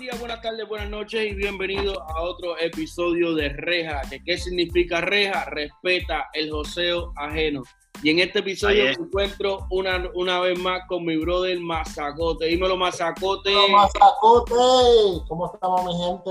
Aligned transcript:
días, 0.00 0.18
buenas 0.18 0.40
tardes, 0.40 0.66
buenas 0.66 0.88
noches 0.88 1.30
y 1.30 1.34
bienvenido 1.34 2.02
a 2.08 2.22
otro 2.22 2.58
episodio 2.58 3.34
de 3.34 3.50
Reja. 3.50 4.00
¿Qué 4.24 4.38
significa 4.38 5.02
Reja? 5.02 5.44
Respeta 5.44 6.30
el 6.32 6.50
joseo 6.50 7.12
ajeno. 7.16 7.62
Y 8.02 8.08
en 8.08 8.20
este 8.20 8.38
episodio 8.38 8.84
me 8.84 8.92
encuentro 8.92 9.66
una, 9.68 10.10
una 10.14 10.40
vez 10.40 10.58
más 10.58 10.80
con 10.88 11.04
mi 11.04 11.18
brother 11.18 11.60
Mazacote. 11.60 12.46
Dímelo, 12.46 12.78
Mazacote. 12.78 13.52
Mazacote, 13.70 14.54
¿cómo 15.28 15.52
estamos, 15.52 15.84
mi 15.84 15.92
gente? 16.02 16.30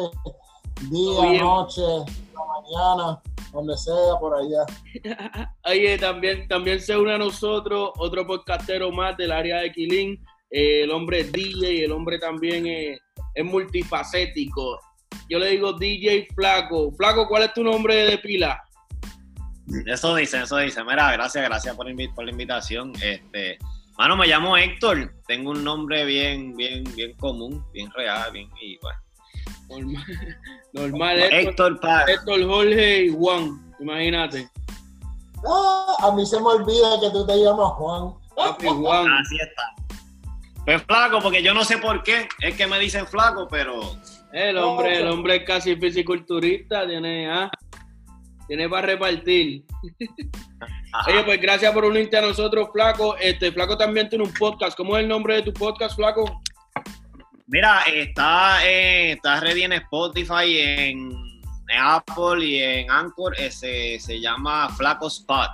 Día, 0.90 1.44
noche, 1.44 1.82
mañana, 2.34 3.22
donde 3.54 3.78
sea, 3.78 4.16
por 4.20 4.34
allá. 4.34 4.66
Oye, 5.66 5.96
también, 6.00 6.48
también 6.48 6.82
se 6.82 6.98
une 6.98 7.14
a 7.14 7.20
nosotros 7.20 7.92
otro 8.00 8.26
podcastero 8.26 8.92
más 8.92 9.16
del 9.16 9.32
área 9.32 9.60
de 9.60 9.72
Quilín. 9.72 10.26
Eh, 10.50 10.82
el 10.86 10.90
hombre 10.90 11.20
es 11.20 11.32
DJ 11.32 11.74
y 11.74 11.84
el 11.84 11.92
hombre 11.92 12.18
también 12.18 12.66
es, 12.66 13.00
es 13.34 13.46
multifacético. 13.46 14.80
Yo 15.30 15.40
le 15.40 15.52
digo 15.52 15.74
DJ 15.74 16.28
Flaco. 16.36 16.92
Flaco, 16.92 17.28
¿cuál 17.28 17.44
es 17.44 17.54
tu 17.54 17.64
nombre 17.64 17.96
de 17.96 18.18
pila? 18.18 18.64
Eso 19.86 20.16
dice, 20.16 20.42
eso 20.42 20.58
dice. 20.58 20.84
Mira, 20.84 21.12
gracias, 21.12 21.44
gracias 21.44 21.76
por, 21.76 21.88
por 22.16 22.26
la 22.26 22.32
invitación. 22.32 22.94
Este, 23.02 23.58
mano, 23.98 24.18
me 24.18 24.28
llamo 24.28 24.58
Héctor. 24.58 25.14
Tengo 25.28 25.52
un 25.52 25.64
nombre 25.64 26.06
bien, 26.06 26.56
bien, 26.56 26.84
bien 26.96 27.14
común, 27.18 27.64
bien 27.72 27.92
real, 27.92 28.32
bien 28.32 28.50
y 28.62 28.78
bueno. 28.80 29.00
Normal, 29.70 30.06
normal 30.74 31.20
Héctor, 31.20 31.80
Héctor, 32.08 32.44
Jorge 32.48 33.06
y 33.06 33.10
Juan, 33.10 33.76
imagínate. 33.80 34.50
Ah, 35.48 35.96
a 36.02 36.12
mí 36.16 36.26
se 36.26 36.40
me 36.40 36.48
olvida 36.48 37.00
que 37.00 37.12
tú 37.12 37.26
te 37.26 37.38
llamas 37.38 37.72
Juan. 37.74 38.14
Juan. 38.36 39.08
Así 39.12 39.38
está. 39.38 39.80
Pues 40.70 40.84
flaco, 40.84 41.20
porque 41.20 41.42
yo 41.42 41.52
no 41.52 41.64
sé 41.64 41.80
por 41.80 42.04
qué, 42.04 42.30
es 42.42 42.54
que 42.54 42.68
me 42.68 42.78
dicen 42.78 43.08
flaco, 43.08 43.48
pero. 43.50 43.98
El 44.32 44.56
hombre, 44.60 45.00
el 45.00 45.08
hombre 45.08 45.38
es 45.38 45.44
casi 45.44 45.76
fisiculturista, 45.76 46.86
tiene, 46.86 47.28
ah, 47.28 47.50
tiene 48.48 48.70
para 48.70 48.86
repartir. 48.86 49.64
Oye, 51.08 51.24
pues 51.24 51.42
gracias 51.42 51.74
por 51.74 51.86
unirte 51.86 52.18
a 52.18 52.22
nosotros, 52.22 52.70
Flaco. 52.72 53.18
Este, 53.18 53.52
Flaco 53.52 53.80
también 53.80 54.10
tiene 54.10 54.26
un 54.26 54.32
podcast. 54.32 54.78
¿Cómo 54.78 54.96
es 54.96 55.02
el 55.02 55.10
nombre 55.10 55.38
de 55.38 55.42
tu 55.42 55.54
podcast, 55.54 55.96
Flaco? 55.96 56.40
Mira, 57.48 57.82
está, 57.92 58.64
eh, 58.64 59.14
está 59.14 59.40
ready 59.40 59.64
en 59.64 59.74
Spotify, 59.74 60.60
en, 60.60 61.12
Apple 61.82 62.46
y 62.46 62.62
en 62.62 62.92
Anchor. 62.92 63.34
Ese, 63.40 64.00
se 64.00 64.20
llama 64.20 64.70
Flaco 64.70 65.08
Spot. 65.08 65.50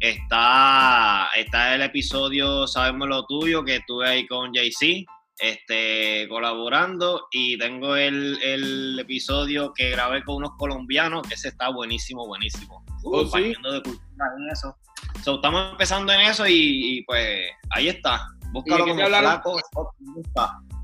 Está, 0.00 1.28
está 1.36 1.74
el 1.74 1.82
episodio 1.82 2.66
Sabemos 2.66 3.06
lo 3.08 3.26
tuyo, 3.26 3.62
que 3.62 3.76
estuve 3.76 4.08
ahí 4.08 4.26
con 4.26 4.50
JC 4.52 5.04
este, 5.40 6.26
colaborando 6.28 7.26
y 7.30 7.56
tengo 7.58 7.96
el, 7.96 8.38
el, 8.42 8.98
episodio 8.98 9.72
que 9.74 9.90
grabé 9.90 10.22
con 10.22 10.36
unos 10.36 10.50
colombianos, 10.58 11.26
que 11.26 11.34
ese 11.34 11.48
está 11.48 11.70
buenísimo, 11.70 12.26
buenísimo. 12.26 12.84
Oh, 13.04 13.24
de 13.24 13.82
cultura 13.82 14.26
en 14.38 14.50
eso. 14.52 14.76
estamos 15.16 15.72
empezando 15.72 16.12
en 16.12 16.20
eso 16.20 16.44
y, 16.46 17.02
pues 17.06 17.50
ahí 17.70 17.88
está. 17.88 18.26
Búscalo 18.52 18.84
de, 18.84 18.96
qué 18.96 19.02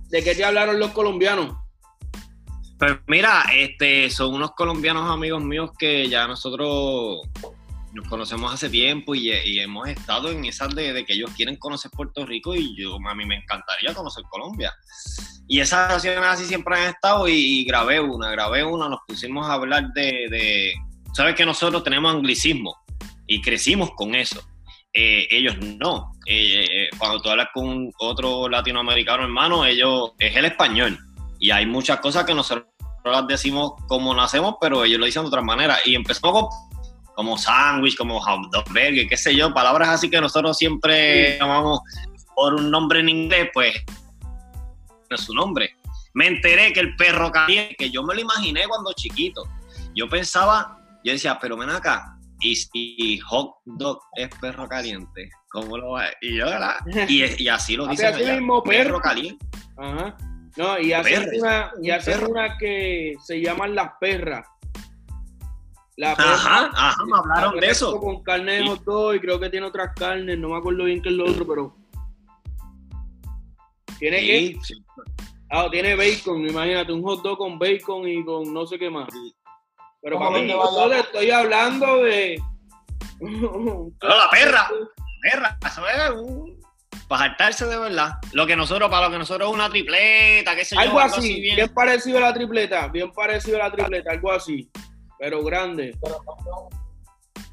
¿De 0.09 0.25
qué 0.25 0.35
te 0.35 0.45
hablaron 0.45 0.81
los 0.81 0.93
colombianos? 0.93 1.55
Pues 2.79 2.97
mira, 3.07 3.45
este, 3.53 4.09
son 4.11 4.35
unos 4.35 4.53
colombianos 4.53 5.11
amigos 5.11 5.43
míos 5.43 5.71
que 5.79 6.09
ya 6.09 6.27
nosotros 6.27 7.21
nos 7.97 8.07
conocemos 8.09 8.53
hace 8.53 8.69
tiempo 8.69 9.15
y, 9.15 9.31
hemos 9.59 9.89
estado 9.89 10.31
en 10.31 10.45
esas 10.45 10.75
de, 10.75 11.05
que 11.05 11.15
ellos 11.15 11.31
quieren 11.35 11.57
conocer 11.57 11.91
Puerto 11.91 12.27
Rico 12.27 12.55
y 12.55 12.77
yo, 12.77 12.97
a 12.97 13.15
mí 13.15 13.25
me 13.25 13.37
encantaría 13.37 13.95
conocer 13.95 14.23
Colombia. 14.31 14.73
Y 15.49 15.61
esas 15.61 15.89
relaciones 15.89 16.29
así 16.29 16.45
siempre 16.45 16.77
han 16.77 16.91
estado 16.91 17.27
y, 17.27 17.65
grabé 17.65 17.99
una, 18.01 18.31
grabé 18.31 18.65
una, 18.65 18.89
nos 18.89 19.01
pusimos 19.09 19.47
a 19.47 19.55
hablar 19.55 19.93
de, 19.95 20.75
sabes 21.15 21.35
que 21.35 21.47
nosotros 21.47 21.83
tenemos 21.83 22.15
anglicismo 22.15 22.77
y 23.27 23.41
crecimos 23.41 23.91
con 23.97 24.15
eso. 24.15 24.43
Eh, 24.93 25.27
ellos 25.31 25.57
no. 25.59 26.13
Eh, 26.27 26.65
eh, 26.65 26.89
cuando 26.99 27.21
tú 27.21 27.31
hablas 27.31 27.49
con 27.53 27.91
otro 27.99 28.49
latinoamericano 28.49 29.25
hermano, 29.25 29.65
ellos 29.65 30.13
es 30.19 30.37
el 30.37 30.45
español. 30.45 30.99
Y 31.39 31.51
hay 31.51 31.67
muchas 31.67 32.01
cosas 32.01 32.25
que 32.25 32.35
nosotros 32.35 32.67
las 33.05 33.27
decimos 33.27 33.73
como 33.89 34.15
nacemos, 34.15 34.57
pero 34.61 34.85
ellos 34.85 34.99
lo 34.99 35.07
dicen 35.07 35.23
de 35.23 35.29
otra 35.29 35.43
manera. 35.43 35.79
Y 35.85 35.95
empezamos 35.95 36.47
como 37.17 37.39
sándwich, 37.39 37.97
como 37.97 38.21
hot 38.21 38.51
dog 38.53 38.65
burger, 38.69 39.09
qué 39.09 39.17
sé 39.17 39.35
yo, 39.35 39.53
palabras 39.53 39.89
así 39.89 40.11
que 40.11 40.21
nosotros 40.21 40.57
siempre 40.59 41.39
llamamos 41.39 41.81
por 42.35 42.55
un 42.55 42.71
nombre 42.71 43.01
en 43.01 43.09
inglés, 43.09 43.49
pues 43.55 43.75
no 45.09 45.17
es 45.17 45.23
su 45.23 45.35
nombre. 45.35 45.75
Me 46.13 46.27
enteré 46.27 46.75
que 46.75 46.81
el 46.81 46.95
perro 46.95 47.33
caliente, 47.33 47.75
que 47.77 47.91
yo 47.91 48.03
me 48.03 48.15
lo 48.15 48.21
imaginé 48.21 48.65
cuando 48.69 48.93
chiquito. 48.93 49.45
Yo 49.95 50.09
pensaba, 50.11 50.79
yo 51.05 51.13
decía, 51.13 51.39
pero 51.41 51.57
ven 51.57 51.71
acá, 51.71 52.19
y 52.41 52.55
si 52.55 53.19
hot 53.21 53.55
dog 53.65 53.99
es 54.17 54.29
perro 54.39 54.69
caliente, 54.69 55.31
¿cómo 55.49 55.79
lo 55.79 55.93
va? 55.93 56.09
Y 56.21 56.37
yo, 56.37 56.45
¿verdad? 56.45 56.77
Y, 57.09 57.49
así 57.49 57.77
lo 57.77 57.87
dice. 57.87 58.09
Así 58.09 58.25
mismo, 58.25 58.63
perro, 58.63 59.01
caliente. 59.01 59.45
Ajá. 59.79 60.15
No, 60.59 60.79
y 60.79 60.93
hacer 60.93 61.31
una, 61.39 61.71
y 61.83 61.91
hacer 61.91 62.25
una 62.25 62.59
que 62.59 63.15
se 63.23 63.41
llaman 63.41 63.75
las 63.75 63.93
perras 64.01 64.47
la 65.97 66.13
ajá, 66.13 66.71
ajá, 66.75 67.05
me 67.07 67.17
hablaron 67.17 67.59
de 67.59 67.69
eso. 67.69 67.99
Con 67.99 68.23
carne 68.23 68.57
de 68.57 68.67
hot 68.67 68.85
dog 68.85 69.15
y 69.15 69.21
creo 69.21 69.41
que 69.41 69.49
tiene 69.49 69.67
otras 69.67 69.95
carnes, 69.95 70.39
no 70.39 70.51
me 70.51 70.59
acuerdo 70.59 70.85
bien 70.85 71.01
qué 71.01 71.09
es 71.09 71.15
lo 71.15 71.25
otro, 71.25 71.47
pero. 71.47 71.75
¿Tiene 73.99 74.21
qué? 74.21 74.59
Ah, 75.51 75.69
tiene 75.71 75.97
bacon, 75.97 76.47
imagínate, 76.47 76.93
un 76.93 77.03
hot 77.03 77.23
dog 77.23 77.39
con 77.39 77.59
bacon 77.59 78.07
y 78.07 78.23
con 78.25 78.53
no 78.53 78.67
sé 78.67 78.79
qué 78.79 78.91
más. 78.91 79.09
Pero 80.03 80.19
para 80.19 80.33
mí, 80.33 80.47
yo 80.47 80.89
le 80.89 81.01
estoy 81.01 81.31
hablando 81.31 82.03
de. 82.03 82.43
no, 83.21 83.91
la 84.03 84.29
perra, 84.31 84.69
la 84.71 85.31
perra, 85.31 85.59
eso 85.67 85.83
es 85.89 86.11
un. 86.11 86.57
Para 87.09 87.29
saltarse 87.29 87.67
de 87.67 87.79
verdad. 87.79 88.19
Lo 88.33 88.47
que 88.47 88.57
nosotros, 88.57 88.91
para 88.91 89.07
lo 89.07 89.13
que 89.13 89.19
nosotros 89.19 89.49
es 89.49 89.55
una 89.55 89.71
tripleta, 89.71 90.57
qué 90.57 90.65
sé 90.65 90.75
yo. 90.75 90.81
Algo 90.81 91.01
así, 91.01 91.41
bien. 91.41 91.57
bien 91.57 91.73
parecido 91.73 92.19
a 92.19 92.23
la 92.23 92.35
tripleta, 92.35 92.89
bien 92.89 93.13
parecido 93.13 93.57
a 93.63 93.69
la 93.69 93.73
tripleta, 93.73 94.11
algo 94.11 94.33
así 94.33 94.69
pero 95.19 95.43
grande. 95.43 95.97
Pero, 96.03 96.23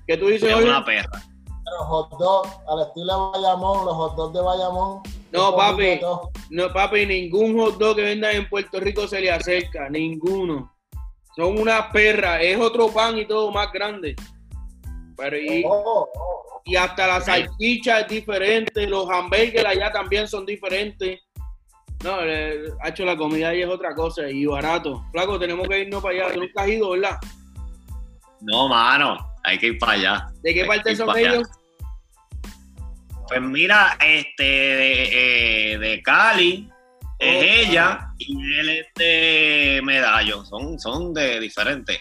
¿Qué 0.07 0.17
tú 0.17 0.27
dices 0.27 0.53
hoy? 0.53 0.63
Una 0.63 0.83
perra. 0.83 1.23
Pero 1.65 1.77
hot 1.85 2.17
dog, 2.19 2.47
al 2.67 2.87
estilo 2.87 3.31
de 3.31 3.39
Bayamón, 3.39 3.85
los 3.85 3.95
hot 3.95 4.15
dogs 4.15 4.33
de 4.33 4.41
Bayamón. 4.41 5.01
No, 5.31 5.55
papi, 5.55 5.99
no, 6.49 6.73
papi, 6.73 7.05
ningún 7.05 7.57
hot 7.57 7.77
dog 7.77 7.95
que 7.95 8.03
venda 8.03 8.31
en 8.31 8.47
Puerto 8.47 8.79
Rico 8.79 9.07
se 9.07 9.21
le 9.21 9.31
acerca, 9.31 9.89
ninguno. 9.89 10.71
Son 11.35 11.57
una 11.57 11.91
perra, 11.91 12.41
es 12.41 12.59
otro 12.59 12.89
pan 12.89 13.17
y 13.17 13.25
todo 13.25 13.51
más 13.51 13.71
grande. 13.71 14.15
Pero 15.17 15.37
y, 15.37 15.63
oh, 15.65 15.71
oh, 15.71 16.09
oh. 16.13 16.61
y 16.65 16.75
hasta 16.75 17.07
la 17.07 17.21
salchicha 17.21 18.01
es 18.01 18.07
diferente, 18.07 18.85
los 18.85 19.09
hamburgues 19.09 19.65
allá 19.65 19.91
también 19.91 20.27
son 20.27 20.45
diferentes. 20.45 21.21
No, 22.03 22.15
ha 22.15 22.89
hecho 22.89 23.05
la 23.05 23.15
comida 23.15 23.55
y 23.55 23.61
es 23.61 23.69
otra 23.69 23.95
cosa 23.95 24.29
y 24.29 24.45
barato. 24.45 25.05
Flaco, 25.11 25.39
tenemos 25.39 25.67
que 25.67 25.79
irnos 25.79 26.03
para 26.03 26.15
allá. 26.15 26.33
Tú 26.33 26.41
nunca 26.41 26.63
has 26.63 26.67
ido, 26.67 26.89
¿verdad? 26.89 27.17
No, 28.43 28.67
mano, 28.67 29.17
hay 29.43 29.57
que 29.57 29.67
ir 29.67 29.77
para 29.77 29.93
allá. 29.93 30.31
¿De 30.41 30.53
qué 30.53 30.65
parte 30.65 30.95
son 30.95 31.17
ellos? 31.17 31.49
Pues 33.27 33.41
mira, 33.41 33.97
este, 34.05 34.43
de, 34.43 35.93
eh, 35.93 36.01
Cali, 36.03 36.69
es 37.19 37.67
ella 37.67 38.13
y 38.17 38.59
él 38.59 38.69
es 38.69 38.87
de 38.95 39.81
Medallo, 39.83 40.43
son, 40.43 40.77
son 40.77 41.13
de 41.13 41.39
diferentes. 41.39 41.99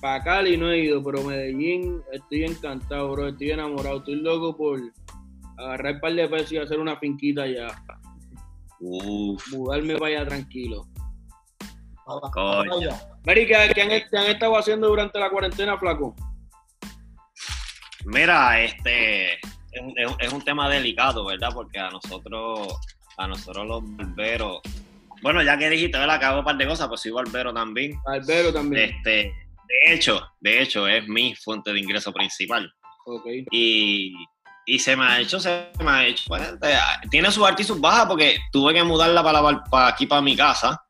para 0.00 0.22
Cali 0.22 0.56
no 0.56 0.70
he 0.70 0.78
ido, 0.78 1.02
pero 1.02 1.22
Medellín 1.24 2.02
estoy 2.12 2.44
encantado, 2.44 3.10
bro, 3.10 3.28
estoy 3.28 3.50
enamorado, 3.50 3.98
estoy 3.98 4.16
loco 4.16 4.56
por 4.56 4.80
agarrar 5.58 5.94
un 5.94 6.00
par 6.00 6.14
de 6.14 6.28
pesos 6.28 6.52
y 6.52 6.58
hacer 6.58 6.78
una 6.78 6.96
finquita 6.96 7.42
allá. 7.42 7.68
Uf. 8.80 9.52
Mudarme 9.52 9.96
para 9.96 10.18
allá 10.18 10.26
tranquilo. 10.26 10.86
Coño. 12.32 13.11
Mary, 13.24 13.46
¿qué, 13.46 13.54
han, 13.54 14.26
estado 14.26 14.56
haciendo 14.56 14.88
durante 14.88 15.18
la 15.18 15.30
cuarentena, 15.30 15.78
flaco? 15.78 16.16
Mira, 18.04 18.60
este 18.60 19.34
es, 19.34 20.32
un 20.32 20.42
tema 20.42 20.68
delicado, 20.68 21.24
¿verdad? 21.26 21.50
Porque 21.54 21.78
a 21.78 21.90
nosotros, 21.90 22.76
a 23.16 23.28
nosotros 23.28 23.64
los 23.64 23.96
barberos, 23.96 24.60
bueno, 25.22 25.40
ya 25.40 25.56
que 25.56 25.70
dijiste, 25.70 25.98
¿verdad? 25.98 26.22
Hago 26.24 26.40
un 26.40 26.44
par 26.44 26.56
de 26.56 26.66
cosas, 26.66 26.88
pues 26.88 27.00
soy 27.00 27.12
barbero 27.12 27.54
también. 27.54 27.92
Barbero 28.04 28.52
también. 28.52 28.90
Este, 28.90 29.32
de 29.68 29.94
hecho, 29.94 30.20
de 30.40 30.60
hecho, 30.60 30.88
es 30.88 31.06
mi 31.06 31.36
fuente 31.36 31.72
de 31.72 31.78
ingreso 31.78 32.12
principal. 32.12 32.72
Okay. 33.06 33.46
Y, 33.52 34.14
y 34.66 34.78
se 34.80 34.96
me 34.96 35.04
ha 35.04 35.20
hecho, 35.20 35.38
se 35.38 35.68
me 35.78 35.90
ha 35.92 36.06
hecho, 36.06 36.24
bueno, 36.26 36.44
tiene 37.08 37.30
sus 37.30 37.46
altas 37.46 37.60
y 37.60 37.64
sus 37.68 37.80
bajas 37.80 38.06
porque 38.06 38.38
tuve 38.50 38.74
que 38.74 38.82
mudarla 38.82 39.22
para, 39.22 39.62
para 39.70 39.86
aquí, 39.86 40.06
para 40.06 40.22
mi 40.22 40.36
casa 40.36 40.84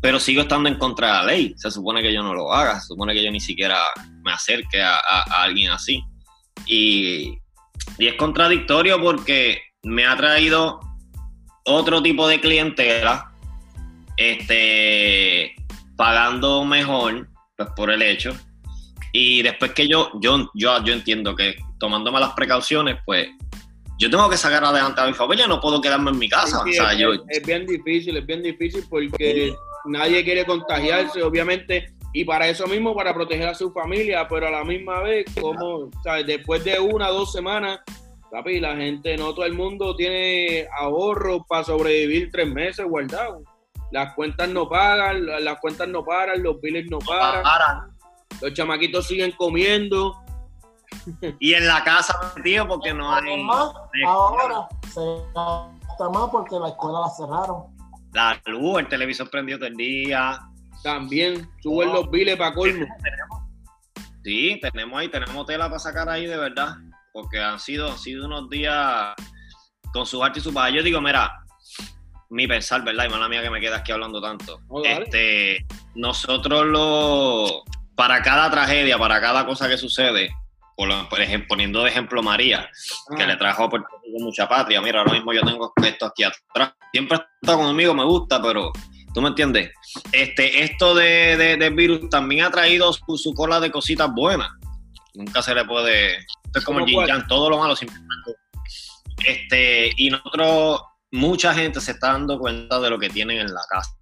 pero 0.00 0.20
sigo 0.20 0.42
estando 0.42 0.68
en 0.68 0.76
contra 0.76 1.08
de 1.08 1.12
la 1.14 1.24
ley. 1.24 1.54
Se 1.56 1.70
supone 1.70 2.02
que 2.02 2.12
yo 2.12 2.22
no 2.22 2.34
lo 2.34 2.52
haga, 2.52 2.80
se 2.80 2.88
supone 2.88 3.14
que 3.14 3.24
yo 3.24 3.30
ni 3.30 3.40
siquiera 3.40 3.78
me 4.22 4.32
acerque 4.32 4.82
a, 4.82 4.98
alguien 5.42 5.70
así. 5.70 6.02
Y, 6.66 7.38
y, 7.98 8.06
es 8.06 8.14
contradictorio 8.14 9.00
porque 9.00 9.60
me 9.82 10.06
ha 10.06 10.16
traído 10.16 10.80
otro 11.64 12.02
tipo 12.02 12.28
de 12.28 12.40
clientela 12.40 13.32
este, 14.16 15.54
pagando 15.96 16.64
mejor, 16.64 17.28
pues 17.56 17.68
por 17.76 17.90
el 17.90 18.02
hecho. 18.02 18.36
Y 19.12 19.42
después 19.42 19.72
que 19.72 19.88
yo, 19.88 20.10
yo, 20.20 20.50
yo, 20.54 20.82
yo 20.84 20.92
entiendo 20.92 21.34
que 21.34 21.56
tomándome 21.78 22.20
las 22.20 22.32
precauciones, 22.32 22.96
pues 23.04 23.28
yo 23.98 24.10
tengo 24.10 24.28
que 24.28 24.36
sacar 24.36 24.64
adelante 24.64 25.00
a 25.00 25.06
mi 25.06 25.14
familia, 25.14 25.46
no 25.46 25.60
puedo 25.60 25.80
quedarme 25.80 26.10
en 26.10 26.18
mi 26.18 26.28
casa. 26.28 26.62
es, 26.66 27.46
bien 27.46 27.66
difícil, 27.66 28.16
es 28.16 28.26
bien 28.26 28.42
difícil 28.42 28.84
porque 28.88 29.54
nadie 29.86 30.24
quiere 30.24 30.44
contagiarse, 30.44 31.22
obviamente, 31.22 31.94
y 32.12 32.24
para 32.24 32.48
eso 32.48 32.66
mismo, 32.66 32.94
para 32.94 33.12
proteger 33.12 33.48
a 33.48 33.54
su 33.54 33.72
familia, 33.72 34.26
pero 34.28 34.48
a 34.48 34.50
la 34.50 34.64
misma 34.64 35.00
vez, 35.00 35.26
como, 35.40 35.90
¿sabes? 36.02 36.26
después 36.26 36.64
de 36.64 36.78
una 36.80 37.10
o 37.10 37.14
dos 37.14 37.32
semanas, 37.32 37.80
papi, 38.30 38.60
la 38.60 38.76
gente, 38.76 39.16
no 39.16 39.34
todo 39.34 39.44
el 39.44 39.54
mundo 39.54 39.94
tiene 39.96 40.66
ahorros 40.78 41.42
para 41.48 41.64
sobrevivir 41.64 42.30
tres 42.32 42.48
meses 42.48 42.86
guardados. 42.86 43.42
Las 43.90 44.14
cuentas 44.14 44.48
no 44.48 44.68
pagan, 44.68 45.26
las 45.44 45.60
cuentas 45.60 45.88
no 45.88 46.04
paran, 46.04 46.42
los 46.42 46.60
billes 46.60 46.90
no 46.90 46.98
paran. 46.98 47.44
Los 48.40 48.52
chamaquitos 48.52 49.06
siguen 49.06 49.32
comiendo 49.32 50.16
y 51.38 51.54
en 51.54 51.66
la 51.66 51.84
casa 51.84 52.34
tío 52.42 52.66
porque 52.66 52.92
no 52.92 53.12
hay. 53.12 53.46
ahora 54.06 54.68
se 54.92 55.00
gasta 55.34 56.08
más 56.10 56.30
porque 56.30 56.58
la 56.58 56.68
escuela 56.68 57.00
la 57.00 57.10
cerraron. 57.10 57.75
La 58.16 58.40
luz, 58.46 58.78
el 58.78 58.88
televisor 58.88 59.28
prendido 59.28 59.58
todo 59.58 59.68
el 59.68 59.76
día. 59.76 60.40
También 60.82 61.46
suben 61.62 61.92
los 61.92 62.10
biles 62.10 62.36
para 62.36 62.54
colmo. 62.54 62.86
Sí, 64.24 64.58
tenemos 64.62 64.98
ahí, 64.98 65.08
tenemos 65.08 65.44
tela 65.44 65.66
para 65.66 65.78
sacar 65.78 66.08
ahí 66.08 66.24
de 66.24 66.38
verdad. 66.38 66.76
Porque 67.12 67.38
han 67.38 67.60
sido, 67.60 67.92
han 67.92 67.98
sido 67.98 68.24
unos 68.24 68.48
días 68.48 69.14
con 69.92 70.06
su 70.06 70.24
arte 70.24 70.38
y 70.38 70.42
su 70.42 70.54
paz. 70.54 70.72
Yo 70.72 70.82
digo, 70.82 70.98
mira, 71.02 71.30
mi 72.30 72.48
pensar, 72.48 72.82
¿verdad? 72.84 73.04
Y 73.04 73.10
mala 73.10 73.28
mía 73.28 73.42
que 73.42 73.50
me 73.50 73.60
queda 73.60 73.76
aquí 73.76 73.92
hablando 73.92 74.22
tanto. 74.22 74.62
este, 74.82 75.66
nosotros 75.94 76.64
lo, 76.64 77.64
para 77.96 78.22
cada 78.22 78.50
tragedia, 78.50 78.96
para 78.96 79.20
cada 79.20 79.44
cosa 79.44 79.68
que 79.68 79.76
sucede, 79.76 80.30
por, 80.76 81.20
ejemplo, 81.20 81.48
poniendo 81.48 81.82
de 81.82 81.90
ejemplo 81.90 82.22
María, 82.22 82.68
que 83.16 83.22
ah. 83.22 83.26
le 83.26 83.36
trajo 83.36 83.64
a 83.64 83.70
Puerto 83.70 83.88
Rico 84.04 84.24
mucha 84.24 84.48
patria. 84.48 84.80
Mira, 84.82 85.00
ahora 85.00 85.14
mismo 85.14 85.32
yo 85.32 85.40
tengo 85.40 85.72
esto 85.82 86.06
aquí 86.06 86.22
atrás. 86.22 86.72
Siempre 86.92 87.18
está 87.40 87.56
conmigo, 87.56 87.94
me 87.94 88.04
gusta, 88.04 88.40
pero 88.42 88.72
tú 89.14 89.22
me 89.22 89.28
entiendes. 89.28 89.70
Este, 90.12 90.62
esto 90.62 90.94
de, 90.94 91.36
del 91.58 91.74
virus 91.74 92.10
también 92.10 92.44
ha 92.44 92.50
traído 92.50 92.92
su, 92.92 93.32
cola 93.34 93.58
de 93.58 93.70
cositas 93.70 94.10
buenas. 94.14 94.50
Nunca 95.14 95.40
se 95.40 95.54
le 95.54 95.64
puede. 95.64 96.18
Esto 96.18 96.58
es 96.58 96.64
como 96.64 96.80
el 96.80 96.86
yin 96.86 97.26
todo 97.26 97.48
lo 97.48 97.58
malo 97.58 97.74
simplemente. 97.74 98.34
Este, 99.24 99.92
y 99.96 100.10
nosotros, 100.10 100.82
mucha 101.10 101.54
gente 101.54 101.80
se 101.80 101.92
está 101.92 102.12
dando 102.12 102.38
cuenta 102.38 102.78
de 102.80 102.90
lo 102.90 102.98
que 102.98 103.08
tienen 103.08 103.38
en 103.38 103.52
la 103.52 103.62
casa. 103.70 103.96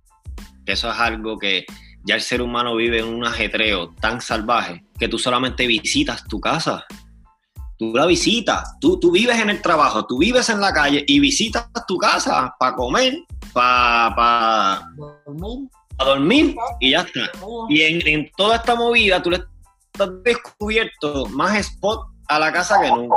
Eso 0.67 0.91
es 0.91 0.99
algo 0.99 1.38
que 1.38 1.65
ya 2.04 2.14
el 2.14 2.20
ser 2.20 2.42
humano 2.42 2.76
vive 2.76 3.00
en 3.00 3.06
un 3.06 3.24
ajetreo 3.24 3.94
tan 4.00 4.20
salvaje 4.20 4.84
que 4.98 5.08
tú 5.08 5.18
solamente 5.18 5.66
visitas 5.66 6.24
tu 6.24 6.40
casa. 6.40 6.84
Tú 7.78 7.92
la 7.92 8.06
visitas, 8.06 8.78
tú, 8.78 9.00
tú 9.00 9.10
vives 9.10 9.38
en 9.40 9.50
el 9.50 9.60
trabajo, 9.60 10.06
tú 10.06 10.18
vives 10.18 10.48
en 10.48 10.60
la 10.60 10.72
calle 10.72 11.04
y 11.06 11.18
visitas 11.18 11.68
tu 11.88 11.96
casa 11.98 12.54
para 12.58 12.76
comer, 12.76 13.18
para 13.52 14.82
dormir. 14.96 15.68
dormir 15.98 16.56
y 16.80 16.90
ya 16.90 17.00
está. 17.00 17.30
Y 17.68 17.82
en, 17.82 18.30
toda 18.36 18.56
esta 18.56 18.76
movida 18.76 19.20
tú 19.20 19.30
le 19.30 19.38
has 19.98 20.08
descubierto 20.22 21.26
más 21.30 21.56
spot 21.58 22.06
a 22.28 22.38
la 22.38 22.52
casa 22.52 22.80
que 22.80 22.90
nunca. 22.90 23.16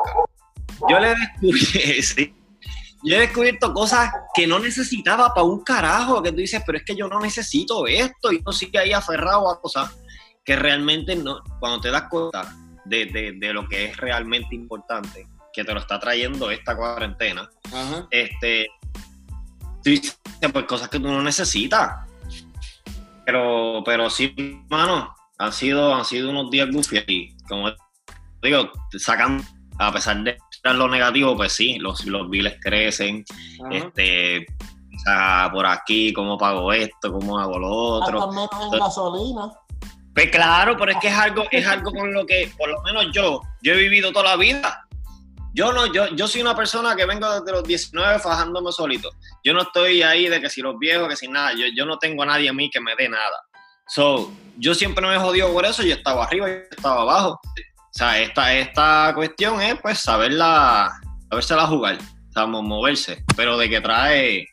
Yo 0.89 0.99
le 0.99 1.09
descubrí, 1.09 1.61
sí, 2.01 2.33
yo 3.03 3.15
he 3.15 3.19
descubierto 3.19 3.73
cosas 3.73 4.11
que 4.33 4.47
no 4.47 4.59
necesitaba 4.59 5.33
para 5.33 5.45
un 5.45 5.63
carajo, 5.63 6.21
que 6.21 6.31
tú 6.31 6.37
dices, 6.37 6.61
pero 6.65 6.77
es 6.77 6.83
que 6.83 6.95
yo 6.95 7.07
no 7.07 7.19
necesito 7.19 7.87
esto, 7.87 8.31
y 8.31 8.41
no 8.41 8.51
sigue 8.51 8.79
ahí 8.79 8.93
aferrado 8.93 9.49
a 9.49 9.61
cosas 9.61 9.95
que 10.43 10.55
realmente 10.55 11.15
no, 11.15 11.41
cuando 11.59 11.81
te 11.81 11.91
das 11.91 12.03
cuenta 12.09 12.55
de, 12.85 13.35
lo 13.53 13.67
que 13.67 13.85
es 13.85 13.97
realmente 13.97 14.55
importante, 14.55 15.27
que 15.53 15.63
te 15.63 15.73
lo 15.73 15.79
está 15.79 15.99
trayendo 15.99 16.49
esta 16.49 16.75
cuarentena, 16.75 17.49
este, 18.09 18.67
tú 19.83 19.89
dices, 19.89 20.19
pues 20.51 20.65
cosas 20.65 20.89
que 20.89 20.99
tú 20.99 21.07
no 21.07 21.21
necesitas. 21.21 22.07
Pero, 23.25 23.83
pero 23.85 24.09
sí, 24.09 24.33
mano, 24.69 25.13
han 25.37 25.51
sido, 25.51 25.93
han 25.93 26.05
sido 26.05 26.29
unos 26.29 26.49
días 26.49 26.69
goofy 26.71 27.35
como 27.47 27.69
digo, 28.41 28.71
sacan, 28.97 29.41
a 29.79 29.91
pesar 29.91 30.23
de 30.23 30.37
lo 30.75 30.87
negativo, 30.87 31.35
pues 31.35 31.53
sí, 31.53 31.77
los, 31.79 32.05
los 32.05 32.29
biles 32.29 32.57
crecen, 32.61 33.23
este, 33.71 34.45
o 34.95 34.99
sea, 35.03 35.49
por 35.51 35.65
aquí, 35.65 36.13
cómo 36.13 36.37
pago 36.37 36.73
esto, 36.73 37.11
cómo 37.11 37.39
hago 37.39 37.59
lo 37.59 37.69
otro. 37.69 38.19
También 38.19 38.49
en 38.73 38.79
gasolina. 38.79 39.51
Pues 40.13 40.31
claro, 40.31 40.75
pero 40.77 40.93
es 40.93 40.97
que 40.99 41.09
es 41.09 41.13
algo, 41.13 41.45
es 41.51 41.67
algo 41.67 41.91
con 41.91 42.11
lo 42.11 42.25
que, 42.25 42.51
por 42.57 42.69
lo 42.69 42.81
menos 42.81 43.05
yo, 43.13 43.39
yo 43.61 43.73
he 43.73 43.77
vivido 43.77 44.11
toda 44.11 44.31
la 44.31 44.35
vida. 44.35 44.83
Yo 45.53 45.71
no, 45.71 45.91
yo, 45.91 46.07
yo 46.09 46.27
soy 46.27 46.41
una 46.41 46.55
persona 46.55 46.95
que 46.95 47.05
vengo 47.05 47.27
desde 47.31 47.51
los 47.51 47.63
19 47.63 48.19
fajándome 48.19 48.71
solito. 48.71 49.09
Yo 49.43 49.53
no 49.53 49.61
estoy 49.61 50.01
ahí 50.01 50.27
de 50.27 50.41
que 50.41 50.49
si 50.49 50.61
los 50.61 50.77
viejos, 50.77 51.07
que 51.07 51.15
si 51.15 51.27
nada. 51.27 51.53
Yo, 51.53 51.65
yo 51.75 51.85
no 51.85 51.97
tengo 51.97 52.23
a 52.23 52.27
nadie 52.27 52.49
a 52.49 52.53
mí 52.53 52.69
que 52.69 52.79
me 52.79 52.95
dé 52.95 53.09
nada. 53.09 53.43
So, 53.87 54.31
yo 54.57 54.75
siempre 54.75 55.05
me 55.05 55.15
he 55.15 55.19
jodido 55.19 55.51
por 55.53 55.65
eso. 55.65 55.83
Yo 55.83 55.95
estaba 55.95 56.25
arriba, 56.25 56.47
yo 56.47 56.55
estaba 56.69 57.01
abajo. 57.01 57.39
O 57.97 57.99
sea, 57.99 58.21
esta, 58.21 58.55
esta 58.55 59.11
cuestión 59.15 59.59
es 59.59 59.73
pues 59.81 59.97
saberla, 59.97 60.91
sabérsela 61.31 61.65
jugar, 61.65 61.97
o 62.35 62.47
moverse, 62.61 63.23
pero 63.35 63.57
de 63.57 63.67
que 63.67 63.81
trae... 63.81 64.45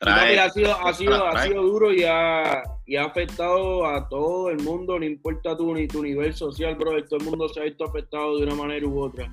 trae 0.00 0.40
ha 0.40 0.50
sido, 0.50 0.84
ha 0.84 0.92
sido, 0.92 1.24
ha 1.24 1.40
sido 1.44 1.62
duro 1.62 1.92
y 1.92 2.02
ha, 2.02 2.64
y 2.84 2.96
ha 2.96 3.04
afectado 3.04 3.86
a 3.86 4.08
todo 4.08 4.50
el 4.50 4.60
mundo, 4.60 4.98
no 4.98 5.04
importa 5.04 5.56
tu, 5.56 5.72
ni 5.72 5.86
tu 5.86 6.02
nivel 6.02 6.34
social, 6.34 6.74
bro, 6.74 7.00
todo 7.04 7.20
el 7.20 7.26
mundo 7.26 7.48
se 7.48 7.60
ha 7.60 7.62
visto 7.62 7.84
afectado 7.84 8.38
de 8.38 8.46
una 8.46 8.56
manera 8.56 8.84
u 8.88 9.04
otra. 9.04 9.32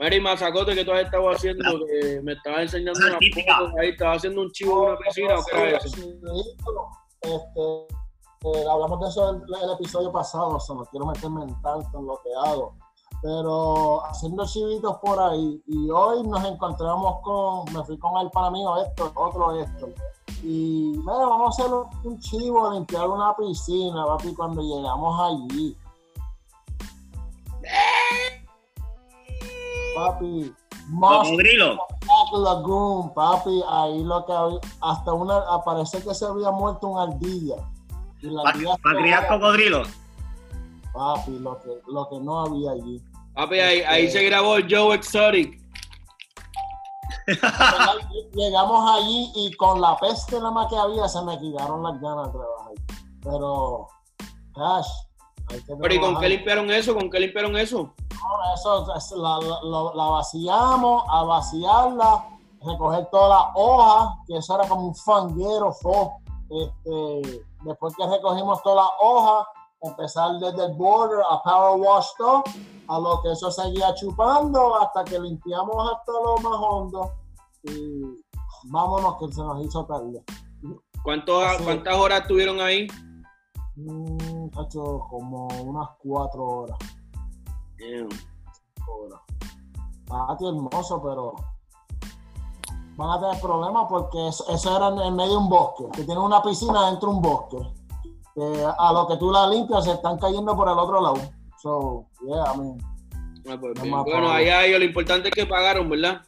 Mary 0.00 0.20
Mazacote, 0.20 0.74
que 0.74 0.84
tú 0.84 0.90
has 0.90 1.04
estado 1.04 1.30
haciendo? 1.30 1.86
Que 1.86 2.20
me 2.20 2.32
estabas 2.32 2.62
enseñando 2.62 2.98
una 2.98 3.18
foto 3.32 3.78
ahí, 3.80 3.90
estabas 3.90 4.16
haciendo 4.16 4.42
un 4.42 4.50
chivo 4.50 4.88
en 4.88 4.90
una 4.90 4.98
piscina. 4.98 5.34
Este, 5.36 5.88
eh, 8.44 8.64
hablamos 8.70 9.00
de 9.00 9.08
eso 9.08 9.30
en 9.30 9.42
el, 9.62 9.70
episodio 9.70 10.12
pasado, 10.12 10.50
o 10.50 10.60
sea, 10.60 10.76
no 10.76 10.84
quiero 10.84 11.06
meterme 11.06 11.44
en 11.44 11.62
tanto 11.62 11.98
en 11.98 12.06
lo 12.06 12.20
que 12.22 12.28
hago, 12.34 12.74
pero 13.22 14.04
haciendo 14.04 14.44
chivitos 14.44 14.98
por 14.98 15.18
ahí, 15.18 15.62
y 15.66 15.88
hoy 15.88 16.22
nos 16.24 16.44
encontramos 16.44 17.22
con, 17.22 17.72
me 17.72 17.82
fui 17.84 17.96
con 17.98 18.20
el 18.20 18.30
para 18.30 18.50
mí, 18.50 18.62
esto, 18.86 19.10
otro 19.14 19.58
esto, 19.58 19.88
y 20.42 20.92
mira, 20.94 21.26
vamos 21.26 21.58
a 21.58 21.62
hacer 21.62 21.72
un 22.04 22.20
chivo, 22.20 22.70
limpiar 22.72 23.08
una 23.08 23.34
piscina, 23.34 24.04
papi, 24.04 24.34
cuando 24.34 24.60
llegamos 24.60 25.20
allí. 25.20 25.74
Papi, 29.96 30.54
Lagoon, 32.36 33.14
papi, 33.14 33.62
ahí 33.66 34.04
lo 34.04 34.26
que 34.26 34.32
había, 34.32 34.60
hasta 34.82 35.14
una, 35.14 35.64
parece 35.64 36.02
que 36.02 36.12
se 36.12 36.26
había 36.26 36.50
muerto 36.50 36.88
un 36.88 36.98
ardilla 36.98 37.56
¿Para 38.82 38.98
criar 39.00 39.28
cocodrilos? 39.28 39.88
Papi, 40.92 41.38
lo 41.38 41.60
que, 41.60 41.70
lo 41.88 42.08
que 42.08 42.20
no 42.20 42.40
había 42.40 42.70
allí. 42.72 43.02
Papi, 43.34 43.58
ahí, 43.58 43.80
ahí 43.80 44.10
se 44.10 44.22
grabó 44.24 44.56
Joe 44.68 44.94
Exotic. 44.94 45.60
Llegamos 48.34 48.90
allí 48.90 49.32
y 49.34 49.52
con 49.54 49.80
la 49.80 49.96
peste 49.96 50.36
nada 50.36 50.50
más 50.50 50.68
que 50.68 50.76
había 50.76 51.08
se 51.08 51.22
me 51.22 51.38
quitaron 51.38 51.82
las 51.82 52.00
ganas 52.00 52.26
de 52.26 52.38
trabajar. 52.38 52.72
Pero, 53.22 53.88
cash. 54.54 54.88
Pero 55.80 55.94
¿y 55.94 56.00
con 56.00 56.20
qué 56.20 56.28
limpiaron 56.28 56.70
eso? 56.70 56.94
¿Con 56.94 57.10
qué 57.10 57.20
limpiaron 57.20 57.56
eso? 57.56 57.92
No, 58.12 58.54
eso 58.54 58.86
la, 59.16 59.38
la, 59.40 59.92
la, 59.94 60.10
vaciamos, 60.10 61.04
a 61.10 61.22
vaciarla, 61.24 62.24
recoger 62.64 63.06
todas 63.10 63.30
las 63.30 63.52
hojas, 63.54 64.18
que 64.26 64.36
eso 64.36 64.54
era 64.54 64.68
como 64.68 64.88
un 64.88 64.94
fanguero, 64.94 65.72
fo, 65.72 66.14
este, 66.50 67.44
después 67.62 67.94
que 67.96 68.06
recogimos 68.06 68.62
todas 68.62 68.84
las 68.84 68.92
hojas, 69.00 69.46
empezar 69.82 70.38
desde 70.38 70.66
el 70.66 70.74
border 70.74 71.20
a 71.30 71.42
power 71.42 71.80
wash 71.80 72.06
todo, 72.16 72.44
a 72.88 72.98
lo 72.98 73.20
que 73.22 73.32
eso 73.32 73.50
seguía 73.50 73.94
chupando 73.94 74.80
hasta 74.80 75.04
que 75.04 75.18
limpiamos 75.18 75.92
hasta 75.92 76.12
lo 76.12 76.36
más 76.38 76.58
hondo 76.60 77.12
y 77.64 78.02
vámonos 78.64 79.16
que 79.18 79.32
se 79.32 79.42
nos 79.42 79.64
hizo 79.64 79.84
tarde. 79.84 80.22
¿Cuántas 81.02 81.94
horas 81.96 82.22
estuvieron 82.22 82.60
ahí? 82.60 82.86
Mm, 83.76 84.46
hecho 84.60 85.00
como 85.10 85.48
unas 85.48 85.88
cuatro 85.98 86.44
horas. 86.44 86.78
Bien. 87.76 88.08
Horas. 88.86 89.20
hermoso, 90.40 91.02
pero 91.02 91.34
van 92.96 93.10
a 93.10 93.20
tener 93.20 93.40
problemas 93.40 93.86
porque 93.88 94.28
eso, 94.28 94.76
era 94.76 94.88
en, 95.06 95.16
medio 95.16 95.32
de 95.32 95.36
un 95.38 95.48
bosque, 95.48 95.84
que 95.92 96.04
tiene 96.04 96.20
una 96.20 96.42
piscina 96.42 96.90
dentro 96.90 97.10
de 97.10 97.14
un 97.16 97.22
bosque. 97.22 97.58
a 98.78 98.92
lo 98.92 99.06
que 99.08 99.16
tú 99.16 99.30
la 99.30 99.48
limpias 99.48 99.84
se 99.84 99.92
están 99.92 100.18
cayendo 100.18 100.56
por 100.56 100.68
el 100.68 100.78
otro 100.78 101.00
lado. 101.00 101.16
So, 101.62 102.06
yeah, 102.26 102.52
I 102.52 102.58
mean, 102.58 102.78
ah, 103.48 103.56
pues 103.58 103.74
bueno, 103.80 104.30
allá 104.30 104.66
lo 104.78 104.84
importante 104.84 105.28
es 105.28 105.34
que 105.34 105.46
pagaron, 105.46 105.88
¿verdad? 105.88 106.22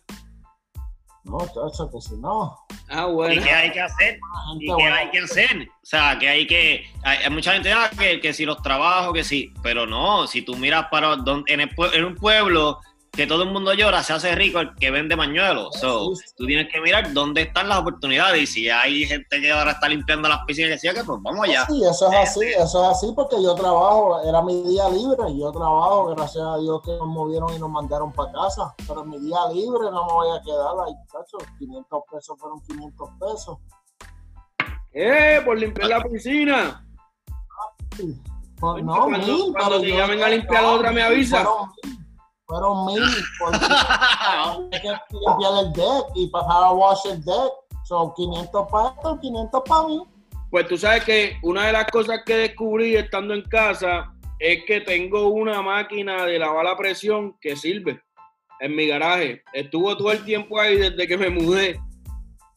No, 1.24 1.38
chacho, 1.38 1.90
que 1.90 2.00
si 2.00 2.16
no. 2.18 2.56
Ah, 2.88 3.06
bueno. 3.06 3.34
¿Y 3.34 3.44
qué 3.44 3.50
hay 3.50 3.72
que 3.72 3.80
hacer? 3.80 4.18
¿Y 4.60 4.76
qué 4.76 4.84
hay 4.84 5.10
que 5.10 5.18
hacer? 5.18 5.68
O 5.68 5.86
sea, 5.86 6.16
que 6.18 6.28
hay 6.28 6.46
que. 6.46 6.84
Hay, 7.02 7.28
mucha 7.30 7.52
gente 7.52 7.72
ah, 7.72 7.90
que, 7.98 8.20
que 8.20 8.32
si 8.32 8.44
los 8.44 8.62
trabajos, 8.62 9.12
que 9.12 9.24
sí. 9.24 9.52
Pero 9.60 9.86
no, 9.86 10.28
si 10.28 10.42
tú 10.42 10.56
miras 10.56 10.86
para. 10.88 11.16
Donde, 11.16 11.52
en, 11.52 11.60
el, 11.60 11.70
en 11.94 12.04
un 12.04 12.14
pueblo 12.14 12.78
que 13.16 13.26
todo 13.26 13.44
el 13.44 13.50
mundo 13.50 13.72
llora, 13.72 14.02
se 14.02 14.12
hace 14.12 14.34
rico 14.34 14.60
el 14.60 14.74
que 14.74 14.90
vende 14.90 15.16
mañuelos. 15.16 15.74
So, 15.80 16.12
tú 16.36 16.46
tienes 16.46 16.70
que 16.70 16.80
mirar 16.80 17.12
dónde 17.14 17.42
están 17.42 17.68
las 17.68 17.78
oportunidades. 17.78 18.42
Y 18.42 18.46
si 18.46 18.70
hay 18.70 19.06
gente 19.06 19.40
que 19.40 19.50
ahora 19.50 19.72
está 19.72 19.88
limpiando 19.88 20.28
las 20.28 20.44
piscinas 20.44 20.68
y 20.68 20.72
decía 20.72 20.92
que 20.92 21.02
pues 21.02 21.18
vamos 21.22 21.48
allá. 21.48 21.64
Sí, 21.66 21.82
eso 21.82 22.12
es 22.12 22.18
así, 22.18 22.44
eso 22.44 22.84
es 22.84 22.96
así 22.96 23.12
porque 23.16 23.42
yo 23.42 23.54
trabajo, 23.54 24.20
era 24.28 24.42
mi 24.42 24.62
día 24.62 24.88
libre, 24.90 25.36
yo 25.36 25.50
trabajo, 25.50 26.14
gracias 26.14 26.44
a 26.44 26.58
Dios 26.58 26.82
que 26.84 26.92
nos 26.92 27.08
movieron 27.08 27.54
y 27.54 27.58
nos 27.58 27.70
mandaron 27.70 28.12
para 28.12 28.30
casa. 28.32 28.74
Pero 28.86 29.02
en 29.02 29.08
mi 29.08 29.18
día 29.18 29.38
libre 29.52 29.90
no 29.90 30.06
me 30.06 30.12
voy 30.12 30.36
a 30.36 30.42
quedar 30.42 30.74
ahí, 30.86 30.94
muchachos. 30.94 31.42
500 31.58 32.02
pesos 32.12 32.38
fueron 32.38 32.60
500 32.60 33.10
pesos. 33.18 33.58
¡Eh! 34.92 35.40
Por 35.44 35.58
limpiar 35.58 35.88
la 35.88 36.02
piscina. 36.02 36.86
Pues 38.58 38.84
no, 38.84 38.94
cuando, 38.94 39.18
mil, 39.18 39.52
cuando 39.52 39.80
te 39.80 39.88
llamen 39.88 40.22
a 40.22 40.28
limpiar 40.28 40.62
la 40.62 40.68
otra 40.70 40.92
me 40.92 41.02
avisa. 41.02 41.44
Fueron 41.44 42.05
mil 42.48 43.02
porque 43.38 43.58
hay 44.72 44.80
que 44.80 44.88
limpiar 45.12 45.64
el 45.64 45.72
deck 45.72 46.06
y 46.14 46.28
pasar 46.28 46.64
a 46.64 46.72
wash 46.72 47.06
el 47.06 47.24
deck. 47.24 47.52
Son 47.84 48.12
500 48.14 48.66
para 48.70 48.88
esto, 48.88 49.18
500 49.20 49.62
para 49.68 49.86
mí. 49.86 50.02
Pues 50.50 50.68
tú 50.68 50.76
sabes 50.76 51.04
que 51.04 51.36
una 51.42 51.66
de 51.66 51.72
las 51.72 51.90
cosas 51.90 52.20
que 52.24 52.36
descubrí 52.36 52.96
estando 52.96 53.34
en 53.34 53.42
casa 53.42 54.12
es 54.38 54.64
que 54.66 54.80
tengo 54.80 55.28
una 55.28 55.62
máquina 55.62 56.24
de 56.24 56.38
lavar 56.38 56.64
la 56.64 56.76
presión 56.76 57.36
que 57.40 57.56
sirve 57.56 58.02
en 58.60 58.74
mi 58.74 58.86
garaje. 58.86 59.42
Estuvo 59.52 59.96
todo 59.96 60.12
el 60.12 60.24
tiempo 60.24 60.60
ahí 60.60 60.76
desde 60.76 61.06
que 61.06 61.16
me 61.16 61.30
mudé 61.30 61.80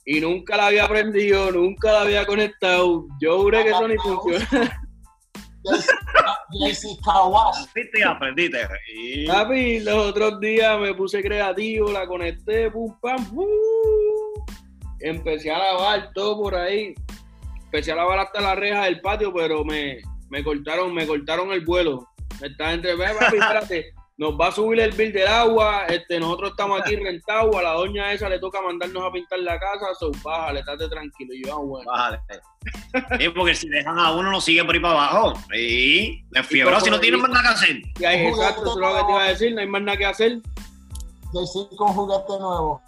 y 0.05 0.19
nunca 0.22 0.58
la 0.58 0.67
había 0.67 0.88
prendido, 0.88 1.51
nunca 1.51 1.91
la 1.91 2.01
había 2.01 2.25
conectado. 2.25 3.05
Yo 3.22 3.41
juré 3.41 3.63
que 3.63 3.69
eso 3.69 3.88
ni 3.88 3.98
funciona. 3.98 4.81
JC 5.63 7.00
Kawash. 7.04 7.68
aprendiste. 8.06 8.68
Papi, 9.28 9.80
los 9.82 9.96
otros 10.08 10.39
días 10.39 10.80
me 10.80 10.94
puse 10.94 11.22
creativo, 11.22 11.92
la 11.92 12.08
conecté, 12.08 12.72
pum, 12.72 12.96
pam, 13.00 13.24
pum. 13.34 13.48
Empecé 15.00 15.51
a 15.51 15.60
lavar 15.60 16.12
todo 16.13 16.42
por 16.42 16.56
ahí. 16.56 16.96
Empecé 17.66 17.92
a 17.92 17.96
lavar 17.96 18.20
hasta 18.20 18.42
la 18.42 18.56
reja 18.56 18.86
del 18.86 19.01
patio, 19.01 19.34
pero 19.34 19.63
me, 19.63 20.00
me 20.30 20.44
cortaron, 20.44 20.94
me 20.94 21.06
cortaron 21.06 21.51
el 21.51 21.63
vuelo. 21.63 22.08
Está 22.42 22.74
entre, 22.74 22.98
papi, 22.98 23.38
espérate 23.38 23.99
nos 24.20 24.34
va 24.34 24.48
a 24.48 24.52
subir 24.52 24.82
el 24.82 24.92
bill 24.92 25.14
del 25.14 25.30
agua, 25.30 25.86
este, 25.88 26.20
nosotros 26.20 26.52
estamos 26.52 26.82
aquí 26.82 26.98
rentados, 26.98 27.56
a 27.56 27.62
la 27.62 27.72
doña 27.72 28.12
esa 28.12 28.28
le 28.28 28.38
toca 28.38 28.62
mandarnos 28.62 29.02
a 29.02 29.14
pintar 29.14 29.40
la 29.40 29.58
casa, 29.58 29.86
so, 29.98 30.12
bájale, 30.22 30.60
estate 30.60 30.90
tranquilo, 30.90 31.34
y 31.34 31.46
yo, 31.46 31.54
ah, 31.54 31.62
bueno. 31.62 31.90
Bájale. 31.90 32.20
sí, 33.18 33.30
porque 33.30 33.56
si 33.56 33.70
dejan 33.70 33.98
a 33.98 34.12
uno, 34.12 34.30
no 34.30 34.42
sigue 34.42 34.62
por 34.66 34.76
ahí 34.76 34.82
para 34.82 34.94
abajo. 34.94 35.40
Y 35.56 36.22
de 36.32 36.44
fiebre, 36.44 36.82
si 36.82 36.90
no 36.90 37.00
tienen 37.00 37.22
más 37.22 37.32
nada 37.32 37.44
que 37.44 37.48
hacer. 37.48 37.82
Y 37.98 38.04
ahí, 38.04 38.28
exacto, 38.28 38.64
eso 38.64 38.74
es 38.74 38.78
lo 38.78 38.94
que 38.94 39.04
te 39.06 39.12
iba 39.12 39.24
a 39.24 39.30
decir, 39.30 39.54
no 39.54 39.62
hay 39.62 39.68
más 39.68 39.82
nada 39.84 39.98
que 39.98 40.06
hacer. 40.06 40.32
Decir 41.32 41.68
con 41.78 41.94
juguete 41.94 42.40
nuevo. 42.40 42.82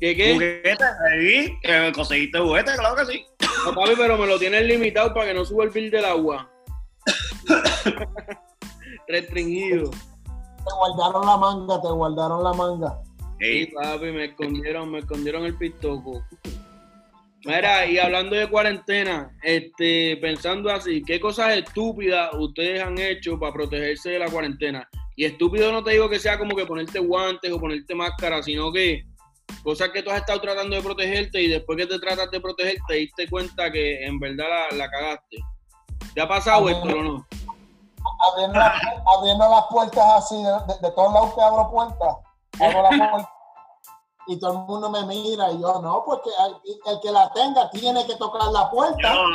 ¿Qué 0.00 0.16
qué? 0.16 0.34
Juguete, 0.34 0.84
ahí, 1.12 1.58
eh, 1.62 1.92
conseguiste 1.94 2.40
juguete, 2.40 2.72
claro 2.74 2.96
que 2.96 3.06
sí. 3.06 3.24
No, 3.66 3.72
papi, 3.72 3.92
pero 3.96 4.18
me 4.18 4.26
lo 4.26 4.36
tienen 4.36 4.66
limitado 4.66 5.14
para 5.14 5.26
que 5.26 5.34
no 5.34 5.44
suba 5.44 5.62
el 5.62 5.70
bill 5.70 5.92
del 5.92 6.06
agua. 6.06 6.50
Restringido. 9.06 9.92
Te 10.70 10.76
guardaron 10.76 11.26
la 11.26 11.36
manga, 11.36 11.82
te 11.82 11.88
guardaron 11.88 12.44
la 12.44 12.52
manga. 12.52 13.02
Sí, 13.40 13.66
papi, 13.74 14.12
me 14.12 14.26
escondieron, 14.26 14.90
me 14.90 14.98
escondieron 15.00 15.44
el 15.44 15.56
pistoco. 15.56 16.22
Mira, 17.44 17.86
y 17.86 17.98
hablando 17.98 18.36
de 18.36 18.48
cuarentena, 18.48 19.34
este, 19.42 20.18
pensando 20.18 20.70
así, 20.70 21.02
¿qué 21.02 21.18
cosas 21.18 21.56
estúpidas 21.56 22.30
ustedes 22.38 22.82
han 22.82 22.98
hecho 22.98 23.38
para 23.38 23.52
protegerse 23.52 24.10
de 24.10 24.18
la 24.18 24.30
cuarentena? 24.30 24.88
Y 25.16 25.24
estúpido 25.24 25.72
no 25.72 25.82
te 25.82 25.92
digo 25.92 26.08
que 26.08 26.18
sea 26.18 26.38
como 26.38 26.54
que 26.54 26.66
ponerte 26.66 26.98
guantes 26.98 27.50
o 27.50 27.58
ponerte 27.58 27.94
máscara, 27.94 28.42
sino 28.42 28.70
que 28.70 29.04
cosas 29.62 29.88
que 29.88 30.02
tú 30.02 30.10
has 30.10 30.18
estado 30.18 30.40
tratando 30.40 30.76
de 30.76 30.82
protegerte 30.82 31.42
y 31.42 31.48
después 31.48 31.78
que 31.78 31.86
te 31.86 31.98
tratas 31.98 32.30
de 32.30 32.40
proteger 32.40 32.76
te 32.86 32.94
diste 32.94 33.28
cuenta 33.28 33.72
que 33.72 34.04
en 34.04 34.20
verdad 34.20 34.68
la, 34.76 34.88
cagaste. 34.88 35.38
¿Te 36.14 36.20
ha 36.20 36.28
pasado 36.28 36.68
esto 36.68 36.88
o 36.88 37.02
no? 37.02 37.26
Abriendo, 38.20 39.48
las 39.48 39.66
puertas 39.70 40.04
así, 40.16 40.42
de, 40.42 40.90
todos 40.92 41.12
lados 41.12 41.34
que 41.34 41.40
abro 41.40 41.70
puertas, 41.70 42.16
abro 42.60 42.82
la 42.82 43.10
puerta, 43.10 43.32
y 44.26 44.38
todo 44.38 44.52
el 44.52 44.58
mundo 44.58 44.90
me 44.90 45.04
mira 45.06 45.50
y 45.50 45.60
yo 45.60 45.80
no, 45.82 46.02
porque 46.04 46.30
el, 46.86 47.00
que 47.00 47.10
la 47.10 47.30
tenga 47.32 47.70
tiene 47.70 48.06
que 48.06 48.16
tocar 48.16 48.48
la 48.52 48.70
puerta. 48.70 49.14
No, 49.14 49.28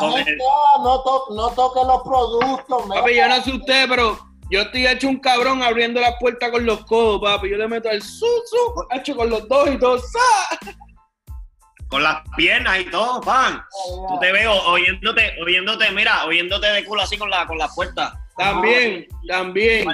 La 0.00 0.10
gente 0.10 0.44
ah, 0.50 0.80
no, 0.82 1.02
no 1.30 1.48
toque 1.50 1.80
los 1.84 2.02
productos. 2.02 2.82
Papi, 2.88 3.16
yo 3.16 3.28
no 3.28 3.42
sé 3.42 3.52
usted, 3.52 3.86
pero 3.88 4.18
yo 4.50 4.60
estoy 4.60 4.86
hecho 4.86 5.08
un 5.08 5.18
cabrón 5.18 5.62
abriendo 5.62 6.00
la 6.00 6.18
puerta 6.18 6.50
con 6.50 6.66
los 6.66 6.84
codos, 6.84 7.20
papi. 7.22 7.50
Yo 7.50 7.56
le 7.56 7.68
meto 7.68 7.88
el 7.88 8.02
su, 8.02 8.26
su, 8.46 8.86
hecho 8.90 9.16
con 9.16 9.30
los 9.30 9.48
dos 9.48 9.68
y 9.68 9.76
dos, 9.76 10.02
con 11.92 12.02
las 12.02 12.22
piernas 12.38 12.80
y 12.80 12.84
todo, 12.86 13.20
pan. 13.20 13.62
Tú 14.08 14.18
te 14.18 14.32
veo 14.32 14.50
oyéndote, 14.62 15.34
oyéndote, 15.42 15.90
mira, 15.90 16.24
oyéndote 16.24 16.66
de 16.68 16.86
culo 16.86 17.02
así 17.02 17.18
con 17.18 17.28
la, 17.28 17.46
con 17.46 17.58
la 17.58 17.68
puerta. 17.68 18.18
También, 18.34 19.06
también. 19.28 19.84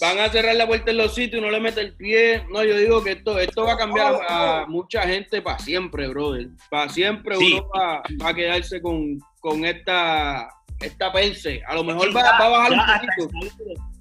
Van 0.00 0.18
a 0.18 0.28
cerrar 0.30 0.56
la 0.56 0.66
puerta 0.66 0.90
en 0.90 0.96
los 0.96 1.14
sitios 1.14 1.40
y 1.40 1.44
no 1.44 1.48
le 1.48 1.60
mete 1.60 1.80
el 1.80 1.94
pie. 1.94 2.44
No, 2.50 2.64
yo 2.64 2.76
digo 2.76 3.04
que 3.04 3.12
esto, 3.12 3.38
esto 3.38 3.62
va 3.62 3.74
a 3.74 3.78
cambiar 3.78 4.18
a 4.28 4.66
mucha 4.66 5.02
gente 5.02 5.40
para 5.40 5.60
siempre, 5.60 6.08
brother. 6.08 6.48
Para 6.68 6.88
siempre 6.88 7.36
uno 7.38 7.68
va, 7.68 8.02
a 8.28 8.34
quedarse 8.34 8.82
con, 8.82 9.20
con 9.38 9.64
esta, 9.64 10.48
esta 10.80 11.12
pense. 11.12 11.62
A 11.68 11.74
lo 11.76 11.84
mejor 11.84 12.08
va, 12.08 12.22
va 12.22 12.46
a 12.46 12.48
bajar 12.48 12.72
un 12.72 13.30
poquito 13.30 13.93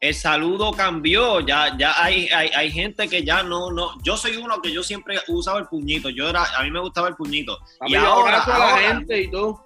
el 0.00 0.14
saludo 0.14 0.72
cambió, 0.72 1.40
ya, 1.40 1.76
ya 1.78 1.94
hay, 2.02 2.28
hay, 2.28 2.70
gente 2.70 3.08
que 3.08 3.24
ya 3.24 3.42
no, 3.42 3.70
no, 3.70 3.92
yo 4.02 4.16
soy 4.16 4.36
uno 4.36 4.60
que 4.60 4.70
yo 4.70 4.82
siempre 4.82 5.18
usaba 5.28 5.58
el 5.58 5.66
puñito, 5.66 6.10
yo 6.10 6.28
era, 6.28 6.44
a 6.58 6.62
mí 6.62 6.70
me 6.70 6.80
gustaba 6.80 7.08
el 7.08 7.16
puñito. 7.16 7.58
y 7.86 7.94
ahora, 7.94 8.44
la 8.46 8.78
gente 8.78 9.22
y 9.22 9.30
todo. 9.30 9.64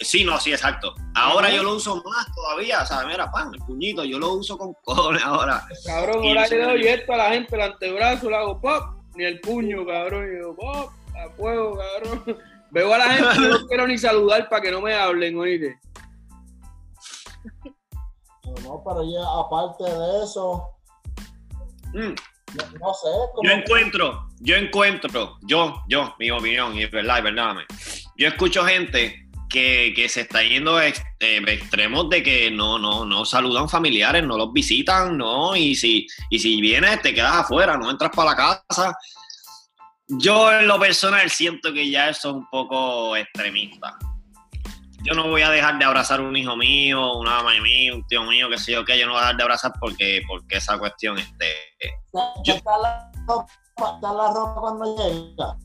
Sí, 0.00 0.22
no, 0.22 0.38
sí, 0.38 0.52
exacto. 0.52 0.94
Ahora 1.16 1.50
yo 1.50 1.64
lo 1.64 1.74
uso 1.74 1.96
más 2.04 2.32
todavía, 2.32 2.82
o 2.82 2.86
sea, 2.86 3.04
mira, 3.04 3.30
pan, 3.32 3.50
el 3.52 3.60
puñito, 3.60 4.04
yo 4.04 4.18
lo 4.18 4.34
uso 4.34 4.56
con 4.56 4.72
cojones 4.84 5.22
ahora. 5.24 5.66
Cabrón, 5.84 6.24
ahora 6.24 6.46
le 6.46 6.62
doy 6.62 6.86
esto 6.86 7.12
a 7.12 7.16
la 7.16 7.30
gente, 7.30 7.56
el 7.56 7.62
antebrazo, 7.62 8.30
le 8.30 8.36
hago 8.36 8.60
pop, 8.60 8.84
ni 9.16 9.24
el 9.24 9.40
puño, 9.40 9.84
cabrón, 9.84 10.28
y 10.32 10.40
yo 10.40 10.54
pop, 10.54 10.92
a 11.16 11.30
fuego, 11.30 11.76
cabrón. 11.76 12.38
Veo 12.70 12.94
a 12.94 12.98
la 12.98 13.14
gente, 13.14 13.48
no 13.48 13.66
quiero 13.68 13.86
ni 13.88 13.98
saludar 13.98 14.48
para 14.48 14.62
que 14.62 14.70
no 14.70 14.80
me 14.80 14.94
hablen, 14.94 15.36
oíste. 15.36 15.80
No, 18.62 18.82
pero 18.84 19.04
ya 19.04 19.22
aparte 19.22 19.84
de 19.84 20.24
eso, 20.24 20.68
mm. 21.94 22.14
no, 22.80 22.94
sé. 22.94 23.08
Yo 23.42 23.50
encuentro, 23.50 24.28
yo 24.40 24.56
encuentro, 24.56 25.38
yo, 25.42 25.82
yo, 25.88 26.14
mi 26.18 26.30
opinión, 26.30 26.76
y 26.76 26.82
es 26.82 26.90
verdad, 26.90 27.18
es 27.18 27.24
verdad, 27.24 27.56
yo 28.16 28.28
escucho 28.28 28.64
gente 28.64 29.28
que, 29.48 30.06
se 30.08 30.22
está 30.22 30.42
yendo 30.42 30.80
eh, 30.80 30.92
extremos 31.20 32.10
de 32.10 32.22
que 32.22 32.50
no, 32.50 32.78
no, 32.78 33.04
no 33.04 33.24
saludan 33.24 33.68
familiares, 33.68 34.24
no 34.24 34.36
los 34.36 34.52
visitan, 34.52 35.16
no, 35.16 35.56
y 35.56 35.74
si, 35.74 36.06
y 36.30 36.38
si 36.38 36.60
vienes 36.60 37.00
te 37.02 37.14
quedas 37.14 37.36
afuera, 37.36 37.76
no 37.76 37.90
entras 37.90 38.10
para 38.14 38.30
la 38.30 38.36
casa. 38.36 38.96
Yo 40.08 40.50
en 40.52 40.66
lo 40.66 40.78
personal 40.78 41.28
siento 41.30 41.72
que 41.72 41.90
ya 41.90 42.08
eso 42.08 42.30
es 42.30 42.34
un 42.36 42.48
poco 42.48 43.14
extremista 43.14 43.98
yo 45.08 45.14
no 45.14 45.28
voy 45.28 45.42
a 45.42 45.50
dejar 45.50 45.78
de 45.78 45.84
abrazar 45.84 46.20
un 46.20 46.36
hijo 46.36 46.56
mío, 46.56 47.14
una 47.14 47.36
mamá 47.36 47.52
mía, 47.62 47.94
un 47.94 48.06
tío 48.06 48.22
mío, 48.24 48.48
que 48.50 48.58
sé 48.58 48.72
yo 48.72 48.84
qué, 48.84 48.98
yo 48.98 49.06
no 49.06 49.12
voy 49.12 49.20
a 49.20 49.22
dejar 49.22 49.36
de 49.36 49.42
abrazar 49.42 49.72
porque, 49.80 50.22
porque 50.26 50.56
esa 50.56 50.78
cuestión, 50.78 51.18
este... 51.18 51.46
Yo... 52.44 52.54
¿Está, 52.54 52.78
la 52.78 53.10
ropa, 53.26 53.98
la 54.02 54.32
ropa 54.32 54.60
cuando 54.60 54.96
llega? 54.96 55.56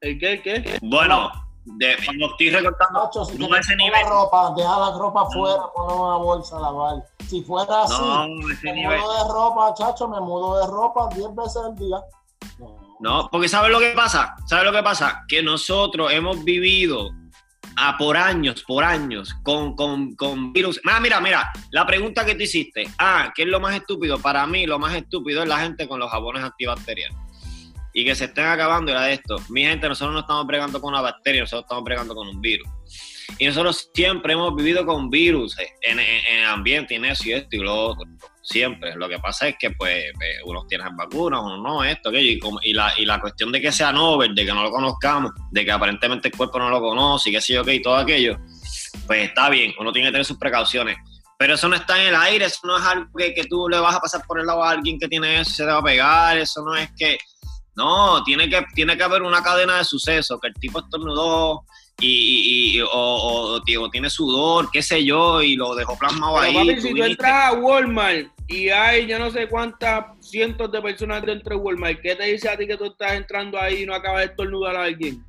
¿El 0.00 0.18
qué, 0.18 0.32
el 0.32 0.42
qué? 0.42 0.78
Bueno, 0.82 1.32
de, 1.64 1.96
cuando 2.04 2.26
estoy 2.26 2.50
recortando, 2.50 3.10
si 3.24 3.38
no 3.38 3.56
ese 3.56 3.74
nivel... 3.74 4.02
La 4.02 4.08
ropa, 4.08 4.54
deja 4.56 4.78
la 4.78 4.92
ropa 4.96 5.22
afuera, 5.22 5.56
no. 5.56 5.72
ponla 5.74 5.94
en 5.94 6.00
una 6.00 6.16
bolsa 6.16 6.56
a 6.56 6.60
lavar. 6.60 7.04
Si 7.26 7.42
fuera 7.42 7.82
así, 7.82 8.00
no, 8.00 8.28
me 8.62 8.72
nivel... 8.72 9.00
mudo 9.00 9.24
de 9.24 9.32
ropa, 9.32 9.74
chacho, 9.74 10.08
me 10.08 10.20
mudo 10.20 10.60
de 10.60 10.66
ropa 10.68 11.08
10 11.12 11.34
veces 11.34 11.56
al 11.56 11.74
día. 11.74 11.96
No, 13.00 13.28
porque 13.30 13.48
¿sabes 13.48 13.70
lo 13.70 13.78
que 13.78 13.90
pasa? 13.90 14.36
¿Sabes 14.46 14.64
lo 14.64 14.72
que 14.72 14.82
pasa? 14.82 15.24
Que 15.28 15.42
nosotros 15.42 16.10
hemos 16.12 16.42
vivido 16.44 17.10
a 17.76 17.96
por 17.98 18.16
años, 18.16 18.64
por 18.66 18.82
años, 18.82 19.34
con, 19.42 19.76
con, 19.76 20.14
con 20.16 20.52
virus. 20.52 20.80
Mira, 20.84 21.00
mira, 21.00 21.20
mira, 21.20 21.52
la 21.70 21.86
pregunta 21.86 22.24
que 22.24 22.34
te 22.34 22.44
hiciste, 22.44 22.88
ah, 22.98 23.32
¿qué 23.34 23.42
es 23.42 23.48
lo 23.48 23.60
más 23.60 23.76
estúpido? 23.76 24.18
Para 24.18 24.46
mí 24.46 24.66
lo 24.66 24.78
más 24.78 24.94
estúpido 24.94 25.42
es 25.42 25.48
la 25.48 25.58
gente 25.58 25.86
con 25.86 26.00
los 26.00 26.10
jabones 26.10 26.42
antibacteriales. 26.42 27.16
Y 27.92 28.04
que 28.04 28.14
se 28.14 28.26
estén 28.26 28.46
acabando 28.46 28.90
era 28.90 29.02
de 29.02 29.14
esto. 29.14 29.36
Mi 29.48 29.62
gente, 29.62 29.88
nosotros 29.88 30.12
no 30.12 30.20
estamos 30.20 30.46
bregando 30.46 30.80
con 30.80 30.92
una 30.92 31.00
bacteria, 31.00 31.42
nosotros 31.42 31.64
estamos 31.64 31.84
bregando 31.84 32.14
con 32.14 32.28
un 32.28 32.40
virus. 32.40 32.68
Y 33.38 33.46
nosotros 33.46 33.90
siempre 33.94 34.34
hemos 34.34 34.54
vivido 34.54 34.84
con 34.86 35.10
virus 35.10 35.56
en, 35.82 35.98
en, 35.98 36.44
ambiente 36.44 36.94
y 36.94 36.96
en 36.98 37.06
eso 37.06 37.24
y 37.26 37.32
esto 37.32 37.56
y 37.56 37.58
lo 37.58 37.74
otro. 37.74 38.06
Siempre. 38.46 38.94
Lo 38.94 39.08
que 39.08 39.18
pasa 39.18 39.48
es 39.48 39.56
que, 39.58 39.72
pues, 39.72 39.96
eh, 39.96 40.38
unos 40.44 40.66
tienen 40.68 40.96
vacunas, 40.96 41.40
unos 41.42 41.60
no, 41.60 41.84
esto, 41.84 42.08
aquello. 42.08 42.38
Y, 42.62 42.72
la, 42.72 42.92
y 42.96 43.04
la 43.04 43.20
cuestión 43.20 43.50
de 43.50 43.60
que 43.60 43.72
sea 43.72 43.92
novel, 43.92 44.34
de 44.34 44.46
que 44.46 44.54
no 44.54 44.62
lo 44.62 44.70
conozcamos, 44.70 45.32
de 45.50 45.64
que 45.64 45.72
aparentemente 45.72 46.28
el 46.28 46.36
cuerpo 46.36 46.58
no 46.58 46.70
lo 46.70 46.80
conoce 46.80 47.30
y 47.30 47.32
qué 47.32 47.40
sé 47.40 47.54
yo 47.54 47.64
qué 47.64 47.74
y 47.74 47.82
todo 47.82 47.96
aquello, 47.96 48.38
pues 49.06 49.28
está 49.28 49.50
bien, 49.50 49.74
uno 49.78 49.92
tiene 49.92 50.08
que 50.08 50.12
tener 50.12 50.24
sus 50.24 50.38
precauciones. 50.38 50.96
Pero 51.38 51.54
eso 51.54 51.68
no 51.68 51.74
está 51.74 52.00
en 52.00 52.08
el 52.08 52.14
aire, 52.14 52.46
eso 52.46 52.60
no 52.64 52.78
es 52.78 52.84
algo 52.84 53.10
que, 53.16 53.34
que 53.34 53.44
tú 53.44 53.68
le 53.68 53.78
vas 53.78 53.96
a 53.96 54.00
pasar 54.00 54.22
por 54.26 54.38
el 54.40 54.46
lado 54.46 54.62
a 54.62 54.70
alguien 54.70 54.98
que 54.98 55.08
tiene 55.08 55.40
eso 55.40 55.50
y 55.50 55.54
se 55.54 55.64
te 55.64 55.70
va 55.70 55.78
a 55.78 55.82
pegar, 55.82 56.38
eso 56.38 56.62
no 56.64 56.74
es 56.76 56.88
que... 56.96 57.18
No, 57.74 58.24
tiene 58.24 58.48
que, 58.48 58.64
tiene 58.74 58.96
que 58.96 59.02
haber 59.02 59.22
una 59.22 59.42
cadena 59.42 59.76
de 59.76 59.84
sucesos, 59.84 60.40
que 60.40 60.48
el 60.48 60.54
tipo 60.54 60.78
estornudó, 60.78 61.66
y, 62.00 62.76
y, 62.76 62.80
o, 62.82 62.88
o, 62.92 63.90
tiene 63.90 64.10
sudor, 64.10 64.70
qué 64.70 64.82
sé 64.82 65.04
yo, 65.04 65.40
y 65.42 65.56
lo 65.56 65.74
dejó 65.74 65.96
plasmado 65.96 66.38
ahí. 66.38 66.54
Papi, 66.54 66.80
si 66.80 66.94
tú 66.94 67.02
entras 67.02 67.52
a 67.52 67.52
Walmart 67.54 68.28
y 68.48 68.68
hay 68.68 69.06
yo 69.06 69.18
no 69.18 69.30
sé 69.30 69.48
cuántas 69.48 70.04
cientos 70.20 70.70
de 70.70 70.82
personas 70.82 71.22
dentro 71.24 71.56
de 71.56 71.62
Walmart, 71.62 72.00
¿qué 72.02 72.14
te 72.14 72.24
dice 72.24 72.50
a 72.50 72.56
ti 72.56 72.66
que 72.66 72.76
tú 72.76 72.86
estás 72.86 73.12
entrando 73.12 73.58
ahí 73.58 73.82
y 73.82 73.86
no 73.86 73.94
acabas 73.94 74.20
de 74.20 74.26
estornudar 74.26 74.76
a 74.76 74.84
alguien? 74.84 75.24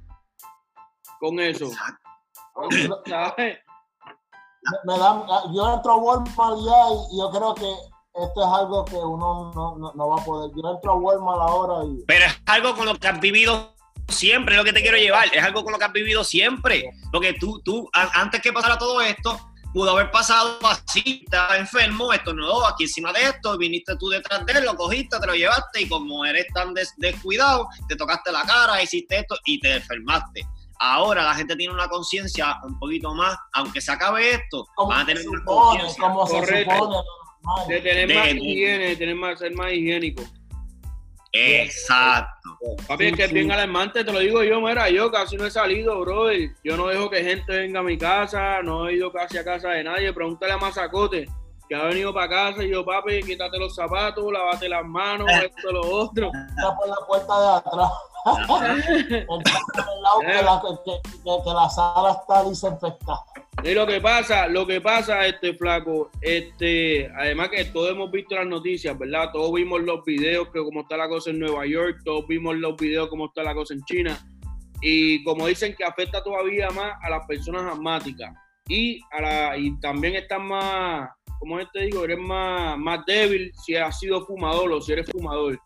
Con 1.19 1.39
eso. 1.39 1.71
¿Sabes? 3.05 3.59
Me, 4.83 4.97
da, 4.97 5.25
yo 5.55 5.73
entro 5.73 5.93
a 5.93 5.97
Walmart 5.97 6.57
ya 6.65 7.13
y 7.13 7.19
yo 7.19 7.31
creo 7.31 7.55
que 7.55 7.71
esto 8.25 8.41
es 8.41 8.59
algo 8.59 8.83
que 8.83 8.95
uno 8.95 9.53
no, 9.55 9.93
no, 9.95 10.07
va 10.09 10.21
a 10.21 10.25
poder. 10.25 10.51
Yo 10.53 10.69
entro 10.69 10.91
a 10.91 10.95
Walmart 10.95 11.41
ahora 11.41 11.85
y... 11.85 12.03
Pero 12.05 12.25
es 12.25 12.41
algo 12.45 12.75
con 12.75 12.87
lo 12.87 12.95
que 12.95 13.07
has 13.07 13.19
vivido 13.21 13.76
siempre, 14.07 14.55
es 14.55 14.57
lo 14.57 14.63
que 14.63 14.73
te 14.73 14.81
quiero 14.81 14.97
llevar, 14.97 15.29
es 15.33 15.43
algo 15.43 15.63
con 15.63 15.73
lo 15.73 15.79
que 15.79 15.85
has 15.85 15.93
vivido 15.93 16.23
siempre. 16.23 16.89
Porque 17.11 17.33
tú, 17.33 17.61
tú, 17.63 17.89
antes 17.93 18.41
que 18.41 18.53
pasara 18.53 18.77
todo 18.77 19.01
esto, 19.01 19.39
pudo 19.73 19.91
haber 19.91 20.09
pasado 20.11 20.57
así, 20.63 21.21
estaba 21.23 21.57
enfermo, 21.57 22.11
esto 22.13 22.33
no, 22.33 22.65
aquí 22.65 22.85
encima 22.85 23.13
de 23.13 23.23
esto, 23.23 23.57
viniste 23.57 23.95
tú 23.97 24.09
detrás 24.09 24.45
de 24.45 24.53
él, 24.53 24.65
lo 24.65 24.75
cogiste, 24.75 25.19
te 25.19 25.27
lo 25.27 25.35
llevaste 25.35 25.81
y 25.81 25.87
como 25.87 26.25
eres 26.25 26.47
tan 26.53 26.73
descuidado, 26.97 27.67
te 27.87 27.95
tocaste 27.95 28.31
la 28.31 28.43
cara, 28.43 28.81
hiciste 28.81 29.19
esto 29.19 29.37
y 29.45 29.59
te 29.59 29.75
enfermaste. 29.75 30.41
Ahora 30.79 31.23
la 31.23 31.33
gente 31.33 31.55
tiene 31.55 31.73
una 31.73 31.87
conciencia 31.87 32.57
un 32.63 32.77
poquito 32.79 33.13
más, 33.13 33.37
aunque 33.53 33.81
se 33.81 33.91
acabe 33.91 34.31
esto, 34.31 34.67
van 34.87 35.01
a 35.01 35.05
tener 35.05 35.27
una 35.27 35.43
conciencia. 35.43 36.07
de 37.67 37.81
tener 37.81 38.15
más 38.15 38.27
higiene, 38.29 38.89
de 38.89 38.95
tener 38.95 39.15
más, 39.15 39.39
ser 39.39 39.53
más 39.55 39.71
higiénico. 39.71 40.23
Exacto. 41.37 42.49
Papi, 42.87 43.07
es 43.07 43.15
que 43.15 43.23
es 43.25 43.33
bien 43.33 43.51
alarmante, 43.51 44.03
te 44.03 44.11
lo 44.11 44.19
digo 44.19 44.43
yo, 44.43 44.59
mira, 44.61 44.89
yo 44.89 45.11
casi 45.11 45.37
no 45.37 45.45
he 45.45 45.51
salido, 45.51 45.99
brother. 46.01 46.49
Yo 46.63 46.75
no 46.75 46.87
dejo 46.87 47.09
que 47.09 47.23
gente 47.23 47.57
venga 47.57 47.81
a 47.81 47.83
mi 47.83 47.97
casa, 47.97 48.61
no 48.63 48.87
he 48.87 48.95
ido 48.95 49.11
casi 49.11 49.37
a 49.37 49.43
casa 49.43 49.69
de 49.69 49.83
nadie. 49.83 50.13
Pregúntale 50.13 50.53
a 50.53 50.57
Mazacote, 50.57 51.27
que 51.69 51.75
ha 51.75 51.83
venido 51.83 52.13
para 52.13 52.29
casa 52.29 52.63
y 52.63 52.71
yo, 52.71 52.83
papi, 52.83 53.21
quítate 53.23 53.59
los 53.59 53.75
zapatos, 53.75 54.31
lavate 54.31 54.69
las 54.69 54.85
manos, 54.85 55.29
esto, 55.43 55.71
lo 55.71 55.81
otro. 55.81 56.31
Está 56.49 56.75
por 56.75 56.87
la 56.87 56.95
puerta 57.07 57.41
de 57.41 57.47
atrás. 57.57 57.91
que, 60.83 61.53
la, 61.53 61.69
sala 61.69 62.11
está 62.19 62.43
desinfectada. 62.43 63.23
Y 63.63 63.73
lo 63.73 63.87
que 63.87 63.99
pasa, 63.99 64.47
lo 64.47 64.67
que 64.67 64.79
pasa, 64.79 65.25
este 65.25 65.53
flaco, 65.55 66.11
este, 66.21 67.11
además 67.15 67.49
que 67.49 67.65
todos 67.65 67.91
hemos 67.91 68.11
visto 68.11 68.35
las 68.35 68.45
noticias, 68.45 68.97
¿verdad? 68.97 69.31
Todos 69.33 69.51
vimos 69.53 69.81
los 69.81 70.05
videos 70.05 70.49
que 70.49 70.59
como 70.59 70.81
está 70.81 70.95
la 70.95 71.09
cosa 71.09 71.31
en 71.31 71.39
Nueva 71.39 71.65
York, 71.65 72.01
todos 72.05 72.27
vimos 72.27 72.55
los 72.55 72.77
videos 72.77 73.09
como 73.09 73.25
está 73.25 73.43
la 73.43 73.55
cosa 73.55 73.73
en 73.73 73.83
China. 73.85 74.19
Y 74.81 75.23
como 75.23 75.47
dicen 75.47 75.75
que 75.75 75.83
afecta 75.83 76.23
todavía 76.23 76.69
más 76.69 76.93
a 77.01 77.09
las 77.09 77.25
personas 77.25 77.63
asmáticas. 77.63 78.33
Y 78.69 79.01
a 79.11 79.21
la, 79.21 79.57
y 79.57 79.77
también 79.79 80.15
están 80.15 80.45
más, 80.47 81.09
como 81.39 81.57
te 81.69 81.85
digo, 81.85 82.03
eres 82.03 82.19
más, 82.19 82.77
más 82.77 83.05
débil 83.07 83.51
si 83.65 83.75
has 83.75 83.99
sido 83.99 84.25
fumador 84.25 84.71
o 84.71 84.81
si 84.81 84.93
eres 84.93 85.09
fumador. 85.09 85.59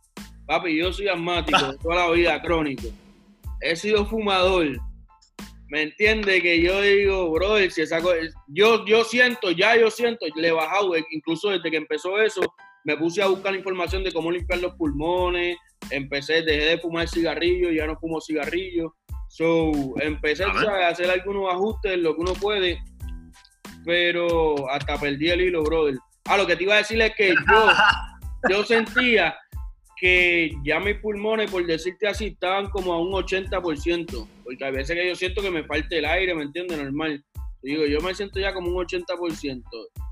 Papi, 0.45 0.77
yo 0.77 0.93
soy 0.93 1.09
asmático 1.09 1.77
toda 1.77 2.07
la 2.07 2.11
vida, 2.11 2.41
crónico. 2.43 2.87
He 3.59 3.75
sido 3.75 4.05
fumador. 4.05 4.79
¿Me 5.71 5.83
entiende? 5.83 6.41
Que 6.41 6.61
yo 6.61 6.81
digo, 6.81 7.31
brother, 7.31 7.71
si 7.71 7.83
esa 7.83 7.99
yo, 8.47 8.85
yo 8.85 9.03
siento, 9.05 9.51
ya 9.51 9.77
yo 9.77 9.89
siento, 9.89 10.25
le 10.35 10.49
he 10.49 10.51
bajado, 10.51 10.91
incluso 11.11 11.49
desde 11.49 11.71
que 11.71 11.77
empezó 11.77 12.19
eso, 12.19 12.41
me 12.83 12.97
puse 12.97 13.23
a 13.23 13.27
buscar 13.27 13.55
información 13.55 14.03
de 14.03 14.11
cómo 14.11 14.33
limpiar 14.33 14.59
los 14.59 14.75
pulmones, 14.75 15.55
empecé, 15.89 16.41
dejé 16.41 16.65
de 16.65 16.77
fumar 16.77 17.07
cigarrillos, 17.07 17.73
ya 17.73 17.87
no 17.87 17.97
fumo 17.97 18.19
cigarrillos. 18.19 18.91
So, 19.29 19.71
empecé 20.01 20.43
a 20.43 20.89
hacer 20.89 21.09
algunos 21.09 21.49
ajustes, 21.53 21.97
lo 21.99 22.15
que 22.15 22.21
uno 22.21 22.33
puede, 22.33 22.77
pero 23.85 24.69
hasta 24.69 24.99
perdí 24.99 25.29
el 25.29 25.39
hilo, 25.39 25.63
brother. 25.63 25.95
Ah, 26.25 26.35
lo 26.35 26.45
que 26.45 26.57
te 26.57 26.63
iba 26.63 26.73
a 26.73 26.79
decir 26.79 27.01
es 27.01 27.15
que 27.15 27.29
yo, 27.29 27.69
yo 28.49 28.65
sentía 28.65 29.37
que 30.01 30.57
ya 30.63 30.79
mis 30.79 30.95
pulmones, 30.95 31.51
por 31.51 31.63
decirte 31.63 32.07
así, 32.07 32.25
estaban 32.25 32.71
como 32.71 32.91
a 32.91 32.99
un 32.99 33.11
80%, 33.11 34.27
porque 34.43 34.65
a 34.65 34.71
veces 34.71 34.97
que 34.97 35.07
yo 35.07 35.15
siento 35.15 35.43
que 35.43 35.51
me 35.51 35.63
falta 35.63 35.95
el 35.95 36.05
aire, 36.05 36.33
¿me 36.33 36.41
entiendes? 36.41 36.79
Normal. 36.79 37.23
Digo, 37.61 37.85
yo 37.85 38.01
me 38.01 38.15
siento 38.15 38.39
ya 38.39 38.51
como 38.51 38.71
un 38.71 38.83
80% 38.83 39.61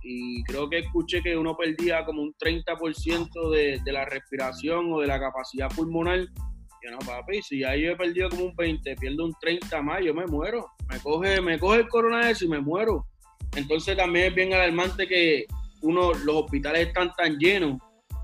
y 0.04 0.44
creo 0.44 0.70
que 0.70 0.78
escuché 0.78 1.24
que 1.24 1.36
uno 1.36 1.58
perdía 1.58 2.06
como 2.06 2.22
un 2.22 2.36
30% 2.36 3.50
de, 3.50 3.82
de 3.84 3.92
la 3.92 4.06
respiración 4.06 4.94
o 4.94 5.00
de 5.00 5.08
la 5.08 5.20
capacidad 5.20 5.74
pulmonar. 5.76 6.20
Y 6.20 6.92
no, 6.92 7.00
papi, 7.00 7.42
si 7.42 7.62
ya 7.62 7.76
yo 7.76 7.90
he 7.90 7.96
perdido 7.96 8.30
como 8.30 8.46
un 8.46 8.56
20, 8.56 8.96
pierdo 8.96 9.26
un 9.26 9.34
30 9.42 9.82
más, 9.82 10.06
yo 10.06 10.14
me 10.14 10.28
muero. 10.28 10.68
Me 10.88 11.00
coge, 11.00 11.42
me 11.42 11.58
coge 11.58 11.80
el 11.80 11.88
coronavirus 11.88 12.44
y 12.44 12.48
me 12.48 12.62
muero. 12.62 13.08
Entonces 13.56 13.98
también 13.98 14.28
es 14.28 14.36
bien 14.36 14.54
alarmante 14.54 15.08
que 15.08 15.48
uno, 15.82 16.14
los 16.14 16.44
hospitales 16.44 16.90
están 16.90 17.12
tan 17.16 17.40
llenos 17.40 17.80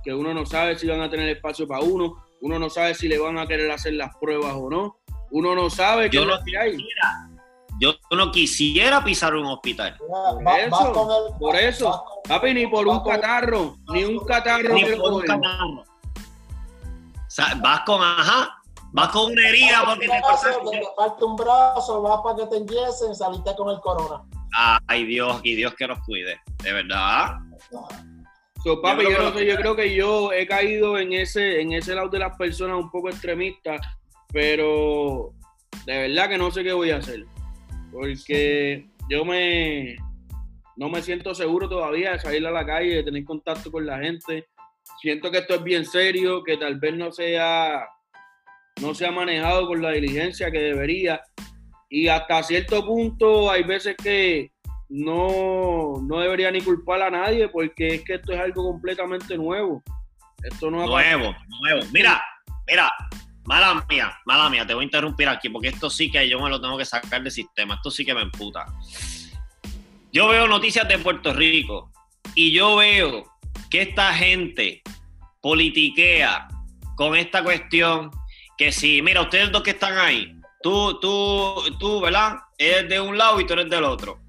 que 0.05 0.13
uno 0.13 0.33
no 0.35 0.45
sabe 0.45 0.77
si 0.77 0.87
van 0.87 1.01
a 1.01 1.09
tener 1.09 1.27
espacio 1.29 1.67
para 1.67 1.81
uno, 1.81 2.23
uno 2.41 2.59
no 2.59 2.69
sabe 2.69 2.93
si 2.93 3.07
le 3.07 3.17
van 3.17 3.39
a 3.39 3.47
querer 3.47 3.71
hacer 3.71 3.93
las 3.93 4.15
pruebas 4.17 4.53
o 4.55 4.69
no, 4.69 4.99
uno 5.31 5.55
no 5.55 5.67
sabe 5.71 6.11
qué 6.11 6.17
yo 6.17 6.25
no 6.25 6.37
quisiera, 6.43 7.29
Yo 7.79 7.93
no 8.15 8.31
quisiera 8.31 9.03
pisar 9.03 9.33
un 9.33 9.47
hospital. 9.47 9.97
Por 9.97 10.59
eso, 10.59 11.35
por 11.39 11.55
eso, 11.55 12.05
papi, 12.27 12.53
ni 12.53 12.67
por 12.67 12.87
un 12.87 13.03
catarro, 13.03 13.77
ni 13.91 14.03
un 14.03 14.23
catarro. 14.23 14.75
Ni 14.75 14.83
por 14.83 15.13
un 15.13 15.21
catarro. 15.23 15.83
vas 17.63 17.79
con, 17.81 18.03
ajá, 18.03 18.61
vas 18.91 19.07
con 19.09 19.31
una 19.31 19.49
herida 19.49 19.83
porque 19.85 20.07
te, 20.07 20.21
falta 20.95 21.25
un 21.25 21.35
brazo, 21.35 22.01
vas 22.03 22.21
para 22.23 22.35
que 22.35 22.45
te 22.45 22.57
enyesen, 22.57 23.15
saliste 23.15 23.55
con 23.55 23.71
el 23.71 23.79
corona. 23.79 24.21
Ay 24.87 25.03
Dios, 25.05 25.41
y 25.43 25.55
Dios 25.55 25.73
que 25.73 25.87
nos 25.87 25.99
cuide, 26.05 26.39
de 26.63 26.73
verdad 26.73 27.39
papi, 28.81 29.03
yo, 29.03 29.17
no 29.21 29.33
sé, 29.33 29.45
yo 29.45 29.55
creo 29.57 29.75
que 29.75 29.93
yo 29.93 30.31
he 30.33 30.47
caído 30.47 30.97
en 30.97 31.13
ese, 31.13 31.61
en 31.61 31.73
ese 31.73 31.93
lado 31.93 32.09
de 32.09 32.19
las 32.19 32.35
personas 32.35 32.77
un 32.77 32.89
poco 32.89 33.09
extremistas, 33.09 33.79
pero 34.33 35.33
de 35.85 36.07
verdad 36.07 36.29
que 36.29 36.37
no 36.37 36.49
sé 36.51 36.63
qué 36.63 36.73
voy 36.73 36.91
a 36.91 36.97
hacer. 36.97 37.25
Porque 37.91 38.87
yo 39.09 39.23
me 39.23 39.95
no 40.77 40.89
me 40.89 41.01
siento 41.01 41.33
seguro 41.33 41.69
todavía 41.69 42.13
de 42.13 42.19
salir 42.19 42.45
a 42.45 42.51
la 42.51 42.65
calle, 42.65 42.95
de 42.95 43.03
tener 43.03 43.23
contacto 43.23 43.71
con 43.71 43.85
la 43.85 43.99
gente. 43.99 44.47
Siento 44.99 45.31
que 45.31 45.39
esto 45.39 45.55
es 45.55 45.63
bien 45.63 45.85
serio, 45.85 46.43
que 46.43 46.57
tal 46.57 46.79
vez 46.79 46.95
no 46.95 47.11
sea 47.11 47.87
no 48.81 48.93
se 48.93 49.05
ha 49.05 49.11
manejado 49.11 49.67
con 49.67 49.81
la 49.81 49.91
diligencia 49.91 50.51
que 50.51 50.59
debería. 50.59 51.21
Y 51.89 52.07
hasta 52.07 52.43
cierto 52.43 52.85
punto 52.85 53.49
hay 53.49 53.63
veces 53.63 53.95
que 53.95 54.51
no, 54.89 56.01
no 56.01 56.19
debería 56.19 56.51
ni 56.51 56.61
culpar 56.61 57.01
a 57.01 57.09
nadie 57.09 57.47
porque 57.49 57.95
es 57.95 58.03
que 58.03 58.15
esto 58.15 58.33
es 58.33 58.39
algo 58.39 58.63
completamente 58.63 59.37
nuevo. 59.37 59.83
Esto 60.43 60.69
no 60.69 60.85
nuevo, 60.85 61.35
nuevo. 61.59 61.81
Mira, 61.91 62.23
mira, 62.67 62.93
mala 63.45 63.85
mía, 63.89 64.15
mala 64.25 64.49
mía, 64.49 64.65
te 64.65 64.73
voy 64.73 64.83
a 64.83 64.85
interrumpir 64.85 65.27
aquí 65.27 65.49
porque 65.49 65.69
esto 65.69 65.89
sí 65.89 66.11
que 66.11 66.27
yo 66.29 66.39
me 66.39 66.49
lo 66.49 66.61
tengo 66.61 66.77
que 66.77 66.85
sacar 66.85 67.23
del 67.23 67.31
sistema, 67.31 67.75
esto 67.75 67.89
sí 67.89 68.05
que 68.05 68.13
me 68.13 68.21
emputa. 68.21 68.65
Yo 70.11 70.27
veo 70.27 70.47
noticias 70.47 70.87
de 70.87 70.99
Puerto 70.99 71.33
Rico 71.33 71.91
y 72.35 72.51
yo 72.51 72.75
veo 72.75 73.25
que 73.69 73.81
esta 73.81 74.13
gente 74.13 74.81
politiquea 75.41 76.47
con 76.95 77.15
esta 77.15 77.43
cuestión 77.43 78.11
que 78.57 78.71
si, 78.71 79.01
mira, 79.01 79.21
ustedes 79.21 79.51
dos 79.51 79.63
que 79.63 79.71
están 79.71 79.97
ahí, 79.97 80.35
tú, 80.61 80.99
tú, 80.99 81.61
tú, 81.79 82.01
¿verdad? 82.01 82.37
Eres 82.57 82.87
de 82.89 82.99
un 82.99 83.17
lado 83.17 83.41
y 83.41 83.45
tú 83.45 83.53
eres 83.53 83.69
del 83.69 83.83
otro. 83.83 84.19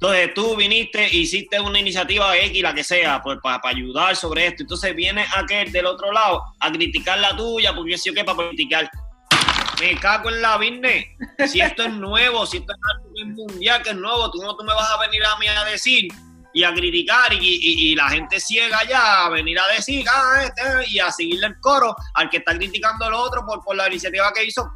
Entonces 0.00 0.32
tú 0.32 0.56
viniste, 0.56 1.14
hiciste 1.14 1.60
una 1.60 1.78
iniciativa 1.78 2.34
X, 2.34 2.62
la 2.62 2.72
que 2.72 2.82
sea, 2.82 3.20
pues 3.20 3.38
para 3.42 3.60
ayudar 3.64 4.16
sobre 4.16 4.46
esto. 4.46 4.62
Entonces 4.62 4.96
viene 4.96 5.26
aquel 5.36 5.70
del 5.70 5.84
otro 5.84 6.10
lado 6.10 6.42
a 6.58 6.72
criticar 6.72 7.18
la 7.18 7.36
tuya, 7.36 7.74
porque 7.74 7.98
yo 8.02 8.14
que 8.14 8.24
para 8.24 8.48
criticar. 8.48 8.90
Me 9.78 9.94
cago 9.96 10.30
en 10.30 10.40
la 10.40 10.56
business. 10.56 11.04
Si 11.46 11.60
esto 11.60 11.82
es 11.82 11.92
nuevo, 11.92 12.46
si 12.46 12.56
esto 12.56 12.72
es 12.72 12.78
algo 12.94 13.34
mundial 13.34 13.82
que 13.82 13.90
es 13.90 13.96
nuevo, 13.96 14.30
tú 14.30 14.42
no 14.42 14.56
tú 14.56 14.64
me 14.64 14.72
vas 14.72 14.90
a 14.90 15.00
venir 15.00 15.22
a 15.22 15.38
mí 15.38 15.46
a 15.46 15.64
decir 15.64 16.08
y 16.54 16.64
a 16.64 16.72
criticar 16.72 17.34
y, 17.34 17.94
la 17.94 18.08
gente 18.08 18.40
ciega 18.40 18.78
ya 18.88 19.26
a 19.26 19.28
venir 19.28 19.58
a 19.60 19.68
decir 19.68 20.04
ah, 20.10 20.44
este, 20.44 20.90
y 20.90 20.98
a 20.98 21.12
seguirle 21.12 21.48
el 21.48 21.60
coro 21.60 21.94
al 22.14 22.30
que 22.30 22.38
está 22.38 22.56
criticando 22.56 23.04
al 23.04 23.12
otro 23.12 23.44
por, 23.46 23.62
por 23.62 23.76
la 23.76 23.86
iniciativa 23.86 24.32
que 24.34 24.46
hizo. 24.46 24.66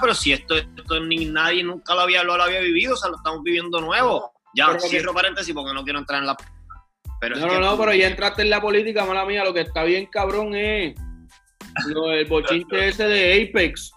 pero 0.00 0.14
si 0.14 0.32
esto, 0.32 0.56
esto 0.56 1.00
ni 1.00 1.26
nadie 1.26 1.62
nunca 1.62 1.94
lo 1.94 2.00
había, 2.00 2.22
lo 2.22 2.32
había 2.32 2.60
vivido, 2.60 2.94
o 2.94 2.96
sea, 2.96 3.10
lo 3.10 3.16
estamos 3.16 3.42
viviendo 3.42 3.78
nuevo. 3.82 4.33
Ya, 4.54 4.78
cierro 4.78 5.12
paréntesis 5.12 5.54
porque 5.54 5.74
no 5.74 5.84
quiero 5.84 5.98
entrar 5.98 6.20
en 6.20 6.26
la... 6.26 6.36
Pero 7.20 7.36
no, 7.36 7.46
no, 7.46 7.60
no, 7.60 7.78
pero 7.78 7.94
ya 7.94 8.08
entraste 8.08 8.42
en 8.42 8.50
la 8.50 8.60
política, 8.60 9.04
mala 9.04 9.24
mía. 9.24 9.44
Lo 9.44 9.54
que 9.54 9.62
está 9.62 9.84
bien 9.84 10.06
cabrón 10.06 10.54
es 10.54 10.94
lo, 11.86 12.12
el 12.12 12.26
bochinche 12.26 12.88
ese 12.88 13.06
de 13.06 13.48
Apex. 13.48 13.92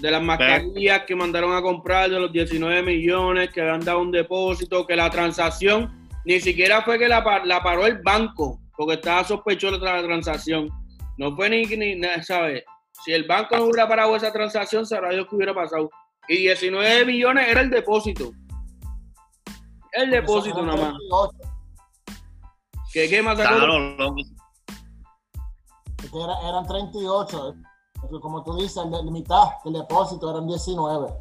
De 0.00 0.10
las 0.10 0.22
mascarillas 0.22 1.02
que 1.06 1.14
mandaron 1.14 1.54
a 1.54 1.62
comprar 1.62 2.10
de 2.10 2.18
los 2.18 2.32
19 2.32 2.82
millones, 2.82 3.50
que 3.50 3.60
habían 3.60 3.84
dado 3.84 4.00
un 4.00 4.10
depósito, 4.10 4.84
que 4.84 4.96
la 4.96 5.08
transacción 5.10 6.02
ni 6.24 6.40
siquiera 6.40 6.82
fue 6.82 6.98
que 6.98 7.08
la, 7.08 7.22
paró 7.22 7.86
el 7.86 7.98
banco, 8.02 8.60
porque 8.76 8.94
estaba 8.94 9.24
sospechoso 9.24 9.78
de 9.78 9.84
la 9.84 10.02
transacción. 10.02 10.68
No 11.18 11.34
fue 11.36 11.50
ni, 11.50 11.64
ni 11.64 12.00
¿sabes? 12.22 12.64
Si 13.04 13.12
el 13.12 13.24
banco 13.24 13.56
no 13.56 13.64
hubiera 13.64 13.88
parado 13.88 14.14
esa 14.14 14.32
transacción, 14.32 14.86
sabrá 14.86 15.10
Dios 15.10 15.26
qué 15.28 15.36
hubiera 15.36 15.54
pasado. 15.54 15.90
Y 16.28 16.38
19 16.38 17.04
millones 17.04 17.48
era 17.48 17.60
el 17.60 17.70
depósito. 17.70 18.32
El 19.92 20.10
depósito 20.10 20.62
nada 20.62 20.92
más. 20.92 20.94
¿Qué, 22.92 23.08
qué 23.08 23.22
más 23.22 23.36
claro, 23.36 24.14
eran 26.48 26.66
38. 26.66 27.54
Como 28.20 28.42
tú 28.42 28.56
dices, 28.56 28.82
la 28.90 29.02
mitad 29.02 29.44
del 29.64 29.74
depósito 29.74 30.30
eran 30.30 30.46
19. 30.46 31.14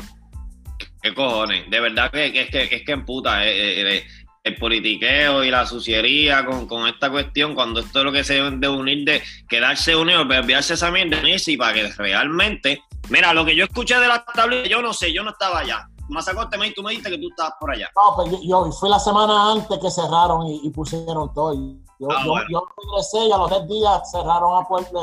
¿Qué 1.01 1.13
cojones? 1.13 1.69
De 1.69 1.79
verdad 1.79 2.11
que, 2.11 2.27
es 2.27 2.49
que, 2.49 2.63
es 2.63 2.85
que 2.85 2.91
en 2.91 3.05
puta. 3.05 3.45
Eh, 3.45 3.51
eh, 3.51 3.97
eh, 3.97 4.05
el 4.43 4.55
politiqueo 4.55 5.43
y 5.43 5.51
la 5.51 5.67
suciería 5.67 6.43
con, 6.43 6.67
con, 6.67 6.87
esta 6.87 7.11
cuestión, 7.11 7.53
cuando 7.53 7.79
esto 7.79 7.99
es 7.99 8.05
lo 8.05 8.11
que 8.11 8.23
se 8.23 8.33
deben 8.33 8.59
de 8.59 8.69
unir, 8.69 9.05
de 9.05 9.21
quedarse 9.47 9.95
unidos, 9.95 10.27
de 10.27 10.37
enviarse 10.37 10.73
esa 10.73 10.89
mierda 10.89 11.21
y 11.23 11.57
para 11.57 11.73
que 11.73 11.87
realmente. 11.89 12.81
Mira, 13.09 13.33
lo 13.33 13.45
que 13.45 13.55
yo 13.55 13.65
escuché 13.65 13.99
de 13.99 14.07
la 14.07 14.25
tablilla, 14.25 14.67
yo 14.67 14.81
no 14.81 14.93
sé, 14.93 15.13
yo 15.13 15.23
no 15.23 15.31
estaba 15.31 15.59
allá. 15.59 15.87
Más 16.11 16.27
acorde, 16.27 16.73
tú 16.75 16.83
me 16.83 16.91
dijiste 16.91 17.09
que 17.09 17.17
tú 17.17 17.29
estabas 17.29 17.53
por 17.59 17.71
allá. 17.71 17.89
No, 17.95 18.15
pues 18.15 18.41
yo, 18.41 18.71
fui 18.71 18.89
la 18.89 18.99
semana 18.99 19.51
antes 19.51 19.79
que 19.79 19.89
cerraron 19.89 20.45
y, 20.47 20.69
pusieron 20.69 21.33
todo. 21.33 21.53
Yo, 21.53 22.07
ah, 22.11 22.23
yo, 22.25 22.33
yo, 22.49 22.67
regresé 22.77 23.25
y 23.25 23.31
a 23.31 23.37
los 23.37 23.49
10 23.49 23.67
días 23.67 24.11
cerraron 24.11 24.61
a 24.61 24.67
puerta, 24.67 24.99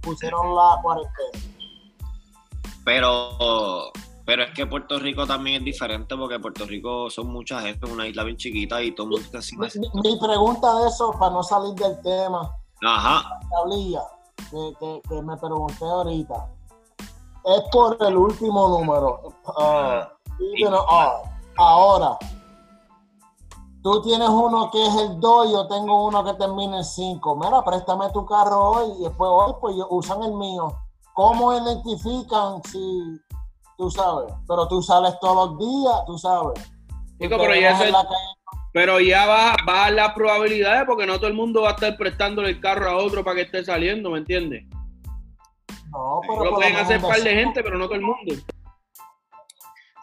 pusieron 0.00 0.54
la 0.54 0.78
cuarentena. 0.82 1.40
Pero 2.84 3.92
pero 4.26 4.42
es 4.42 4.50
que 4.50 4.66
Puerto 4.66 4.98
Rico 4.98 5.24
también 5.24 5.58
es 5.58 5.64
diferente 5.64 6.16
porque 6.16 6.40
Puerto 6.40 6.66
Rico 6.66 7.08
son 7.08 7.28
mucha 7.28 7.60
gente, 7.60 7.86
una 7.86 8.08
isla 8.08 8.24
bien 8.24 8.36
chiquita 8.36 8.82
y 8.82 8.92
todo 8.92 9.06
el 9.06 9.10
mundo 9.12 9.38
está 9.38 9.78
Mi, 9.78 10.18
pregunta 10.18 10.80
de 10.80 10.88
eso, 10.88 11.12
para 11.12 11.32
no 11.32 11.44
salir 11.44 11.74
del 11.74 12.00
tema, 12.02 12.52
Ajá. 12.84 13.38
tablilla 13.48 14.02
que, 14.50 15.00
que, 15.08 15.22
me 15.22 15.36
pregunté 15.36 15.84
ahorita, 15.84 16.48
es 17.46 17.62
por 17.70 17.96
el 18.00 18.16
último 18.16 18.68
número. 18.68 19.22
Uh, 19.46 20.02
ahora, 21.56 22.18
tú 23.82 24.02
tienes 24.02 24.28
uno 24.28 24.70
que 24.70 24.84
es 24.84 24.94
el 24.96 25.20
2 25.20 25.48
y 25.48 25.52
yo 25.52 25.66
tengo 25.68 26.06
uno 26.06 26.24
que 26.24 26.34
termina 26.34 26.78
en 26.78 26.84
5. 26.84 27.36
Mira, 27.36 27.62
préstame 27.62 28.10
tu 28.10 28.26
carro 28.26 28.70
hoy 28.70 28.92
y 28.98 29.04
después 29.04 29.30
hoy 29.32 29.54
pues 29.60 29.76
usan 29.90 30.22
el 30.22 30.32
mío. 30.32 30.74
¿Cómo 31.14 31.52
identifican 31.54 32.62
si 32.64 33.20
tú 33.76 33.90
sabes, 33.90 34.32
pero 34.48 34.66
tú 34.68 34.82
sales 34.82 35.14
todos 35.20 35.50
los 35.50 35.58
días, 35.58 35.94
tú 36.06 36.18
sabes. 36.18 36.72
pero, 37.18 37.54
ya 37.54 37.78
pero 38.72 39.00
ya 39.00 39.26
baja, 39.26 39.90
las 39.90 40.12
probabilidades 40.12 40.84
porque 40.86 41.06
no 41.06 41.16
todo 41.16 41.28
el 41.28 41.34
mundo 41.34 41.62
va 41.62 41.70
a 41.70 41.72
estar 41.72 41.96
prestándole 41.96 42.50
el 42.50 42.60
carro 42.60 42.90
a 42.90 42.96
otro 42.96 43.24
para 43.24 43.36
que 43.36 43.42
esté 43.42 43.64
saliendo, 43.64 44.10
¿me 44.10 44.18
entiendes? 44.18 44.64
No, 45.90 46.20
pero. 46.22 46.44
Lo 46.44 46.54
pueden 46.54 46.76
hacer 46.76 47.00
par 47.00 47.20
de 47.20 47.34
gente, 47.34 47.62
pero 47.62 47.78
no 47.78 47.86
todo 47.86 47.94
el 47.94 48.02
mundo 48.02 48.34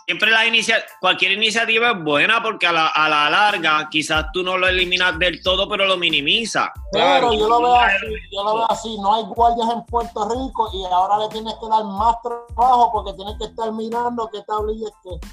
siempre 0.06 0.32
la 0.32 0.46
inicia 0.46 0.84
cualquier 1.00 1.34
iniciativa 1.34 1.92
es 1.92 2.04
buena 2.04 2.42
porque 2.42 2.68
a 2.68 2.72
la, 2.72 2.88
a 2.88 3.10
la, 3.10 3.30
larga 3.30 3.88
quizás 3.90 4.26
tú 4.34 4.44
no 4.44 4.58
lo 4.58 4.68
eliminas 4.68 5.18
del 5.20 5.42
todo, 5.42 5.68
pero 5.68 5.86
lo 5.86 5.98
minimiza. 5.98 6.72
Pero 6.92 7.34
yo 7.34 7.48
lo 7.48 7.62
veo 7.62 7.76
así, 7.76 8.06
yo 8.32 8.44
lo 8.44 8.56
veo 8.56 8.72
así, 8.72 8.98
no 9.00 9.16
hay 9.16 9.24
guardias 9.24 9.70
en 9.74 9.86
Puerto 9.86 10.30
Rico 10.30 10.70
y 10.74 10.86
ahora 10.86 11.20
le 11.20 11.30
tienes 11.30 11.54
que 11.54 11.70
dar 11.70 11.84
más 11.84 12.16
trabajo 12.22 12.92
porque 12.92 13.14
tienes 13.14 13.36
que 13.40 13.46
estar 13.46 13.72
mirando 13.72 14.30
qué 14.32 14.42
tablilla 14.48 14.88
es 14.88 14.94
que. 15.04 15.28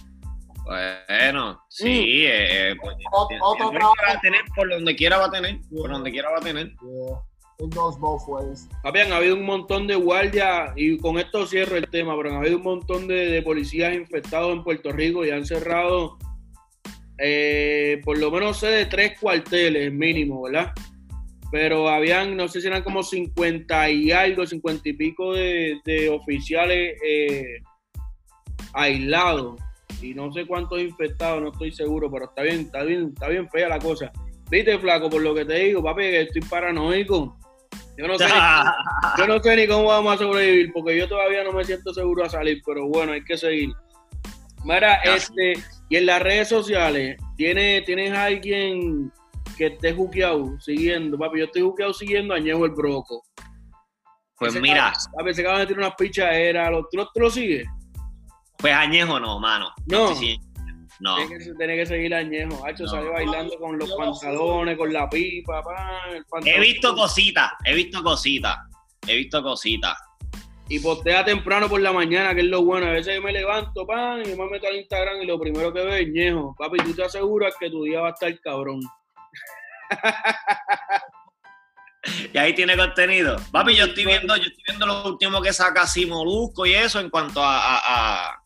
Bueno, 0.64 1.60
sí, 1.68 2.24
eh, 2.26 2.76
pues, 2.80 2.94
otro 3.40 3.70
trabajo. 3.70 3.94
Va 4.06 4.12
a 4.12 4.20
tener 4.20 4.40
por 4.54 4.70
donde 4.70 4.94
quiera 4.94 5.18
va 5.18 5.26
a 5.26 5.30
tener, 5.30 5.58
por 5.76 5.90
donde 5.90 6.12
quiera 6.12 6.30
va 6.30 6.38
a 6.38 6.42
tener. 6.42 6.72
Goes 7.68 7.98
both 7.98 8.22
ways. 8.26 8.68
Habían 8.84 9.12
habido 9.12 9.36
un 9.36 9.44
montón 9.44 9.86
de 9.86 9.94
guardias, 9.94 10.72
y 10.76 10.96
con 10.98 11.18
esto 11.18 11.46
cierro 11.46 11.76
el 11.76 11.88
tema, 11.88 12.16
pero 12.16 12.30
han 12.30 12.36
habido 12.36 12.56
un 12.56 12.62
montón 12.62 13.06
de, 13.06 13.42
policías 13.42 13.94
infectados 13.94 14.52
en 14.52 14.64
Puerto 14.64 14.92
Rico 14.92 15.24
y 15.24 15.30
han 15.30 15.44
cerrado 15.44 16.18
eh, 17.22 18.00
por 18.02 18.16
lo 18.18 18.30
menos 18.30 18.58
sé 18.58 18.68
de 18.68 18.86
tres 18.86 19.18
cuarteles 19.20 19.92
mínimo, 19.92 20.42
¿verdad? 20.42 20.72
Pero 21.52 21.88
habían, 21.88 22.36
no 22.36 22.48
sé 22.48 22.60
si 22.60 22.68
eran 22.68 22.82
como 22.82 23.02
50 23.02 23.90
y 23.90 24.10
algo, 24.10 24.46
50 24.46 24.88
y 24.88 24.92
pico 24.94 25.34
de, 25.34 26.08
oficiales 26.10 26.96
eh, 27.04 27.60
aislados. 28.72 29.60
Y 30.00 30.14
no 30.14 30.32
sé 30.32 30.46
cuántos 30.46 30.80
infectados, 30.80 31.42
no 31.42 31.50
estoy 31.50 31.72
seguro, 31.72 32.10
pero 32.10 32.26
está 32.26 32.42
bien, 32.42 32.60
está 32.60 32.84
bien, 32.84 33.10
está 33.12 33.28
bien 33.28 33.50
fea 33.50 33.68
la 33.68 33.78
cosa. 33.78 34.10
Viste, 34.50 34.78
flaco, 34.78 35.10
por 35.10 35.20
lo 35.20 35.34
que 35.34 35.44
te 35.44 35.58
digo, 35.58 35.82
papi, 35.82 36.02
que 36.02 36.22
estoy 36.22 36.42
paranoico. 36.42 37.36
Yo 37.96 38.06
no, 38.06 38.18
sé 38.18 38.26
ni, 38.26 38.32
yo 39.18 39.26
no 39.26 39.42
sé 39.42 39.56
ni 39.56 39.66
cómo 39.66 39.84
vamos 39.84 40.14
a 40.14 40.18
sobrevivir, 40.18 40.72
porque 40.72 40.96
yo 40.96 41.08
todavía 41.08 41.44
no 41.44 41.52
me 41.52 41.64
siento 41.64 41.92
seguro 41.92 42.24
a 42.24 42.28
salir, 42.28 42.62
pero 42.64 42.86
bueno, 42.88 43.12
hay 43.12 43.24
que 43.24 43.36
seguir. 43.36 43.72
Mira, 44.64 44.96
este, 44.96 45.54
y 45.88 45.96
en 45.96 46.06
las 46.06 46.22
redes 46.22 46.48
sociales, 46.48 47.16
¿tienes, 47.36 47.84
¿tienes 47.84 48.12
alguien 48.12 49.12
que 49.56 49.66
esté 49.66 49.92
juqueado 49.92 50.58
siguiendo? 50.60 51.18
Papi, 51.18 51.38
yo 51.38 51.44
estoy 51.46 51.62
juqueado 51.62 51.92
siguiendo 51.92 52.34
a 52.34 52.36
Añejo 52.36 52.64
el 52.64 52.72
Broco. 52.72 53.22
Pues 54.36 54.58
mira. 54.60 54.92
papi, 55.16 55.34
se 55.34 55.42
acaban 55.42 55.60
de 55.60 55.66
tirar 55.66 55.84
unas 55.84 55.94
pichaderas. 55.96 56.70
¿Tú, 56.90 57.06
¿Tú 57.12 57.20
lo 57.20 57.30
sigues? 57.30 57.66
Pues 58.56 58.74
Añejo 58.74 59.18
no, 59.18 59.38
mano. 59.38 59.72
No. 59.86 60.14
No. 61.00 61.16
Tiene 61.56 61.76
que, 61.76 61.86
seguir 61.86 62.14
añejo. 62.14 62.64
Hacho 62.66 62.86
salió 62.86 63.12
bailando 63.12 63.58
con 63.58 63.78
los 63.78 63.90
pantalones, 63.94 64.76
con 64.76 64.92
la 64.92 65.08
pipa, 65.08 65.62
He 66.44 66.60
visto 66.60 66.94
cositas, 66.94 67.52
he 67.64 67.74
visto 67.74 68.02
cositas, 68.02 68.58
he 69.06 69.16
visto 69.16 69.42
cositas. 69.42 69.96
Y 70.68 70.78
postea 70.78 71.24
temprano 71.24 71.68
por 71.68 71.80
la 71.80 71.92
mañana, 71.92 72.34
que 72.34 72.42
es 72.42 72.46
lo 72.46 72.62
bueno. 72.62 72.86
A 72.86 72.90
veces 72.90 73.16
yo 73.16 73.22
me 73.22 73.32
levanto, 73.32 73.86
pan, 73.86 74.22
y 74.24 74.36
me 74.36 74.46
meto 74.46 74.68
al 74.68 74.76
Instagram 74.76 75.22
y 75.22 75.26
lo 75.26 75.40
primero 75.40 75.72
que 75.72 75.80
veo 75.80 75.94
es 75.94 76.08
ñejo. 76.08 76.54
Papi, 76.56 76.78
tú 76.78 76.94
te 76.94 77.04
aseguras 77.04 77.54
que 77.58 77.70
tu 77.70 77.84
día 77.84 78.02
va 78.02 78.08
a 78.08 78.12
estar 78.12 78.38
cabrón. 78.40 78.80
y 82.32 82.38
ahí 82.38 82.54
tiene 82.54 82.76
contenido. 82.76 83.36
Papi, 83.50 83.74
yo 83.74 83.86
estoy 83.86 84.04
viendo, 84.04 84.36
yo 84.36 84.44
estoy 84.44 84.62
viendo 84.68 84.86
lo 84.86 85.08
último 85.08 85.40
que 85.40 85.52
saca 85.52 85.86
Molusco 86.06 86.66
y 86.66 86.74
eso 86.74 87.00
en 87.00 87.10
cuanto 87.10 87.42
a 87.42 87.78
a 87.78 88.39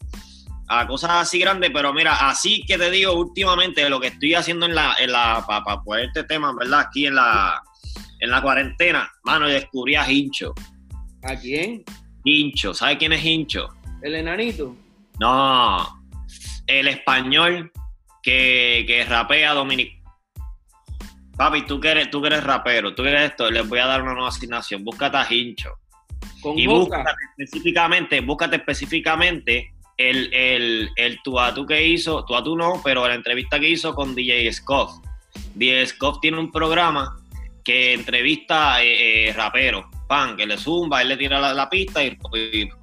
cosas 0.86 1.10
así 1.12 1.38
grandes, 1.38 1.70
pero 1.72 1.92
mira, 1.92 2.28
así 2.28 2.64
que 2.66 2.76
te 2.78 2.90
digo 2.90 3.12
últimamente 3.12 3.88
lo 3.88 4.00
que 4.00 4.08
estoy 4.08 4.34
haciendo 4.34 4.66
en 4.66 4.74
la, 4.74 4.94
en 4.98 5.12
la 5.12 5.44
para 5.46 5.82
poner 5.82 6.06
este 6.06 6.24
tema, 6.24 6.54
¿verdad? 6.54 6.80
Aquí 6.80 7.06
en 7.06 7.14
la, 7.14 7.62
en 8.20 8.30
la 8.30 8.42
cuarentena, 8.42 9.10
mano, 9.24 9.46
descubrí 9.46 9.94
a 9.94 10.10
Hincho. 10.10 10.54
¿A 11.22 11.36
quién? 11.36 11.84
Hincho, 12.24 12.74
¿sabes 12.74 12.98
quién 12.98 13.12
es 13.12 13.24
Hincho? 13.24 13.68
¿El 14.02 14.14
enanito? 14.14 14.76
No, 15.20 16.02
el 16.66 16.88
español 16.88 17.70
que, 18.22 18.84
que 18.86 19.04
rapea 19.04 19.52
Dominic. 19.52 20.02
Papi, 21.36 21.62
tú 21.66 21.80
que, 21.80 21.90
eres, 21.90 22.10
tú 22.10 22.20
que 22.20 22.28
eres 22.28 22.44
rapero, 22.44 22.94
tú 22.94 23.02
que 23.02 23.10
eres 23.10 23.30
esto, 23.30 23.50
les 23.50 23.68
voy 23.68 23.80
a 23.80 23.86
dar 23.86 24.02
una 24.02 24.12
nueva 24.12 24.28
asignación. 24.28 24.84
Búscate 24.84 25.16
a 25.16 25.26
Hincho. 25.28 25.70
y 26.56 26.66
búscate 26.66 27.10
específicamente, 27.36 28.20
búscate 28.20 28.56
específicamente 28.56 29.73
el, 29.96 30.32
el, 30.32 30.90
el 30.96 31.22
tuatu 31.22 31.66
que 31.66 31.86
hizo, 31.86 32.24
tuatu 32.24 32.56
no, 32.56 32.80
pero 32.82 33.06
la 33.06 33.14
entrevista 33.14 33.60
que 33.60 33.68
hizo 33.68 33.94
con 33.94 34.14
DJ 34.14 34.52
Scoff. 34.52 34.92
DJ 35.54 35.86
Scoff 35.86 36.20
tiene 36.20 36.38
un 36.38 36.50
programa 36.50 37.16
que 37.64 37.94
entrevista 37.94 38.82
eh, 38.82 39.28
eh, 39.28 39.32
raperos, 39.32 39.86
pan, 40.06 40.36
que 40.36 40.46
le 40.46 40.58
zumba, 40.58 41.00
él 41.00 41.08
le 41.08 41.16
tira 41.16 41.40
la, 41.54 41.70
pista 41.70 42.04
y, 42.04 42.16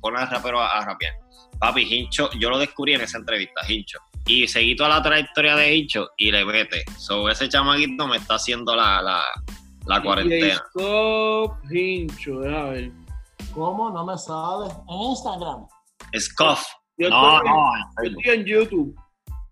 pone 0.02 0.20
al 0.20 0.30
rapero 0.30 0.60
a, 0.60 0.84
rapear. 0.84 1.14
Papi, 1.60 1.84
Hincho, 1.84 2.32
yo 2.40 2.50
lo 2.50 2.58
descubrí 2.58 2.96
en 2.96 3.02
esa 3.02 3.20
entrevista, 3.20 3.62
Hincho. 3.68 4.00
Y 4.26 4.48
seguí 4.48 4.76
toda 4.76 4.90
la 4.90 5.04
trayectoria 5.04 5.56
de 5.56 5.76
Hincho 5.76 6.10
y 6.18 6.32
le 6.32 6.44
mete. 6.44 6.84
sobre 6.98 7.34
ese 7.34 7.48
chamaquito 7.48 8.08
me 8.08 8.18
está 8.18 8.36
haciendo 8.36 8.76
la, 8.76 9.02
la, 9.02 9.24
la 9.86 10.02
cuarentena. 10.02 10.56
Scoff, 10.56 11.52
Hincho, 11.72 12.40
déjame 12.40 12.72
ver. 12.72 12.92
¿Cómo? 13.54 13.92
No 13.92 14.06
me 14.06 14.18
sale. 14.18 14.72
En 14.90 15.02
Instagram. 15.12 15.68
Scoff. 16.18 16.81
Yo 17.02 17.10
no, 17.10 17.38
estoy, 17.38 17.50
no, 17.50 17.72
yo 18.04 18.10
estoy 18.10 18.34
en 18.36 18.46
YouTube. 18.46 18.96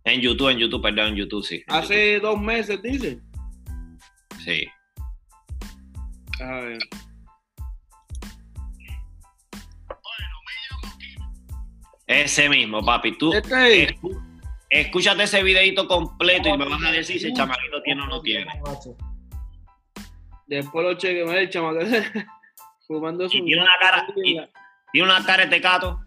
En 0.04 0.22
YouTube, 0.22 0.50
en 0.50 0.58
YouTube, 0.60 0.82
perdón, 0.84 1.08
en 1.08 1.16
YouTube, 1.16 1.44
sí. 1.44 1.64
Hace 1.68 2.20
dos 2.20 2.40
meses, 2.40 2.80
dice. 2.84 3.20
Sí. 4.46 4.68
A 6.40 6.52
ver. 6.52 6.80
Ese 12.06 12.50
mismo, 12.50 12.86
papi. 12.86 13.18
Tú, 13.18 13.34
este 13.34 13.98
escúchate 14.70 15.24
ese 15.24 15.42
videito 15.42 15.88
completo 15.88 16.50
y 16.50 16.56
me 16.56 16.70
vas 16.70 16.84
a 16.84 16.92
decir 16.92 17.20
si 17.20 17.28
el 17.30 17.34
chamaquito 17.34 17.82
tiene 17.82 18.04
o 18.04 18.06
no 18.06 18.22
tiene. 18.22 18.62
Después 20.46 20.86
lo 20.86 20.94
chequeo, 20.94 21.32
el 21.32 21.50
chamaquito 21.50 21.98
fumándose 22.88 23.38
y 23.38 23.44
tiene 23.44 23.64
una 23.64 23.78
cara, 23.82 24.08
tiene 24.14 25.08
una 25.08 25.26
cara 25.26 25.46
de 25.46 25.50
tecato. 25.50 26.00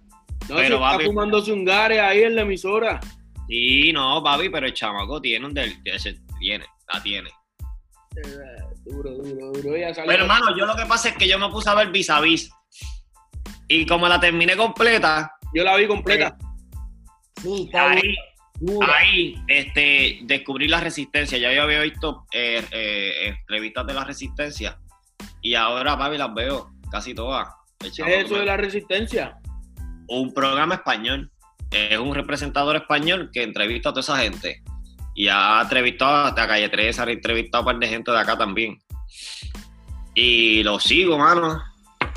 No, 0.48 0.57
pero 0.57 0.90
está 0.90 1.05
fumándose 1.05 1.52
un 1.52 1.64
gare 1.64 2.00
ahí 2.00 2.22
en 2.22 2.35
la 2.35 2.42
emisora. 2.42 3.00
Sí, 3.48 3.92
no, 3.92 4.22
papi, 4.22 4.48
pero 4.48 4.66
el 4.66 4.74
chamaco 4.74 5.20
tiene 5.20 5.46
un 5.46 5.55
del, 5.55 5.74
tiene, 6.38 6.64
la 6.92 7.02
tiene. 7.02 7.31
Duro, 8.85 9.11
duro, 9.11 9.52
duro. 9.52 9.72
Pero 10.07 10.22
hermano, 10.22 10.57
yo 10.57 10.66
lo 10.66 10.74
que 10.74 10.87
pasa 10.87 11.11
es 11.11 11.16
que 11.16 11.28
yo 11.28 11.38
me 11.38 11.48
puse 11.48 11.70
a 11.70 11.74
ver 11.74 11.90
vis 11.90 12.11
a 12.11 12.20
vis. 12.20 12.50
Y 13.68 13.87
como 13.87 14.09
la 14.09 14.20
terminé 14.20 14.57
completa. 14.57 15.33
Yo 15.55 15.64
la 15.64 15.76
vi 15.76 15.87
completa. 15.87 16.37
Sí, 17.42 17.70
ahí, 17.72 18.14
ahí 18.87 19.35
este, 19.48 20.20
descubrí 20.22 20.68
la 20.68 20.81
resistencia. 20.81 21.38
Ya 21.38 21.52
yo 21.52 21.62
había 21.62 21.81
visto 21.81 22.26
eh, 22.33 22.62
eh, 22.70 23.28
entrevistas 23.28 23.87
de 23.87 23.94
la 23.94 24.05
resistencia. 24.05 24.78
Y 25.40 25.55
ahora, 25.55 25.96
papi, 25.96 26.18
las 26.18 26.35
veo 26.35 26.70
casi 26.90 27.14
todas. 27.14 27.48
¿Qué 27.78 27.88
es 27.88 27.98
eso 27.98 28.37
de 28.37 28.46
la 28.46 28.57
resistencia? 28.57 29.38
Un 30.09 30.33
programa 30.33 30.77
español. 30.77 31.31
Es 31.71 31.99
un 31.99 32.15
representador 32.15 32.77
español 32.77 33.31
que 33.33 33.43
entrevista 33.43 33.88
a 33.88 33.93
toda 33.93 34.03
esa 34.03 34.19
gente. 34.19 34.62
Y 35.15 35.29
ha 35.29 35.61
entrevistado 35.62 36.27
hasta 36.27 36.47
Calle 36.47 36.69
3, 36.69 36.99
ha 36.99 37.11
entrevistado 37.11 37.59
a 37.59 37.61
un 37.61 37.67
par 37.67 37.79
de 37.79 37.88
gente 37.88 38.11
de 38.11 38.19
acá 38.19 38.37
también. 38.37 38.79
Y 40.15 40.62
lo 40.62 40.79
sigo, 40.79 41.19
mano. 41.19 41.62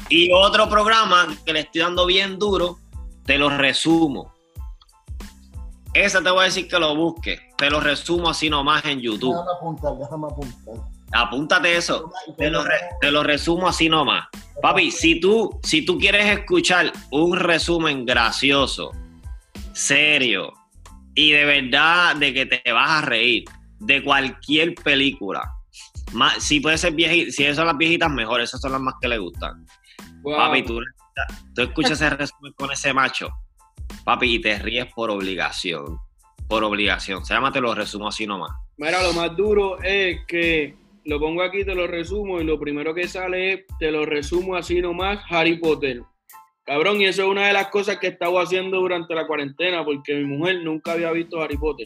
Y 0.10 0.32
otro 0.32 0.70
programa 0.70 1.28
que 1.46 1.54
le 1.54 1.62
estoy 1.62 1.82
dando 1.82 2.06
bien 2.06 2.38
duro, 2.38 2.80
te 3.26 3.38
lo 3.38 3.50
resumo. 3.50 4.34
Ese 5.94 6.22
te 6.22 6.30
voy 6.30 6.42
a 6.42 6.46
decir 6.46 6.68
que 6.68 6.78
lo 6.78 6.96
busque. 6.96 7.40
Te 7.58 7.70
lo 7.70 7.80
resumo 7.80 8.30
así 8.30 8.50
nomás 8.50 8.84
en 8.86 9.00
YouTube. 9.00 9.34
Déjame 9.34 9.52
apuntar, 9.58 9.98
déjame 9.98 10.28
apuntar. 10.28 10.95
Apúntate 11.12 11.78
eso. 11.78 12.12
Te 12.38 12.50
lo, 12.50 12.64
te 13.00 13.12
lo, 13.12 13.24
resumo 13.24 13.68
así 13.68 13.90
nomás. 13.90 14.28
Papi, 14.62 14.92
si 14.92 15.20
tú, 15.20 15.60
si 15.64 15.86
tú 15.86 15.98
quieres 15.98 16.40
escuchar 16.40 16.92
un 17.12 17.38
resumen 17.38 18.06
gracioso, 18.06 18.92
serio, 19.74 20.54
y 21.14 21.32
de 21.32 21.46
verdad 21.46 22.16
de 22.16 22.34
que 22.34 22.46
te 22.46 22.72
vas 22.72 23.04
a 23.04 23.06
reír 23.06 23.46
de 23.80 24.04
cualquier 24.04 24.76
película. 24.76 25.42
si 26.40 26.60
puede 26.60 26.78
ser 26.78 26.94
viejita, 26.94 27.32
si 27.32 27.44
esas 27.44 27.58
son 27.58 27.68
las 27.68 27.78
viejitas, 27.78 28.12
mejor, 28.12 28.42
esas 28.42 28.60
son 28.60 28.74
las 28.74 28.82
más 28.82 28.96
que 29.02 29.08
le 29.08 29.18
gustan. 29.18 29.66
Papi, 30.24 30.64
tú, 30.64 30.80
tú 31.54 31.62
escuchas 31.62 31.92
ese 31.92 32.10
resumen 32.10 32.54
con 32.54 32.72
ese 32.72 32.94
macho, 32.94 33.30
papi, 34.04 34.36
y 34.36 34.42
te 34.42 34.58
ríes 34.60 34.88
por 34.94 35.12
obligación. 35.12 36.00
Por 36.48 36.64
obligación. 36.64 37.26
Se 37.26 37.34
llama 37.34 37.52
Te 37.52 37.60
lo 37.60 37.74
resumo 37.74 38.08
así 38.08 38.28
nomás. 38.28 38.52
Mira, 38.78 39.02
lo 39.02 39.14
más 39.14 39.36
duro 39.36 39.82
es 39.82 40.20
que 40.28 40.76
lo 41.06 41.20
pongo 41.20 41.44
aquí, 41.44 41.64
te 41.64 41.76
lo 41.76 41.88
resumo, 41.88 42.42
y 42.42 42.44
lo 42.44 42.60
primero 42.60 42.94
que 42.94 43.08
sale 43.08 43.54
es 43.54 43.66
te 43.80 43.92
lo 43.92 44.06
resumo 44.06 44.56
así 44.56 44.82
nomás, 44.82 45.20
Harry 45.30 45.58
Potter. 45.58 46.02
Cabrón, 46.66 47.00
y 47.00 47.06
eso 47.06 47.24
es 47.24 47.28
una 47.30 47.48
de 47.48 47.54
las 47.54 47.68
cosas 47.68 48.00
que 48.00 48.08
estaba 48.08 48.42
haciendo 48.42 48.80
durante 48.80 49.14
la 49.14 49.28
cuarentena, 49.28 49.86
porque 49.86 50.16
mi 50.16 50.24
mujer 50.24 50.64
nunca 50.64 50.94
había 50.94 51.12
visto 51.12 51.40
Harry 51.40 51.58
Potter. 51.58 51.86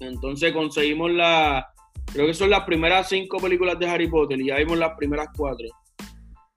Entonces 0.00 0.52
conseguimos 0.52 1.10
la, 1.12 1.66
creo 2.12 2.26
que 2.26 2.34
son 2.34 2.50
las 2.50 2.64
primeras 2.64 3.08
cinco 3.08 3.38
películas 3.38 3.78
de 3.78 3.88
Harry 3.88 4.08
Potter 4.08 4.38
y 4.38 4.48
ya 4.48 4.56
vimos 4.56 4.76
las 4.76 4.94
primeras 4.98 5.28
cuatro. 5.34 5.66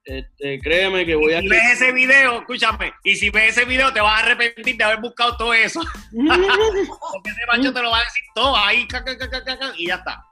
Este, 0.04 0.60
créeme 0.60 1.06
que 1.06 1.15
voy 1.15 1.34
a... 1.34 1.39
Si 1.39 1.48
ves 1.48 1.74
ese 1.74 1.94
video, 1.94 2.39
escúchame, 2.39 2.92
y 3.04 3.15
si 3.15 3.30
ves 3.30 3.56
ese 3.56 3.63
video 3.63 3.94
te 3.94 4.02
vas 4.02 4.22
a 4.22 4.26
arrepentir 4.26 4.76
de 4.76 4.84
haber 4.84 5.00
buscado 5.00 5.38
todo 5.38 5.54
eso. 5.54 5.80
porque 6.12 7.30
ese 7.30 7.46
macho 7.48 7.74
te 7.74 7.82
lo 7.82 7.89
va 7.89 8.00
a 8.00 8.04
decir 8.04 8.24
todo 8.36 8.58
ahí, 8.58 8.86
y 9.78 9.88
ya 9.88 9.96
está. 9.96 10.29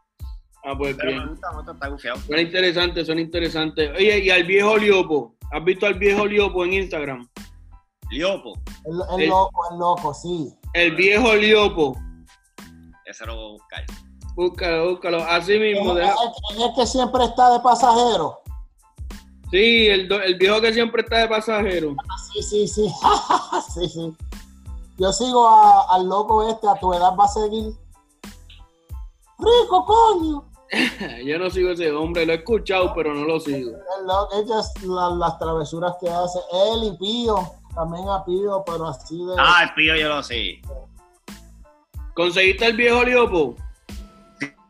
Ah, 0.64 0.78
pues 0.78 0.98
bien. 0.98 1.38
Son 2.28 2.40
interesantes, 2.40 3.08
son 3.08 3.20
interesantes. 3.20 3.92
Oye, 3.96 4.20
y 4.20 4.30
al 4.30 4.44
viejo 4.44 4.78
Liopo, 4.78 5.38
¿Has 5.52 5.64
visto 5.64 5.86
al 5.86 5.94
viejo 5.94 6.26
Liopo 6.26 6.66
en 6.66 6.74
Instagram? 6.74 7.28
Liopo. 8.10 8.54
El, 8.86 9.28
loco, 9.30 9.72
el 9.72 9.80
loco, 9.80 10.14
sí. 10.14 10.54
El 10.74 10.96
viejo 10.96 11.36
Liopo. 11.36 11.98
Ese 13.06 13.26
lo 13.26 13.36
voy 13.36 13.46
a 13.46 13.52
buscar. 13.52 13.86
Búscalo, 14.36 14.90
búscalo. 14.92 15.24
Así 15.24 15.58
mismo. 15.58 15.98
Es, 15.98 16.12
el 16.58 16.74
que 16.76 16.86
siempre 16.86 17.24
está 17.24 17.54
de 17.54 17.60
pasajero. 17.62 18.42
Sí, 19.52 19.88
el, 19.88 20.12
el, 20.12 20.36
viejo 20.36 20.60
que 20.60 20.74
siempre 20.74 21.02
está 21.02 21.20
de 21.20 21.28
pasajero. 21.30 21.96
Sí, 22.34 22.44
sí, 22.44 22.68
sí. 22.68 22.92
sí, 23.74 23.88
sí. 23.88 24.14
Yo 24.98 25.14
sigo 25.14 25.48
al 25.90 26.08
loco 26.08 26.50
este, 26.50 26.68
a 26.68 26.76
tu 26.76 26.94
edad 26.94 27.16
va 27.18 27.26
a 27.26 27.30
seguir. 27.30 27.74
Rico, 29.40 29.86
coño. 29.86 30.52
Yo 31.26 31.40
no 31.40 31.50
sigo 31.50 31.72
ese 31.72 31.92
hombre, 31.92 32.26
lo 32.26 32.34
he 32.34 32.36
escuchado, 32.38 32.94
pero 32.94 33.14
no 33.14 33.26
lo 33.26 33.40
sigo. 33.40 33.72
Ellas, 34.34 34.74
las 34.84 35.40
travesuras 35.40 35.96
que 36.02 36.10
hace, 36.10 36.40
él 36.72 36.94
y 36.94 36.98
Pío, 36.98 37.38
también 37.74 38.08
a 38.10 38.24
Pío, 38.26 38.64
pero 38.66 38.88
así 38.88 39.18
de. 39.18 39.36
Ah, 39.38 39.64
el 39.64 39.74
Pío 39.74 39.96
yo 39.96 40.10
lo 40.10 40.24
sé. 40.24 40.62
¿Conseguiste 42.16 42.66
el 42.66 42.76
viejo 42.76 43.04
Liopo? 43.04 43.56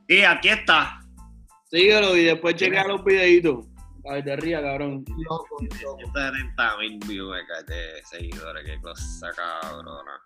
Sí, 0.08 0.24
aquí 0.24 0.50
está. 0.50 1.00
Síguelo 1.70 2.16
y 2.16 2.26
después 2.26 2.56
chequea 2.56 2.88
los 2.88 3.04
videitos. 3.04 3.66
Ay, 4.10 4.24
te 4.24 4.36
ría, 4.38 4.62
cabrón. 4.62 5.04
Loco, 5.30 5.58
loco. 5.84 5.98
70 6.14 6.78
mil 6.78 7.00
views 7.06 7.36
de 7.68 8.02
seguidores, 8.06 8.64
qué 8.66 8.80
cosa 8.82 9.30
cabrona. 9.36 10.22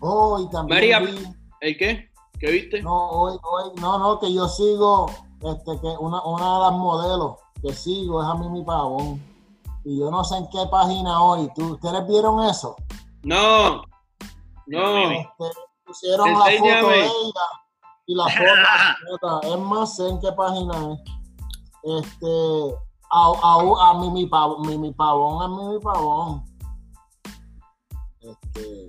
Oh, 0.00 0.38
y 0.46 0.50
también. 0.50 0.76
María, 0.76 1.24
¿el 1.60 1.78
qué? 1.78 2.10
¿Qué 2.40 2.50
viste? 2.50 2.82
No, 2.82 3.10
hoy, 3.10 3.38
hoy, 3.42 3.70
no, 3.80 3.98
no, 3.98 4.18
que 4.18 4.32
yo 4.32 4.48
sigo, 4.48 5.10
este, 5.42 5.78
que 5.78 5.88
una, 5.98 6.22
una 6.24 6.54
de 6.54 6.60
las 6.60 6.72
modelos 6.72 7.36
que 7.60 7.74
sigo 7.74 8.22
es 8.22 8.28
a 8.28 8.34
Mimi 8.34 8.64
Pavón. 8.64 9.22
Y 9.84 9.98
yo 9.98 10.10
no 10.10 10.24
sé 10.24 10.38
en 10.38 10.48
qué 10.48 10.66
página 10.70 11.22
hoy. 11.22 11.50
¿Ustedes 11.54 12.08
vieron 12.08 12.42
eso? 12.44 12.76
No. 13.22 13.82
No. 14.66 14.98
Este, 15.10 15.44
pusieron 15.84 16.32
la 16.32 16.46
foto 16.46 16.88
de 16.88 17.06
ella 17.06 17.46
y 18.06 18.14
la 18.14 18.24
foto. 18.24 19.42
es 19.42 19.58
más, 19.58 19.96
sé 19.96 20.08
en 20.08 20.20
qué 20.20 20.32
página 20.32 20.92
es. 20.92 21.00
Este, 21.82 22.74
a, 23.10 23.32
a, 23.42 23.90
a 23.90 23.98
Mimi 23.98 24.26
Pavón, 24.26 24.66
Mimi 24.66 24.92
Pavón, 24.92 25.42
a 25.42 25.48
Mimi 25.48 25.78
Pavón. 25.78 26.44
Este, 28.20 28.86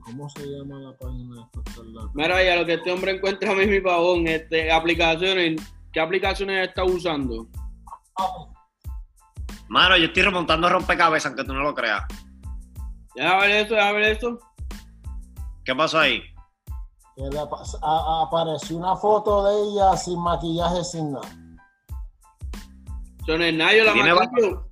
¿Cómo 0.00 0.28
se 0.30 0.46
llama 0.46 0.78
la 0.78 0.96
página 0.96 1.36
de 1.36 2.10
Mira, 2.14 2.42
ya 2.42 2.56
lo 2.56 2.66
que 2.66 2.74
este 2.74 2.92
hombre 2.92 3.16
encuentra 3.16 3.52
a 3.52 3.54
mí, 3.54 3.66
mi 3.66 3.80
pavón, 3.80 4.26
este, 4.26 4.72
aplicaciones, 4.72 5.60
¿qué 5.92 6.00
aplicaciones 6.00 6.68
está 6.68 6.84
usando? 6.84 7.46
Mano, 9.68 9.96
yo 9.96 10.06
estoy 10.06 10.22
remontando 10.22 10.68
rompecabezas, 10.68 11.26
aunque 11.26 11.44
tú 11.44 11.52
no 11.52 11.62
lo 11.62 11.74
creas. 11.74 12.02
Ya 13.16 13.36
ver 13.38 13.50
eso, 13.50 13.74
ya 13.74 13.92
ver 13.92 14.02
eso. 14.02 14.38
¿Qué 15.64 15.74
pasó 15.74 16.00
ahí? 16.00 16.22
apareció 18.22 18.76
una 18.76 18.96
foto 18.96 19.44
de 19.44 19.70
ella 19.70 19.96
sin 19.96 20.18
maquillaje, 20.20 20.82
sin 20.84 21.12
nada. 21.12 21.28
Son 23.26 23.42
el 23.42 23.58
Nayo 23.58 23.84
la 23.84 23.94
maquilló. 23.94 24.69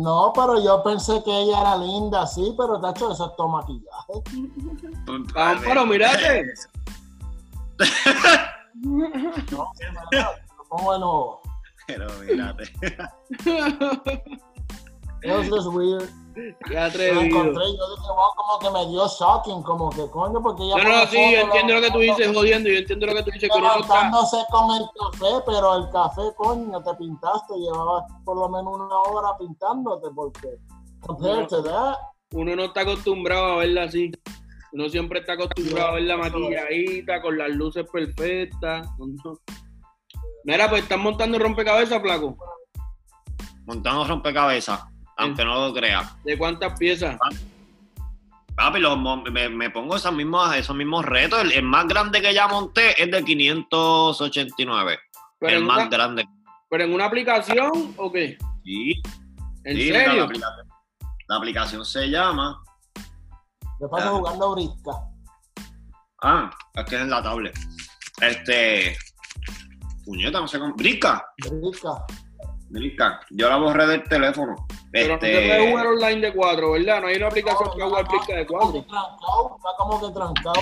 No, 0.00 0.32
pero 0.34 0.58
yo 0.62 0.82
pensé 0.82 1.22
que 1.22 1.30
ella 1.30 1.60
era 1.60 1.76
linda, 1.76 2.26
sí, 2.26 2.54
pero 2.56 2.80
tacho, 2.80 3.12
eso 3.12 3.26
es 3.26 3.36
todo 3.36 3.48
maquillaje. 3.48 4.12
Ah, 5.36 5.60
pero 5.62 5.84
mirate. 5.84 6.54
no, 9.50 9.70
bueno. 10.70 11.40
Pero 11.86 12.06
mírate. 12.20 12.62
Eso 15.22 15.56
es 15.58 15.66
weird. 15.66 16.08
Qué 16.66 16.78
atrevido. 16.78 17.20
Me 17.20 17.26
encontré, 17.28 17.64
yo 17.64 17.96
dije, 17.96 18.08
wow, 18.08 18.34
como 18.36 18.58
que 18.58 18.70
me 18.70 18.90
dio 18.90 19.06
shocking, 19.06 19.62
como 19.62 19.90
que 19.90 20.08
coño, 20.10 20.42
porque 20.42 20.68
ya. 20.68 20.76
No, 20.76 20.84
no, 20.84 21.06
sí, 21.06 21.32
yo 21.32 21.40
entiendo 21.40 21.74
lo 21.74 21.80
que 21.80 21.90
tú 21.90 21.98
dices, 21.98 22.34
jodiendo, 22.34 22.68
yo 22.68 22.78
entiendo 22.78 23.06
lo 23.06 23.14
que 23.14 23.22
tú 23.22 23.30
dices. 23.32 23.50
Que 23.52 23.60
no 23.60 23.76
está... 23.76 24.10
con 24.50 24.76
el 24.76 24.84
café, 24.98 25.42
pero 25.46 25.76
el 25.76 25.90
café, 25.90 26.22
coño, 26.36 26.82
te 26.82 26.94
pintaste, 26.94 27.54
llevabas 27.56 28.04
por 28.24 28.36
lo 28.36 28.48
menos 28.48 28.74
una 28.74 28.98
hora 28.98 29.36
pintándote, 29.38 30.08
porque. 30.14 30.48
Compared 31.00 31.48
to 31.48 31.62
that. 31.62 31.96
Uno 32.32 32.54
no 32.54 32.64
está 32.64 32.82
acostumbrado 32.82 33.54
a 33.54 33.56
verla 33.56 33.84
así. 33.84 34.12
Uno 34.72 34.88
siempre 34.88 35.20
está 35.20 35.32
acostumbrado 35.32 35.88
a 35.88 35.92
verla 35.94 36.16
maquilladita, 36.16 37.20
con 37.22 37.36
las 37.36 37.50
luces 37.50 37.84
perfectas. 37.90 38.86
Mira, 40.44 40.70
pues 40.70 40.82
están 40.82 41.00
montando 41.00 41.38
rompecabezas, 41.38 42.00
flaco. 42.00 42.36
Montando 43.66 44.04
rompecabezas 44.04 44.80
aunque 45.20 45.44
no 45.44 45.66
lo 45.66 45.74
crea. 45.74 46.16
¿De 46.24 46.36
cuántas 46.36 46.78
piezas? 46.78 47.18
Papi, 48.56 48.80
me, 49.30 49.70
pongo 49.70 49.96
esos 49.96 50.12
mismos, 50.12 50.54
esos 50.54 50.76
mismos 50.76 51.04
retos. 51.04 51.42
El, 51.54 51.62
más 51.62 51.86
grande 51.86 52.20
que 52.20 52.34
ya 52.34 52.46
monté 52.46 53.02
es 53.02 53.10
de 53.10 53.24
589. 53.24 54.98
Pero 55.38 55.56
el 55.56 55.64
más 55.64 55.88
grande. 55.88 56.28
¿Pero 56.68 56.84
en 56.84 56.92
una 56.92 57.06
aplicación 57.06 57.94
o 57.96 58.12
qué? 58.12 58.36
Sí. 58.64 59.00
¿En 59.64 59.76
serio? 59.76 60.28
la, 61.28 61.36
aplicación, 61.36 61.84
se 61.84 62.08
llama. 62.08 62.62
¿Qué 63.78 63.86
pasa 63.90 64.10
jugando 64.10 64.54
brisca? 64.54 64.90
Ah, 66.22 66.50
aquí 66.74 66.96
es 66.96 67.00
en 67.00 67.10
la 67.10 67.22
tablet. 67.22 67.58
Este. 68.20 68.96
Puñeta, 70.04 70.40
no 70.40 70.48
sé 70.48 70.58
cómo. 70.58 70.74
Brisca. 70.74 71.24
Brisca. 71.38 72.04
Brisca. 72.68 73.20
Yo 73.30 73.48
la 73.48 73.56
borré 73.56 73.86
del 73.86 74.04
teléfono. 74.04 74.54
Pero 74.92 75.14
este... 75.14 75.32
no 75.32 75.40
se 75.40 75.46
puede 75.46 75.70
jugar 75.70 75.86
online 75.86 76.20
de 76.20 76.34
4, 76.34 76.72
¿verdad? 76.72 77.00
No 77.00 77.06
hay 77.08 77.16
una 77.16 77.26
aplicación 77.28 77.68
no, 77.68 77.74
para 77.74 77.86
jugar 77.86 78.08
Brisca 78.08 78.36
de 78.36 78.46
4. 78.46 78.78
Está 78.78 79.76
como 79.78 80.00
que 80.00 80.12
trancado. 80.12 80.60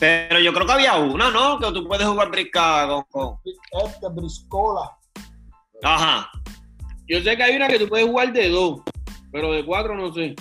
Pero 0.00 0.40
yo 0.40 0.52
creo 0.52 0.66
que 0.66 0.72
había 0.72 0.96
una, 0.96 1.30
¿no? 1.30 1.58
Que 1.58 1.70
tú 1.72 1.86
puedes 1.86 2.06
jugar 2.06 2.30
Brisca 2.30 2.88
con. 2.88 3.04
con... 3.10 3.38
Este, 3.84 4.08
Briscola. 4.08 4.98
Ajá. 5.82 6.30
Yo 7.06 7.20
sé 7.20 7.36
que 7.36 7.42
hay 7.42 7.56
una 7.56 7.68
que 7.68 7.78
tú 7.78 7.88
puedes 7.88 8.06
jugar 8.06 8.32
de 8.32 8.48
2, 8.48 8.80
pero 9.30 9.52
de 9.52 9.64
4 9.64 9.94
no 9.94 10.12
sé. 10.12 10.34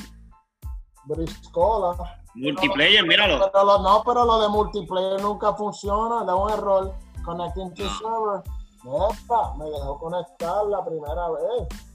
Briscola. 1.06 1.96
Multiplayer, 2.34 3.06
míralo. 3.06 3.52
Pero 3.52 3.66
lo, 3.66 3.80
no, 3.80 4.04
pero 4.06 4.26
lo 4.26 4.42
de 4.42 4.50
multiplayer 4.50 5.22
nunca 5.22 5.54
funciona, 5.54 6.24
da 6.24 6.36
un 6.36 6.52
error. 6.52 6.94
Connecting 7.24 7.74
to 7.76 7.84
server. 8.00 8.42
Epa, 8.84 9.54
me 9.58 9.66
dejó 9.66 10.00
conectar 10.00 10.66
la 10.66 10.84
primera 10.84 11.30
vez. 11.30 11.91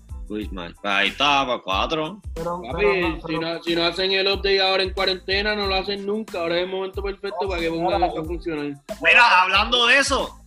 Ahí 0.83 1.09
estaba, 1.09 1.63
cuatro. 1.63 2.21
Pero, 2.35 2.61
Papi, 2.63 2.85
pero- 2.85 3.27
si, 3.27 3.39
no, 3.39 3.63
si 3.63 3.77
no 3.77 3.85
hacen 3.85 4.13
el 4.13 4.27
update 4.29 4.61
ahora 4.61 4.83
en 4.83 4.93
cuarentena, 4.93 5.55
no 5.55 5.67
lo 5.67 5.75
hacen 5.77 6.05
nunca. 6.07 6.41
Ahora 6.41 6.57
es 6.57 6.65
el 6.65 6.71
momento 6.71 7.03
perfecto 7.03 7.49
para 7.49 7.61
que 7.61 7.71
pongan 7.71 8.03
eso 8.03 8.21
a 8.21 8.25
funcionar. 8.25 8.67
Mira, 9.03 9.43
hablando 9.43 9.87
de 9.87 9.99
eso, 9.99 10.39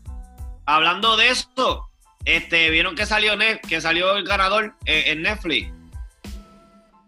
hablando 0.65 1.15
de 1.18 1.30
eso, 1.30 1.89
este, 2.26 2.70
vieron 2.70 2.96
que 2.96 3.06
salió 3.06 3.36
Net- 3.36 3.62
que 3.68 3.80
salió 3.82 4.15
el 4.18 4.26
ganador 4.26 4.76
eh, 4.86 5.04
en 5.08 5.22
Netflix. 5.22 5.72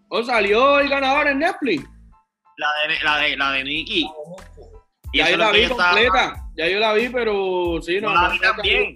¿O 0.09 0.23
salió 0.23 0.79
el 0.79 0.89
ganador 0.89 1.27
en 1.27 1.39
Netflix? 1.39 1.83
La 2.57 2.67
de, 2.87 3.03
la 3.03 3.17
de, 3.17 3.37
la 3.37 3.51
de 3.53 3.63
Nicky. 3.63 4.07
Y 5.13 5.17
Ya 5.17 5.29
yo 5.29 5.37
la 5.37 5.51
vi 5.51 5.61
yo 5.63 5.67
estaba- 5.67 5.89
completa. 5.91 6.35
Ya 6.57 6.67
yo 6.67 6.79
la 6.79 6.93
vi, 6.93 7.09
pero 7.09 7.81
sí, 7.81 7.99
no. 8.01 8.09
Yo 8.09 8.13
la 8.13 8.21
no 8.27 8.31
vi 8.31 8.39
también. 8.39 8.93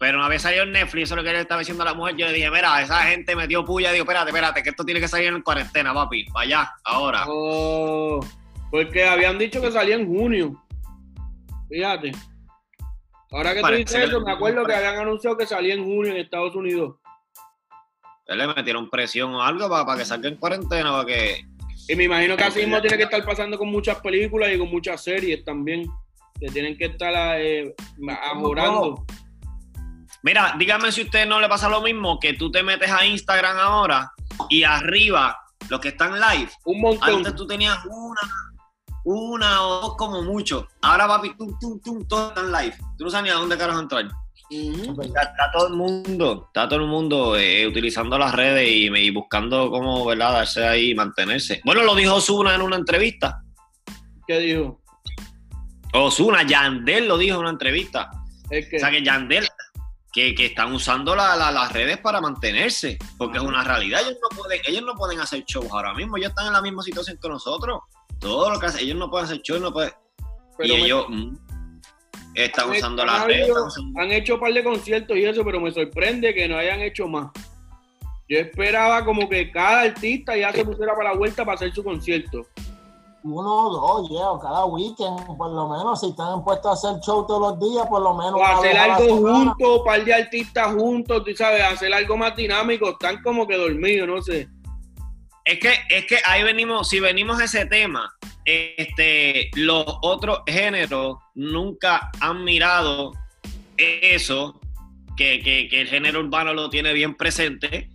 Pero 0.00 0.16
una 0.16 0.28
vez 0.28 0.40
salió 0.40 0.62
en 0.62 0.72
Netflix, 0.72 1.04
eso 1.04 1.14
es 1.14 1.18
lo 1.18 1.22
que 1.22 1.30
le 1.34 1.40
estaba 1.42 1.58
diciendo 1.58 1.82
a 1.82 1.86
la 1.86 1.92
mujer. 1.92 2.16
Yo 2.16 2.26
le 2.26 2.32
dije, 2.32 2.50
mira, 2.50 2.80
esa 2.80 3.02
gente 3.02 3.36
metió 3.36 3.62
puya. 3.66 3.92
Digo, 3.92 4.04
espérate, 4.04 4.30
espérate, 4.30 4.62
que 4.62 4.70
esto 4.70 4.82
tiene 4.82 4.98
que 4.98 5.08
salir 5.08 5.28
en 5.28 5.42
cuarentena, 5.42 5.92
papi. 5.92 6.24
Para 6.24 6.44
allá, 6.46 6.72
ahora. 6.84 7.24
Oh, 7.28 8.18
porque 8.70 9.04
habían 9.04 9.36
dicho 9.36 9.60
que 9.60 9.70
salía 9.70 9.96
en 9.96 10.06
junio. 10.06 10.64
Fíjate. 11.68 12.12
Ahora 13.30 13.52
que 13.54 13.60
tú 13.60 13.66
dices 13.72 13.94
que- 13.94 14.04
eso, 14.04 14.22
me 14.22 14.32
acuerdo 14.32 14.64
que 14.64 14.74
habían 14.74 14.96
anunciado 14.96 15.36
que 15.36 15.46
salía 15.46 15.74
en 15.74 15.84
junio 15.84 16.12
en 16.12 16.16
Estados 16.16 16.56
Unidos. 16.56 16.96
Él 18.26 18.38
le 18.38 18.46
metieron 18.46 18.88
presión 18.88 19.34
o 19.34 19.42
algo 19.42 19.68
para, 19.68 19.98
que 19.98 20.06
salga 20.06 20.30
en 20.30 20.36
cuarentena, 20.36 20.92
para 20.92 21.04
que. 21.04 21.44
Y 21.88 21.94
me 21.94 22.04
imagino 22.04 22.38
que 22.38 22.44
así 22.44 22.60
mismo 22.60 22.80
tiene 22.80 22.96
que 22.96 23.02
estar 23.02 23.22
pasando 23.22 23.58
con 23.58 23.68
muchas 23.68 24.00
películas 24.00 24.50
y 24.50 24.58
con 24.58 24.70
muchas 24.70 25.04
series 25.04 25.44
también. 25.44 25.84
Que 26.40 26.48
tienen 26.48 26.78
que 26.78 26.86
estar 26.86 27.12
eh, 27.38 27.74
mejorando. 27.98 29.04
Mira, 30.22 30.54
dígame 30.58 30.92
si 30.92 31.02
a 31.02 31.04
usted 31.04 31.26
no 31.26 31.40
le 31.40 31.48
pasa 31.48 31.68
lo 31.68 31.80
mismo, 31.80 32.18
que 32.18 32.34
tú 32.34 32.50
te 32.50 32.62
metes 32.62 32.90
a 32.90 33.04
Instagram 33.06 33.58
ahora 33.58 34.12
y 34.48 34.62
arriba, 34.64 35.38
los 35.68 35.80
que 35.80 35.88
están 35.88 36.12
live, 36.14 36.50
Un 36.64 36.80
montón. 36.80 37.16
Antes 37.16 37.34
tú 37.34 37.46
tenías 37.46 37.78
una, 37.86 38.20
una 39.04 39.62
o 39.62 39.80
dos 39.80 39.96
como 39.96 40.22
mucho. 40.22 40.68
Ahora, 40.82 41.06
papi, 41.06 41.34
tum, 41.36 41.58
tum, 41.58 41.80
tum, 41.80 42.06
todos 42.06 42.28
están 42.28 42.52
live. 42.52 42.76
Tú 42.98 43.04
no 43.04 43.10
sabes 43.10 43.24
ni 43.24 43.30
a 43.30 43.40
dónde 43.40 43.56
carajo 43.56 43.80
entrar. 43.80 44.06
Ujú. 44.50 45.00
Está, 45.02 45.22
está 45.22 45.50
todo 45.52 45.68
el 45.68 45.74
mundo, 45.74 46.46
está 46.48 46.68
todo 46.68 46.80
el 46.80 46.86
mundo 46.86 47.36
eh, 47.36 47.66
utilizando 47.66 48.18
las 48.18 48.34
redes 48.34 48.68
y, 48.68 48.86
y 48.86 49.10
buscando 49.10 49.70
cómo, 49.70 50.04
¿verdad?, 50.04 50.32
darse 50.32 50.66
ahí 50.66 50.90
y 50.90 50.94
mantenerse. 50.94 51.60
Bueno, 51.64 51.82
lo 51.82 51.94
dijo 51.94 52.16
Osuna 52.16 52.54
en 52.56 52.62
una 52.62 52.76
entrevista. 52.76 53.42
¿Qué 54.26 54.38
dijo? 54.40 54.80
Osuna, 55.92 56.42
Yandel 56.42 57.08
lo 57.08 57.16
dijo 57.16 57.36
en 57.36 57.40
una 57.42 57.50
entrevista. 57.50 58.10
Es 58.50 58.68
que 58.68 58.76
O 58.76 58.80
sea, 58.80 58.90
que 58.90 59.04
Yandel, 59.04 59.46
que, 60.12 60.34
que 60.34 60.46
están 60.46 60.72
usando 60.72 61.14
la- 61.14 61.36
la- 61.36 61.52
las 61.52 61.72
redes 61.72 61.98
para 61.98 62.20
mantenerse, 62.20 62.98
porque 63.16 63.38
es 63.38 63.44
una 63.44 63.62
realidad. 63.64 64.00
Ellos 64.02 64.18
no, 64.20 64.28
pueden, 64.36 64.60
ellos 64.66 64.82
no 64.82 64.94
pueden 64.94 65.20
hacer 65.20 65.44
shows 65.44 65.66
ahora 65.70 65.94
mismo, 65.94 66.16
ellos 66.16 66.30
están 66.30 66.46
en 66.48 66.52
la 66.52 66.62
misma 66.62 66.82
situación 66.82 67.18
que 67.22 67.28
nosotros. 67.28 67.80
Todo 68.18 68.50
lo 68.50 68.58
que 68.58 68.66
hacen, 68.66 68.80
ellos 68.80 68.96
no 68.96 69.08
pueden 69.10 69.26
hacer 69.26 69.40
shows, 69.42 69.60
no 69.60 69.72
pueden... 69.72 69.92
pero 70.58 70.74
y 70.74 70.76
me- 70.76 70.84
ellos 70.84 71.06
mm, 71.08 71.36
están 72.34 72.70
han- 72.70 72.76
usando 72.76 73.04
las 73.06 73.24
redes. 73.24 73.50
usando- 73.50 74.00
han 74.00 74.10
hecho 74.12 74.34
un 74.34 74.40
par 74.40 74.52
de 74.52 74.64
conciertos 74.64 75.16
y 75.16 75.24
eso, 75.24 75.44
pero 75.44 75.60
me 75.60 75.70
sorprende 75.70 76.34
que 76.34 76.48
no 76.48 76.58
hayan 76.58 76.80
hecho 76.80 77.06
más. 77.08 77.30
Yo 78.28 78.38
esperaba 78.38 79.04
como 79.04 79.28
que 79.28 79.50
cada 79.50 79.80
artista 79.82 80.36
ya 80.36 80.52
se 80.52 80.64
pusiera 80.64 80.94
para 80.94 81.10
la 81.12 81.16
vuelta 81.16 81.44
para 81.44 81.56
hacer 81.56 81.72
su 81.74 81.82
concierto. 81.82 82.46
Uno 83.22 83.66
o 83.66 83.70
dos, 83.70 84.08
yeah, 84.08 84.28
cada 84.40 84.64
weekend, 84.64 85.36
por 85.36 85.50
lo 85.50 85.68
menos, 85.68 86.00
si 86.00 86.08
están 86.08 86.42
puestos 86.42 86.70
a 86.84 86.88
hacer 86.88 87.00
show 87.02 87.26
todos 87.26 87.40
los 87.60 87.70
días, 87.70 87.86
por 87.86 88.00
lo 88.00 88.14
menos. 88.14 88.34
O 88.34 88.42
hacer 88.44 88.78
algo 88.78 89.16
juntos, 89.16 89.78
un 89.78 89.84
par 89.84 90.02
de 90.04 90.14
artistas 90.14 90.74
juntos, 90.74 91.22
tú 91.24 91.30
sabes, 91.36 91.62
hacer 91.62 91.92
algo 91.92 92.16
más 92.16 92.34
dinámico, 92.34 92.88
están 92.90 93.22
como 93.22 93.46
que 93.46 93.56
dormidos, 93.58 94.08
no 94.08 94.22
sé. 94.22 94.48
Es 95.44 95.58
que, 95.58 95.72
es 95.90 96.06
que 96.06 96.16
ahí 96.24 96.42
venimos, 96.42 96.88
si 96.88 96.98
venimos 97.00 97.38
a 97.40 97.44
ese 97.44 97.66
tema, 97.66 98.10
este, 98.46 99.50
los 99.54 99.84
otros 100.00 100.40
géneros 100.46 101.18
nunca 101.34 102.10
han 102.20 102.42
mirado 102.42 103.12
eso, 103.76 104.58
que, 105.16 105.42
que- 105.42 105.68
que 105.68 105.82
el 105.82 105.88
género 105.88 106.20
urbano 106.20 106.54
lo 106.54 106.70
tiene 106.70 106.94
bien 106.94 107.14
presente. 107.16 107.89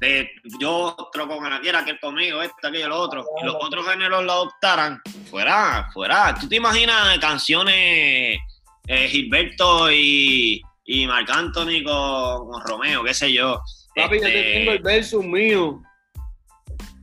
De 0.00 0.30
yo 0.60 0.94
otro 0.96 1.26
con 1.28 1.44
Anaquiera, 1.44 1.80
aquel 1.80 1.98
conmigo, 2.00 2.42
este, 2.42 2.66
aquello, 2.66 2.88
lo 2.88 2.98
otro. 2.98 3.24
Y 3.42 3.44
los 3.44 3.56
otros 3.60 3.86
géneros 3.88 4.24
lo 4.24 4.32
adoptaran. 4.32 5.00
Fuera, 5.30 5.88
fuera. 5.92 6.34
¿Tú 6.40 6.48
te 6.48 6.56
imaginas 6.56 7.18
canciones 7.18 8.38
eh, 8.86 9.08
Gilberto 9.08 9.90
y, 9.90 10.62
y 10.84 11.06
Marc 11.06 11.28
Anthony 11.30 11.82
con, 11.84 12.48
con 12.48 12.66
Romeo, 12.66 13.02
qué 13.04 13.14
sé 13.14 13.32
yo? 13.32 13.60
Papi, 13.96 14.20
yo 14.20 14.26
Este, 14.26 14.42
te 14.42 14.52
tengo 14.52 14.72
el 14.72 14.82
versus 14.82 15.24
mío. 15.24 15.82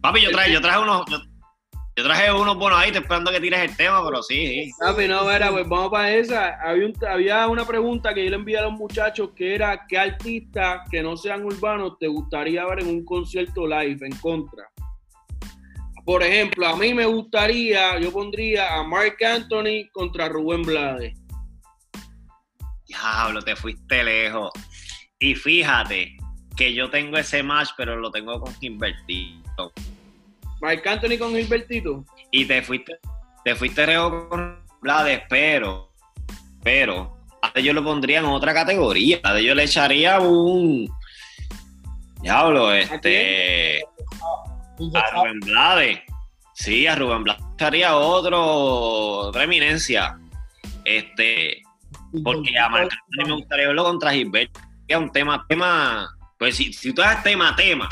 Papi, 0.01 0.21
yo 0.21 0.31
traje, 0.31 0.53
yo 0.53 0.61
traje 0.61 0.79
unos. 0.79 1.03
Yo, 1.09 1.17
yo 1.97 2.03
traje 2.03 2.31
unos 2.31 2.57
buenos 2.57 2.77
ahí, 2.79 2.87
estoy 2.87 3.01
esperando 3.03 3.31
que 3.31 3.39
tires 3.39 3.59
el 3.61 3.77
tema, 3.77 4.03
pero 4.05 4.21
sí, 4.21 4.47
sí. 4.65 4.71
Papi, 4.79 5.07
no, 5.07 5.23
mira, 5.23 5.49
pues 5.51 5.67
vamos 5.67 5.89
para 5.91 6.13
esa. 6.13 6.55
Había, 6.61 6.85
un- 6.87 7.05
había 7.07 7.47
una 7.47 7.65
pregunta 7.65 8.13
que 8.13 8.23
yo 8.25 8.29
le 8.31 8.35
envié 8.35 8.57
a 8.57 8.63
los 8.63 8.73
muchachos 8.73 9.29
que 9.35 9.55
era 9.55 9.85
¿qué 9.87 9.97
artistas 9.97 10.81
que 10.91 11.01
no 11.01 11.15
sean 11.15 11.45
urbanos 11.45 11.97
te 11.99 12.07
gustaría 12.07 12.65
ver 12.65 12.81
en 12.81 12.87
un 12.89 13.05
concierto 13.05 13.65
live 13.65 14.05
en 14.05 14.15
contra? 14.17 14.65
Por 16.03 16.21
ejemplo, 16.21 16.67
a 16.67 16.75
mí 16.75 16.93
me 16.93 17.05
gustaría, 17.05 17.97
yo 17.99 18.11
pondría 18.11 18.75
a 18.75 18.83
Mark 18.83 19.15
Anthony 19.25 19.89
contra 19.91 20.27
Rubén 20.29 20.61
Blades. 20.63 21.17
Diablo, 22.87 23.41
te 23.41 23.55
fuiste 23.55 24.03
lejos. 24.03 24.51
Y 25.19 25.33
fíjate 25.33 26.15
que 26.55 26.73
yo 26.73 26.89
tengo 26.89 27.17
ese 27.17 27.41
match, 27.41 27.69
pero 27.77 27.95
lo 27.95 28.11
tengo 28.11 28.39
con 28.39 28.53
Gilbertito. 28.55 29.71
Mark 30.65 30.81
Anthony 30.87 31.19
con 31.19 31.31
Gilbertito. 31.35 32.03
Y 32.31 32.45
te 32.45 32.63
fuiste, 32.63 32.97
te 33.43 33.55
fuiste 33.55 33.85
lejos 33.85 34.25
con 34.29 34.65
Blades, 34.81 35.21
pero, 35.29 35.93
pero, 36.63 37.19
a 37.41 37.59
yo 37.59 37.71
lo 37.71 37.83
pondría 37.83 38.19
en 38.19 38.25
otra 38.25 38.51
categoría. 38.51 39.19
A 39.23 39.39
yo 39.39 39.53
le 39.53 39.63
echaría 39.63 40.19
un. 40.19 40.89
Diablo, 42.19 42.73
este. 42.73 43.83
A. 44.95 45.11
Rubén 45.11 45.39
Blades. 45.41 45.99
Sí, 46.53 46.87
a 46.87 46.95
Rubén 46.95 47.23
Blades 47.23 47.43
estaría 47.51 47.95
otro, 47.95 48.43
otra 48.43 49.43
eminencia. 49.43 50.17
Este, 50.83 51.61
porque 52.23 52.57
a 52.57 52.69
Marc 52.69 52.91
Anthony 52.91 53.27
me 53.27 53.35
gustaría 53.35 53.67
verlo 53.67 53.83
contra 53.83 54.13
Gilberto. 54.13 54.59
Que 54.87 54.95
es 54.95 54.99
un 54.99 55.11
tema, 55.11 55.45
tema. 55.47 56.09
Pues 56.39 56.55
si, 56.55 56.73
si 56.73 56.91
tú 56.91 57.01
das 57.03 57.21
tema, 57.23 57.55
tema. 57.55 57.87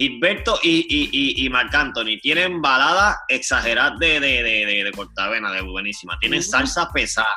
Gilberto 0.00 0.58
y, 0.62 0.86
y, 0.88 1.10
y, 1.12 1.44
y 1.44 1.50
Marc 1.50 1.74
Anthony 1.74 2.18
tienen 2.22 2.62
baladas 2.62 3.18
exageradas 3.28 3.98
de, 3.98 4.18
de, 4.18 4.42
de, 4.42 4.64
de, 4.64 4.84
de 4.84 4.92
cortavena, 4.92 5.52
de 5.52 5.60
buenísima. 5.60 6.18
Tienen 6.18 6.42
salsa 6.42 6.90
pesada, 6.90 7.28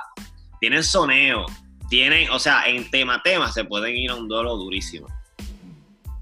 tienen 0.61 0.81
soneo, 0.81 1.45
tienen, 1.89 2.29
o 2.31 2.39
sea, 2.39 2.65
en 2.65 2.89
tema, 2.89 3.21
tema 3.21 3.51
se 3.51 3.65
pueden 3.65 3.97
ir 3.97 4.11
a 4.11 4.15
un 4.15 4.29
duelo 4.29 4.55
durísimo. 4.55 5.07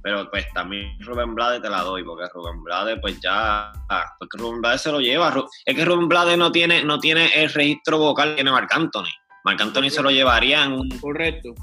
Pero 0.01 0.31
pues 0.31 0.47
también 0.55 0.97
Rubén 1.01 1.35
Blades 1.35 1.61
te 1.61 1.69
la 1.69 1.81
doy, 1.83 2.03
porque 2.03 2.25
Rubén 2.33 2.63
Blades 2.63 2.97
pues 2.99 3.19
ya, 3.21 3.71
porque 4.17 4.39
Rubén 4.39 4.61
Blades 4.61 4.81
se 4.81 4.91
lo 4.91 4.99
lleva. 4.99 5.31
Es 5.63 5.75
que 5.75 5.85
Rubén 5.85 6.07
Blades 6.07 6.39
no 6.39 6.51
tiene, 6.51 6.83
no 6.83 6.97
tiene 6.99 7.27
el 7.35 7.53
registro 7.53 7.99
vocal 7.99 8.29
que 8.29 8.35
tiene 8.37 8.49
Marc 8.49 8.73
Anthony. 8.73 9.13
Marc 9.43 9.61
Anthony 9.61 9.91
se 9.91 10.01
lo 10.01 10.09
llevaría 10.09 10.63
en 10.63 10.71
un, 10.71 10.89
Correcto. 10.99 11.53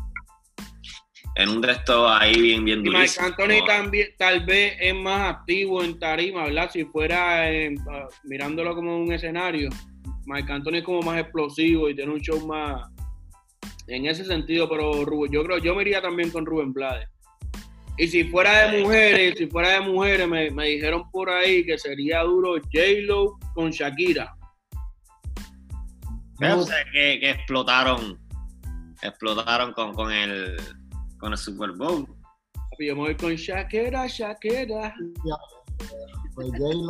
En 1.38 1.48
un 1.50 1.60
de 1.60 1.70
estos 1.70 2.10
ahí 2.10 2.40
bien, 2.40 2.64
bien 2.64 2.80
Y 2.80 2.82
durísimo. 2.82 3.26
Anthony 3.28 3.64
también, 3.64 4.08
tal 4.18 4.44
vez 4.44 4.76
es 4.80 4.94
más 4.94 5.36
activo 5.36 5.84
en 5.84 5.96
tarima, 5.98 6.44
¿verdad? 6.44 6.68
Si 6.72 6.84
fuera 6.84 7.50
eh, 7.50 7.74
ah, 7.88 8.08
mirándolo 8.24 8.74
como 8.74 8.98
un 8.98 9.12
escenario, 9.12 9.70
Marc 10.26 10.50
Anthony 10.50 10.78
es 10.78 10.84
como 10.84 11.00
más 11.02 11.20
explosivo 11.20 11.88
y 11.88 11.94
tiene 11.94 12.12
un 12.12 12.20
show 12.20 12.44
más 12.44 12.90
en 13.86 14.06
ese 14.06 14.24
sentido, 14.24 14.68
pero 14.68 15.04
Rubén, 15.04 15.32
yo 15.32 15.44
creo, 15.44 15.58
yo 15.58 15.76
me 15.76 15.82
iría 15.82 16.02
también 16.02 16.30
con 16.30 16.44
Rubén 16.44 16.72
Blades. 16.72 17.08
Y 17.96 18.08
si 18.08 18.24
fuera 18.24 18.68
de 18.70 18.82
mujeres, 18.82 19.34
si 19.38 19.46
fuera 19.46 19.70
de 19.70 19.80
mujeres, 19.80 20.28
me, 20.28 20.50
me 20.50 20.66
dijeron 20.66 21.08
por 21.10 21.30
ahí 21.30 21.64
que 21.64 21.78
sería 21.78 22.22
duro 22.22 22.54
J-Lo 22.54 23.38
con 23.54 23.70
Shakira. 23.70 24.34
que, 26.38 27.20
que, 27.20 27.30
explotaron, 27.30 28.18
explotaron 29.02 29.72
con, 29.72 29.94
con, 29.94 30.12
el, 30.12 30.56
con 31.18 31.32
el 31.32 31.38
Super 31.38 31.72
Bowl. 31.72 32.06
Yo 32.78 32.94
me 32.94 33.02
voy 33.02 33.14
con 33.16 33.34
Shakira, 33.34 34.06
Shakira. 34.06 34.94
Pues 36.34 36.48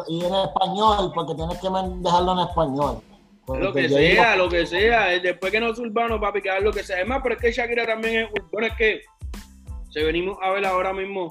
y 0.08 0.24
en 0.24 0.34
español, 0.34 1.12
porque 1.14 1.34
tienes 1.34 1.58
que 1.58 1.68
dejarlo 2.02 2.32
en 2.32 2.38
español. 2.40 3.02
lo 3.48 3.72
que 3.72 3.88
sea, 3.88 4.36
lo 4.36 4.48
que 4.48 4.66
sea. 4.66 5.06
Después 5.20 5.50
que 5.50 5.60
no 5.60 5.70
es 5.70 5.78
urbano, 5.78 6.20
papi, 6.20 6.42
que 6.42 6.60
lo 6.60 6.72
que 6.72 6.82
sea. 6.82 7.00
Es 7.00 7.08
más, 7.08 7.20
pero 7.22 7.36
es 7.36 7.40
que 7.40 7.52
Shakira 7.52 7.86
también 7.86 8.24
es 8.24 8.30
urbano. 8.30 8.66
Es 8.66 8.74
que 8.74 9.00
se 9.90 10.04
venimos 10.04 10.36
a 10.42 10.50
ver 10.50 10.66
ahora 10.66 10.92
mismo, 10.92 11.30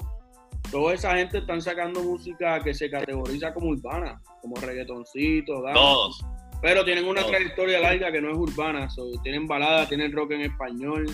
toda 0.70 0.94
esa 0.94 1.16
gente 1.16 1.38
están 1.38 1.62
sacando 1.62 2.02
música 2.02 2.60
que 2.60 2.74
se 2.74 2.90
categoriza 2.90 3.54
como 3.54 3.68
urbana, 3.68 4.20
como 4.42 4.56
reggaetoncito, 4.56 5.62
Todos. 5.72 6.24
Pero 6.60 6.84
tienen 6.84 7.06
una 7.06 7.24
trayectoria 7.24 7.78
larga 7.78 8.10
que 8.10 8.20
no 8.20 8.32
es 8.32 8.36
urbana. 8.36 8.88
tienen 9.22 9.46
balada, 9.46 9.86
tienen 9.86 10.10
rock 10.10 10.32
en 10.32 10.40
español. 10.42 11.06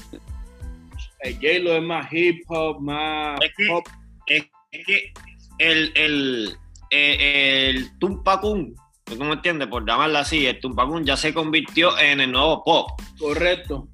El 1.20 1.34
J-Lo 1.34 1.76
es 1.76 1.82
más 1.82 2.12
hip 2.12 2.44
hop, 2.48 2.80
más 2.80 3.40
es 3.40 3.52
que, 3.56 3.66
pop. 3.66 3.86
Es, 4.26 4.44
que 4.86 5.12
el, 5.58 5.92
el, 5.94 6.56
eh, 6.90 7.70
el, 7.70 7.98
Tumpacún, 7.98 8.74
¿tú 9.04 9.16
me 9.16 9.32
entiendes? 9.32 9.68
Por 9.68 9.86
llamarlo 9.86 10.18
así, 10.18 10.46
el 10.46 10.60
Tumpacún 10.60 11.04
ya 11.04 11.16
se 11.16 11.32
convirtió 11.32 11.98
en 11.98 12.20
el 12.20 12.32
nuevo 12.32 12.62
pop. 12.62 13.00
Correcto. 13.18 13.88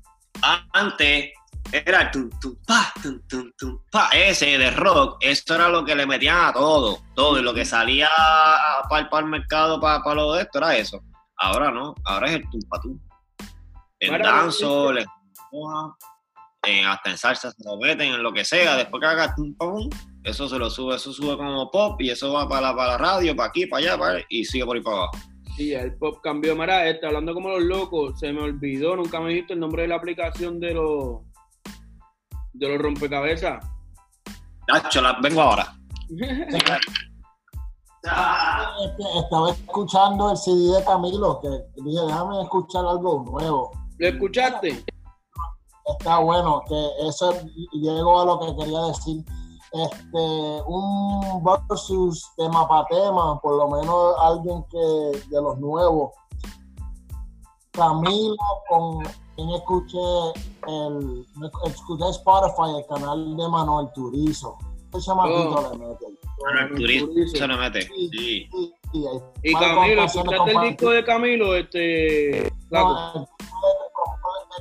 Antes 0.73 1.31
era 1.73 2.03
el 2.03 2.11
tum, 2.11 2.31
tum, 2.41 2.57
pa, 2.67 2.93
tum, 3.01 3.21
tum, 3.29 3.53
tum, 3.57 3.79
pa. 3.91 4.09
Ese 4.13 4.59
de 4.59 4.71
rock, 4.71 5.19
esto 5.21 5.55
era 5.55 5.69
lo 5.69 5.85
que 5.85 5.95
le 5.95 6.07
metían 6.07 6.47
a 6.47 6.53
todo. 6.53 7.03
Todo. 7.15 7.39
Y 7.39 7.43
lo 7.43 7.55
que 7.55 7.65
salía 7.65 8.09
para 8.89 9.09
el 9.21 9.27
mercado, 9.27 9.81
para, 9.81 10.03
para 10.03 10.17
lo 10.17 10.33
de 10.33 10.43
esto, 10.43 10.59
era 10.59 10.77
eso. 10.77 11.01
Ahora 11.37 11.71
no, 11.71 11.95
ahora 12.05 12.29
es 12.29 12.35
el 12.35 12.51
tumpatú. 12.51 13.01
En 14.01 14.21
danzo, 14.21 14.93
en, 16.63 16.87
hasta 16.87 17.11
en 17.11 17.19
salsa 17.19 17.51
se 17.51 17.65
lo 17.65 17.77
meten, 17.79 18.15
en 18.15 18.23
lo 18.23 18.33
que 18.33 18.45
sea. 18.45 18.77
Después 18.77 19.01
que 19.01 19.07
haga 19.07 19.35
tumpatú, 19.35 19.89
eso 20.25 20.49
se 20.49 20.59
lo 20.59 20.71
sube, 20.71 20.97
eso 20.97 21.13
sube 21.13 21.37
como 21.37 21.71
pop 21.71 22.01
y 22.01 22.11
eso 22.11 22.33
va 22.33 22.49
para 22.49 22.69
la, 22.69 22.77
para 22.77 22.93
la 22.93 22.99
radio, 22.99 23.35
para 23.35 23.49
aquí, 23.49 23.67
para 23.67 23.95
allá, 23.95 24.25
y 24.29 24.45
sigue 24.45 24.65
por 24.65 24.77
ahí 24.77 24.83
para 24.83 24.97
abajo. 24.97 25.19
Sí, 25.57 25.73
el 25.75 25.95
pop 25.97 26.21
cambió. 26.23 26.55
Mira, 26.57 26.89
este, 26.89 27.07
hablando 27.07 27.35
como 27.35 27.51
los 27.51 27.63
locos, 27.63 28.19
se 28.19 28.33
me 28.33 28.43
olvidó, 28.43 28.97
nunca 28.97 29.21
me 29.21 29.31
dijiste 29.31 29.55
el 29.55 29.61
nombre 29.61 29.83
de 29.83 29.89
la 29.89 29.97
aplicación 29.97 30.61
de 30.61 30.75
los 30.75 31.21
de 32.53 32.69
los 32.69 32.79
rompecabezas. 32.79 33.65
Nacho, 34.69 35.01
la, 35.01 35.19
vengo 35.21 35.41
ahora. 35.41 35.75
Estaba 38.03 39.51
escuchando 39.51 40.31
el 40.31 40.37
CD 40.37 40.79
de 40.79 40.85
Camilo, 40.85 41.41
que 41.41 41.49
dije, 41.83 42.01
déjame 42.07 42.43
escuchar 42.43 42.85
algo 42.87 43.25
nuevo. 43.31 43.71
¿Lo 43.99 44.09
escuchaste? 44.09 44.85
Está 45.99 46.19
bueno, 46.19 46.63
que 46.69 46.89
eso 47.09 47.35
llegó 47.73 48.21
a 48.21 48.25
lo 48.25 48.41
que 48.41 48.57
quería 48.57 48.81
decir. 48.83 49.25
Este, 49.73 50.63
un 50.67 51.45
versus 51.69 52.29
tema 52.37 52.67
para 52.67 52.87
tema, 52.87 53.41
por 53.41 53.57
lo 53.57 53.69
menos 53.69 54.15
alguien 54.21 54.65
que 54.71 55.29
de 55.29 55.43
los 55.43 55.59
nuevos. 55.59 56.13
Camilo 57.71 58.37
con 58.69 59.05
quien 59.37 59.51
escuché 59.51 59.99
el 60.67 61.25
escuché 61.67 62.09
Spotify 62.11 62.79
el 62.79 62.87
canal 62.87 63.37
de 63.37 63.49
Manuel 63.49 63.89
Turizo. 63.95 64.59
Se 64.93 65.01
llama 65.01 65.27
oh. 65.27 65.73
se 67.33 67.47
lo 67.47 67.57
mete. 67.57 67.83
Sí. 67.83 68.49
y 69.43 69.53
Camilo, 69.53 70.03
¿escuchaste 70.03 70.51
el 70.51 70.61
disco 70.63 70.91
de 70.91 71.05
Camilo? 71.05 71.55
Este, 71.55 72.49
el, 72.49 72.51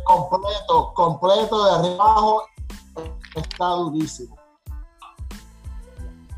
completo, 0.05 0.93
completo 0.93 1.65
de 1.65 1.71
arriba 1.71 2.03
abajo 2.03 2.43
está 3.35 3.65
durísimo. 3.67 4.37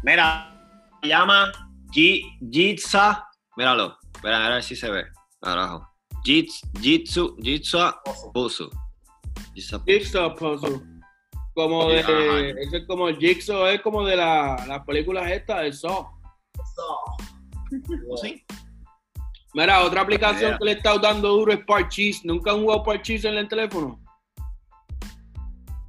Mira, 0.04 0.52
se 1.02 1.10
llama 1.10 1.52
Jitsa. 1.91 3.28
Míralo, 3.56 3.97
espera, 4.14 4.45
a 4.45 4.49
ver 4.49 4.64
si 4.64 4.76
se 4.76 4.89
ve. 4.89 5.06
Carajo. 5.41 5.88
Jitsu, 6.24 7.36
Jitsu, 7.41 7.93
Pusu. 8.34 8.70
Jitsu 9.56 10.36
Pusu. 10.38 10.91
Como 11.54 11.89
de, 11.89 11.99
ese 11.99 12.78
es 12.78 12.88
como 12.88 13.10
el 13.10 13.18
Jigsaw, 13.18 13.68
es 13.68 13.82
como 13.82 14.06
de 14.06 14.16
la, 14.16 14.64
las 14.68 14.86
películas 14.86 15.30
estas, 15.30 15.62
de 15.64 15.74
Saw. 15.74 16.08
Saw. 16.76 18.18
¿Sí? 18.22 18.45
Mira, 19.54 19.84
otra 19.84 20.02
aplicación 20.02 20.58
que 20.58 20.66
le 20.66 20.72
está 20.74 20.97
dando 20.97 21.30
duro 21.30 21.52
es 21.52 21.60
Parchis. 21.66 22.24
¿Nunca 22.24 22.52
han 22.52 22.62
jugado 22.62 22.84
Parchis 22.84 23.26
en 23.26 23.36
el 23.36 23.47
teléfono? 23.47 23.99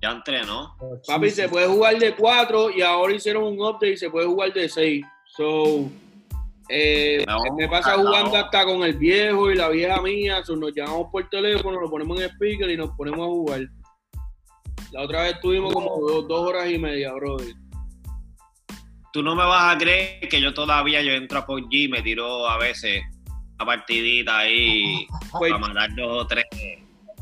Ya 0.02 0.10
entré, 0.10 0.44
¿no? 0.44 0.76
Papi, 1.06 1.30
se 1.30 1.48
puede 1.48 1.68
jugar 1.68 1.96
de 1.96 2.14
4 2.14 2.70
y 2.70 2.82
ahora 2.82 3.14
hicieron 3.14 3.44
un 3.44 3.60
update 3.60 3.92
y 3.92 3.96
se 3.96 4.10
puede 4.10 4.26
jugar 4.26 4.52
de 4.52 4.68
6. 4.68 5.04
So, 5.36 5.88
eh, 6.68 7.24
me 7.56 7.68
pasa 7.68 7.96
jugando 7.96 8.36
hasta 8.36 8.64
con 8.64 8.82
el 8.82 8.94
viejo 8.94 9.52
y 9.52 9.54
la 9.54 9.68
vieja 9.68 10.02
mía. 10.02 10.44
So, 10.44 10.56
nos 10.56 10.74
llamamos 10.74 11.06
por 11.12 11.28
teléfono, 11.28 11.80
lo 11.80 11.88
ponemos 11.88 12.20
en 12.20 12.30
speaker 12.30 12.68
y 12.68 12.76
nos 12.76 12.90
ponemos 12.96 13.20
a 13.20 13.30
jugar. 13.30 13.60
La 14.90 15.02
otra 15.02 15.22
vez 15.22 15.34
estuvimos 15.34 15.72
como 15.72 15.88
dos, 16.22 16.48
horas 16.48 16.68
y 16.68 16.78
media, 16.78 17.12
brother. 17.12 17.54
Tú 19.12 19.22
no 19.22 19.36
me 19.36 19.44
vas 19.44 19.76
a 19.76 19.78
creer 19.78 20.28
que 20.28 20.40
yo 20.40 20.52
todavía 20.52 21.00
yo 21.00 21.12
entro 21.12 21.38
a 21.38 21.46
PUBG 21.46 21.72
y 21.72 21.88
me 21.88 22.02
tiro 22.02 22.48
a 22.48 22.58
veces 22.58 23.02
una 23.62 23.66
partidita 23.66 24.38
ahí 24.38 25.06
pues, 25.30 25.52
para 25.52 25.58
mandar 25.60 25.94
dos 25.94 26.24
o 26.24 26.26
tres. 26.26 26.44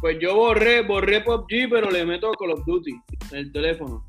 Pues 0.00 0.18
yo 0.20 0.34
borré, 0.34 0.82
borré 0.82 1.20
PUBG, 1.20 1.68
pero 1.70 1.90
le 1.90 2.04
meto 2.06 2.32
Call 2.32 2.52
of 2.52 2.64
Duty 2.64 2.92
en 3.32 3.38
el 3.38 3.52
teléfono. 3.52 4.04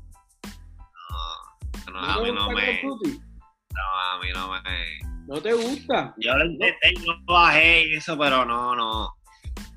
No, 1.86 1.92
no, 1.92 1.98
a 1.98 2.22
mí 2.22 2.32
no 2.32 2.50
me. 2.50 2.82
No, 2.82 4.00
a 4.00 4.18
mí 4.20 4.28
no 4.34 4.50
me. 4.50 5.26
¿No 5.26 5.40
te 5.40 5.52
gusta? 5.52 6.14
Yo 6.18 6.34
lo 6.34 6.46
intenté, 6.46 6.94
no 7.06 7.14
bajé 7.26 7.94
eso, 7.94 8.18
pero 8.18 8.44
no, 8.44 8.74
no 8.74 9.14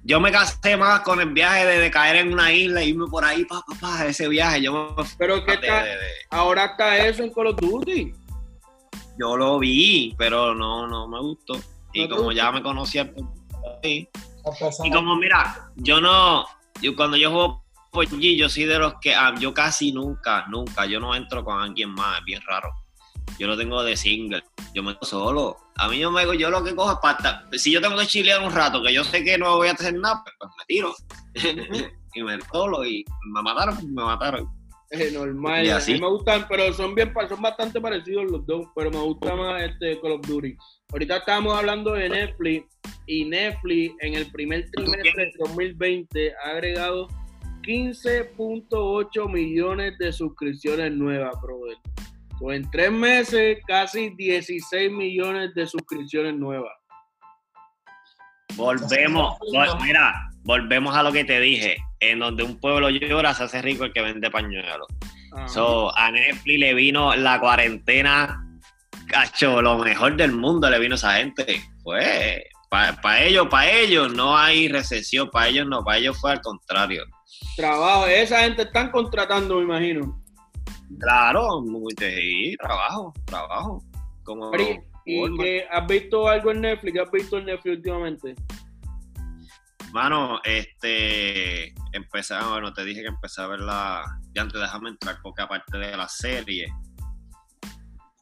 yo 0.08 0.20
me 0.20 0.32
casé 0.32 0.78
más 0.78 1.00
con 1.00 1.20
el 1.20 1.32
viaje 1.32 1.66
de, 1.66 1.90
caer 1.90 2.18
en 2.18 2.32
una 2.32 2.54
isla 2.54 2.84
y 2.84 2.90
irme 2.90 3.08
por 3.08 3.26
ahí, 3.26 3.44
pa, 3.44 3.64
pa, 3.68 3.76
pa, 3.80 4.06
ese 4.06 4.28
viaje. 4.28 4.62
Yo 4.62 4.96
pero 5.18 5.44
que 5.44 5.54
está, 5.54 5.84
ahora 6.30 6.66
está 6.66 6.98
eso 7.08 7.24
en 7.24 7.34
Call 7.34 7.48
of 7.48 7.56
Duty. 7.60 8.14
Yo 9.18 9.36
lo 9.36 9.58
vi, 9.58 10.14
pero 10.16 10.54
no, 10.54 10.86
no 10.86 11.08
me 11.08 11.20
gustó. 11.20 11.56
Y 11.96 12.10
como 12.10 12.32
ya 12.32 12.52
me 12.52 12.62
conocía, 12.62 13.12
y 13.84 14.92
como 14.92 15.16
mira, 15.16 15.72
yo 15.76 16.02
no, 16.02 16.46
yo 16.82 16.96
cuando 16.96 17.18
yo 17.18 17.32
juego 17.32 17.64
por 17.92 18.06
G, 18.06 18.38
yo 18.38 18.50
soy 18.50 18.66
de 18.66 18.78
los 18.78 18.96
que 19.02 19.16
ah, 19.16 19.34
yo 19.40 19.54
casi 19.54 19.92
nunca, 19.92 20.46
nunca, 20.48 20.86
yo 20.86 21.00
no 21.00 21.16
entro 21.16 21.44
con 21.44 21.62
alguien 21.62 21.92
más, 21.92 22.20
es 22.20 22.26
bien 22.26 22.42
raro. 22.46 22.70
Yo 23.40 23.48
lo 23.48 23.58
tengo 23.58 23.84
de 23.84 23.98
single, 23.98 24.44
yo 24.74 24.84
me 24.84 24.96
solo 25.02 25.58
a 25.78 25.90
mí 25.90 26.00
yo 26.00 26.10
me 26.10 26.26
yo 26.38 26.50
lo 26.50 26.64
que 26.64 26.76
cojo 26.76 26.94
es 26.94 27.00
pasta. 27.00 27.46
Si 27.54 27.72
yo 27.72 27.82
tengo 27.82 27.98
que 27.98 28.08
chilear 28.08 28.42
un 28.42 28.52
rato, 28.52 28.82
que 28.82 28.94
yo 28.94 29.04
sé 29.04 29.24
que 29.24 29.38
no 29.38 29.58
voy 29.58 29.68
a 29.68 29.74
hacer 29.74 29.94
nada, 29.96 30.24
pues, 30.24 30.36
pues 30.40 30.52
me 30.58 30.66
tiro. 30.66 30.96
y 32.14 32.24
me 32.24 32.40
solo 32.52 32.86
y 32.86 33.04
me 33.34 33.42
mataron, 33.42 33.94
me 33.94 34.04
mataron. 34.04 34.50
Es 35.00 35.14
normal. 35.14 35.70
A 35.70 35.80
mí 35.80 36.00
me 36.00 36.08
gustan, 36.08 36.46
pero 36.48 36.72
son 36.74 36.96
bien 36.96 37.14
son 37.30 37.42
bastante 37.42 37.80
parecidos 37.82 38.32
los 38.32 38.46
dos, 38.46 38.68
pero 38.76 38.92
me 38.92 39.00
gusta 39.00 39.36
más 39.36 39.64
este 39.64 40.00
Call 40.02 40.14
of 40.14 40.28
Duty. 40.28 40.56
Ahorita 40.92 41.18
estábamos 41.18 41.58
hablando 41.58 41.94
de 41.94 42.10
Netflix 42.10 42.66
y 43.08 43.26
Netflix 43.26 43.96
en 44.02 44.14
el 44.16 44.32
primer 44.32 44.70
trimestre 44.72 45.26
de 45.26 45.32
2020 45.40 46.34
ha 46.44 46.50
agregado 46.52 47.08
15.8 47.64 49.32
millones 49.32 49.98
de 49.98 50.14
suscripciones 50.14 50.92
nuevas, 50.92 51.34
brother. 51.42 51.78
Pues 52.40 52.62
en 52.62 52.72
tres 52.72 52.92
meses, 52.92 53.58
casi 53.68 54.10
16 54.16 54.92
millones 54.92 55.54
de 55.56 55.66
suscripciones 55.66 56.36
nuevas. 56.36 56.74
Volvemos, 58.56 59.38
mira, 59.84 60.30
volvemos 60.46 60.96
a 60.96 61.04
lo 61.04 61.12
que 61.12 61.26
te 61.26 61.40
dije. 61.42 61.78
En 62.00 62.20
donde 62.20 62.44
un 62.44 62.58
pueblo 62.60 62.90
llora, 62.90 63.34
se 63.34 63.44
hace 63.44 63.62
rico 63.62 63.84
el 63.84 63.92
que 63.92 64.02
vende 64.02 64.32
pañuelos. 64.32 64.88
So, 65.48 65.96
a 65.98 66.12
Netflix 66.12 66.60
le 66.60 66.74
vino 66.74 67.14
la 67.16 67.40
cuarentena, 67.42 68.42
cacho, 69.08 69.62
lo 69.62 69.78
mejor 69.80 70.16
del 70.16 70.32
mundo 70.32 70.70
le 70.70 70.80
vino 70.80 70.94
a 70.94 70.98
esa 70.98 71.16
gente. 71.16 71.62
Pues, 71.84 72.42
para 72.70 73.24
ellos, 73.24 73.48
para 73.50 73.70
ellos 73.70 74.14
no 74.14 74.38
hay 74.38 74.70
recesión, 74.70 75.30
para 75.30 75.50
ellos 75.50 75.68
no, 75.68 75.84
para 75.84 75.98
ellos 75.98 76.18
fue 76.20 76.32
al 76.32 76.42
contrario. 76.42 77.04
Trabajo, 77.58 78.06
esa 78.08 78.42
gente 78.42 78.62
están 78.64 78.92
contratando, 78.92 79.58
me 79.58 79.64
imagino. 79.64 80.22
Claro, 81.00 81.64
sí, 81.98 82.56
trabajo, 82.62 83.14
trabajo. 83.26 83.84
Como 84.24 84.52
¿Y, 85.06 85.60
has 85.70 85.88
visto 85.88 86.28
algo 86.28 86.52
en 86.52 86.62
Netflix? 86.62 86.94
¿Qué 86.94 87.00
has 87.00 87.12
visto 87.12 87.38
en 87.38 87.46
Netflix 87.46 87.78
últimamente? 87.78 88.36
Mano, 89.96 90.42
este, 90.44 91.74
empecé, 91.94 92.36
bueno, 92.50 92.74
te 92.74 92.84
dije 92.84 93.02
que 93.02 93.08
empecé 93.08 93.42
a 93.42 93.48
verla, 93.48 94.04
ya 94.34 94.42
antes 94.42 94.60
déjame 94.60 94.90
entrar, 94.90 95.20
porque 95.24 95.42
aparte 95.42 95.78
de 95.78 95.96
la 95.96 96.10
serie, 96.10 96.68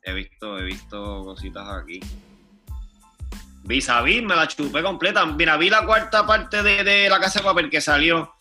he 0.04 0.14
visto, 0.14 0.60
he 0.60 0.66
visto 0.66 1.24
cositas 1.24 1.68
aquí. 1.68 2.00
Vis 3.64 3.90
a 3.90 4.04
vis, 4.04 4.22
me 4.22 4.36
la 4.36 4.48
chupé 4.48 4.84
completa. 4.84 5.26
Mira, 5.26 5.58
vi 5.58 5.72
la 5.72 5.84
cuarta 5.84 6.28
parte 6.28 6.62
de, 6.62 7.10
la 7.10 7.20
casa 7.20 7.40
de 7.40 7.46
papel 7.46 7.72
que 7.72 7.82
salió. 7.82 8.36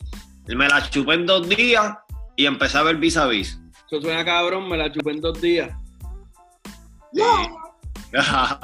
Me 0.49 0.68
la 0.68 0.91
chupé 0.91 1.14
en 1.14 1.24
dos 1.24 1.49
días 1.49 1.97
y 2.37 2.45
empecé 2.45 2.76
a 2.76 2.83
ver 2.83 2.97
vis 2.97 3.16
a 3.16 3.28
vis. 3.28 3.59
Eso 3.87 4.03
suena 4.03 4.26
cabrón, 4.26 4.68
me 4.68 4.76
la 4.76 4.93
chupé 4.93 5.12
en 5.12 5.22
dos 5.22 5.41
días. 5.41 5.74
ya 8.12 8.59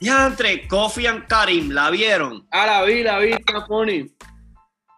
entre 0.00 0.66
Coffee 0.68 1.06
and 1.06 1.26
Karim, 1.26 1.70
¿la 1.70 1.90
vieron? 1.90 2.46
Ah, 2.50 2.66
la 2.66 2.82
vi, 2.82 3.02
la 3.02 3.18
vi, 3.18 3.32
está 3.32 3.64
funny. 3.66 4.14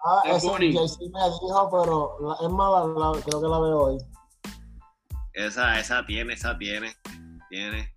Ah, 0.05 0.23
esa 0.27 0.39
sí 0.39 0.49
me 0.49 0.69
dijo, 0.69 1.69
pero 1.71 2.37
es 2.41 2.51
mala, 2.51 3.21
creo 3.25 3.41
que 3.41 3.49
la 3.49 3.59
veo 3.59 3.79
hoy. 3.79 3.99
Esa, 5.33 5.79
esa 5.79 6.05
tiene, 6.07 6.35
esa 6.35 6.57
tiene. 6.57 6.95
Tiene. 7.51 7.93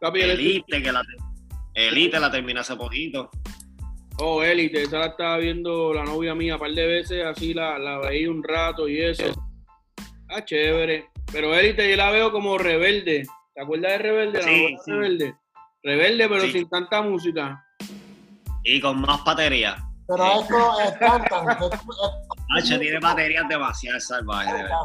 Elite, 0.00 0.82
que 0.82 0.92
la, 0.92 1.02
Elite 1.74 2.20
la 2.20 2.30
termina 2.30 2.60
hace 2.60 2.76
poquito. 2.76 3.30
Oh, 4.18 4.42
Elite, 4.42 4.82
esa 4.82 4.98
la 4.98 5.06
estaba 5.06 5.38
viendo 5.38 5.94
la 5.94 6.04
novia 6.04 6.34
mía 6.34 6.54
un 6.54 6.60
par 6.60 6.72
de 6.72 6.86
veces, 6.86 7.24
así 7.24 7.54
la, 7.54 7.78
la 7.78 7.98
veía 7.98 8.30
un 8.30 8.42
rato 8.42 8.88
y 8.88 9.00
eso. 9.00 9.24
Ah, 10.28 10.44
chévere. 10.44 11.08
Pero 11.32 11.54
Elite 11.54 11.88
yo 11.88 11.96
la 11.96 12.10
veo 12.10 12.30
como 12.30 12.58
rebelde. 12.58 13.26
¿Te 13.54 13.62
acuerdas 13.62 13.92
de 13.92 13.98
Rebelde? 13.98 14.42
Sí, 14.42 14.76
Rebelde. 14.86 15.34
Rebelde, 15.82 16.28
pero 16.28 16.40
sin 16.40 16.68
tanta 16.68 17.02
música. 17.02 17.64
Y 18.64 18.80
con 18.80 19.00
más 19.00 19.22
batería. 19.24 19.76
Pero 20.08 20.40
esto 20.40 20.80
es 20.80 20.92
cantan. 20.98 21.46
H 22.56 22.78
tiene 22.78 22.98
baterías 22.98 23.48
demasiado 23.48 24.00
salvajes, 24.00 24.52
de 24.52 24.62
verdad. 24.62 24.78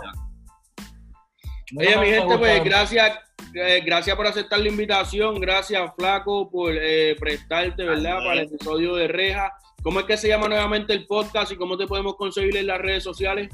Oye, 1.77 1.97
mi 1.97 2.07
gente, 2.07 2.37
pues 2.37 2.63
gracias, 2.63 3.19
eh, 3.53 3.81
gracias 3.85 4.15
por 4.15 4.25
aceptar 4.27 4.59
la 4.59 4.69
invitación, 4.69 5.39
gracias 5.39 5.93
Flaco 5.95 6.49
por 6.49 6.73
eh, 6.75 7.15
prestarte, 7.19 7.83
¿verdad? 7.83 8.17
Para 8.17 8.33
el 8.33 8.47
episodio 8.47 8.95
de 8.95 9.07
Reja. 9.07 9.53
¿Cómo 9.83 9.99
es 9.99 10.05
que 10.05 10.17
se 10.17 10.27
llama 10.27 10.47
nuevamente 10.47 10.93
el 10.93 11.05
podcast 11.05 11.51
y 11.51 11.55
cómo 11.55 11.77
te 11.77 11.87
podemos 11.87 12.15
conseguir 12.15 12.57
en 12.57 12.67
las 12.67 12.79
redes 12.79 13.03
sociales? 13.03 13.49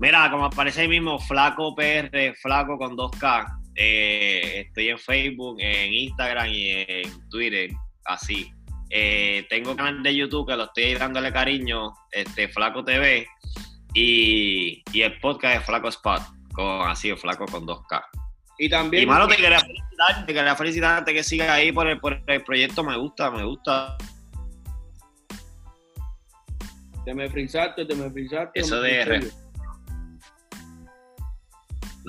Mira, 0.00 0.30
como 0.30 0.46
aparece 0.46 0.82
ahí 0.82 0.88
mismo, 0.88 1.18
Flaco 1.18 1.74
PR, 1.74 2.34
Flaco 2.40 2.76
con 2.78 2.96
2K. 2.96 3.57
Eh, 3.80 4.64
estoy 4.66 4.88
en 4.88 4.98
Facebook, 4.98 5.56
en 5.60 5.92
Instagram 5.92 6.48
y 6.48 6.70
en 6.70 7.28
Twitter, 7.28 7.70
así. 8.06 8.50
tengo 9.48 9.70
un 9.70 9.76
canal 9.76 10.02
de 10.02 10.16
YouTube 10.16 10.48
que 10.48 10.56
lo 10.56 10.64
estoy 10.64 10.94
dándole 10.94 11.32
cariño, 11.32 11.92
este 12.10 12.48
Flaco 12.48 12.84
TV, 12.84 13.26
y, 13.94 14.82
y 14.92 15.02
el 15.02 15.18
podcast 15.20 15.60
es 15.60 15.64
Flaco 15.64 15.88
Spot 15.88 16.22
así, 16.86 17.14
flaco 17.16 17.46
con 17.46 17.66
2K. 17.66 18.02
Y 18.58 18.68
también. 18.68 19.04
Y 19.04 19.06
malo, 19.06 19.28
te 19.28 19.36
quería 19.36 19.60
felicitar, 19.60 20.26
te 20.26 20.34
quería 20.34 20.56
felicitarte 20.56 21.14
que 21.14 21.22
sigas 21.22 21.50
ahí 21.50 21.72
por 21.72 21.86
el, 21.86 22.00
por 22.00 22.20
el 22.26 22.42
proyecto, 22.42 22.82
me 22.82 22.96
gusta, 22.96 23.30
me 23.30 23.44
gusta. 23.44 23.96
Te 27.04 27.14
me 27.14 27.30
frisaste, 27.30 27.84
te 27.84 27.94
me 27.94 28.10
frisaste. 28.10 28.58
Eso 28.58 28.80
de. 28.80 29.30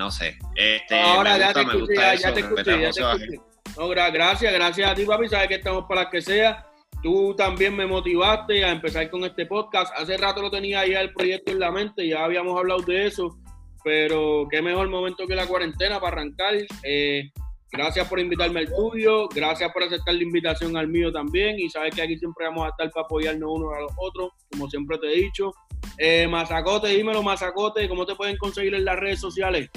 No 0.00 0.10
sé. 0.10 0.38
Este, 0.56 0.98
Ahora 0.98 1.36
ya, 1.36 1.52
te 1.52 1.60
escuché, 1.60 1.94
ya, 1.94 2.34
te 2.34 2.40
escuché, 2.40 2.80
ya 2.80 2.90
te 2.90 3.00
escuché. 3.00 3.40
No, 3.76 3.88
gracias, 3.88 4.52
gracias 4.52 4.90
a 4.90 4.94
ti, 4.94 5.04
papi. 5.04 5.28
Sabes 5.28 5.48
que 5.48 5.54
estamos 5.56 5.84
para 5.88 6.02
las 6.02 6.10
que 6.10 6.22
sea. 6.22 6.66
Tú 7.02 7.36
también 7.36 7.76
me 7.76 7.86
motivaste 7.86 8.64
a 8.64 8.72
empezar 8.72 9.08
con 9.10 9.24
este 9.24 9.44
podcast. 9.44 9.94
Hace 9.96 10.16
rato 10.16 10.40
lo 10.40 10.50
tenía 10.50 10.86
ya 10.86 11.02
el 11.02 11.12
proyecto 11.12 11.52
en 11.52 11.60
la 11.60 11.70
mente, 11.70 12.08
ya 12.08 12.24
habíamos 12.24 12.58
hablado 12.58 12.80
de 12.80 13.06
eso 13.06 13.38
pero 13.82 14.46
qué 14.50 14.62
mejor 14.62 14.88
momento 14.88 15.26
que 15.26 15.34
la 15.34 15.46
cuarentena 15.46 16.00
para 16.00 16.16
arrancar. 16.16 16.54
Eh, 16.82 17.30
gracias 17.72 18.08
por 18.08 18.20
invitarme 18.20 18.60
al 18.60 18.74
tuyo, 18.74 19.28
gracias 19.28 19.72
por 19.72 19.82
aceptar 19.82 20.14
la 20.14 20.22
invitación 20.22 20.76
al 20.76 20.88
mío 20.88 21.12
también 21.12 21.58
y 21.58 21.68
sabes 21.70 21.94
que 21.94 22.02
aquí 22.02 22.18
siempre 22.18 22.46
vamos 22.46 22.66
a 22.66 22.70
estar 22.70 22.90
para 22.90 23.04
apoyarnos 23.04 23.48
unos 23.50 23.74
a 23.76 23.80
los 23.80 23.92
otros, 23.96 24.32
como 24.50 24.68
siempre 24.68 24.98
te 24.98 25.06
he 25.08 25.16
dicho. 25.16 25.52
Eh, 25.98 26.26
Mazacote, 26.28 26.88
dímelo 26.88 27.22
Mazacote, 27.22 27.88
¿cómo 27.88 28.06
te 28.06 28.14
pueden 28.14 28.36
conseguir 28.36 28.74
en 28.74 28.84
las 28.84 28.96
redes 28.96 29.20
sociales? 29.20 29.70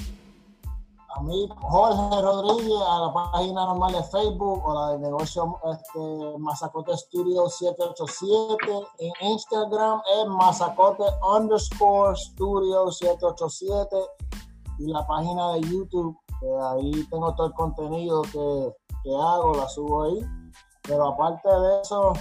a 1.16 1.22
mí, 1.22 1.48
Jorge 1.62 2.22
Rodríguez, 2.22 2.82
a 2.88 3.00
la 3.00 3.14
página 3.14 3.66
normal 3.66 3.94
de 3.94 4.04
Facebook 4.04 4.62
o 4.66 4.74
la 4.74 4.90
de 4.92 5.00
negocio 5.00 5.60
este, 5.72 6.40
Mazacote 6.40 6.98
Studio 6.98 7.48
787. 7.50 8.66
En 9.00 9.28
Instagram 9.30 10.02
es 10.18 10.28
Mazacote 10.28 11.04
underscore 11.38 12.16
Studio 12.16 12.92
787. 12.92 13.96
Y 14.80 14.88
la 14.88 15.06
página 15.06 15.54
de 15.54 15.62
YouTube, 15.62 16.18
que 16.40 16.48
ahí 16.72 17.08
tengo 17.12 17.34
todo 17.36 17.48
el 17.48 17.54
contenido 17.54 18.24
que, 18.24 18.74
que 19.04 19.16
hago, 19.16 19.54
la 19.56 19.70
subo 19.70 20.04
ahí. 20.04 20.26
Pero 20.84 21.10
aparte 21.10 21.48
de 21.48 21.82
eso, 21.82 22.14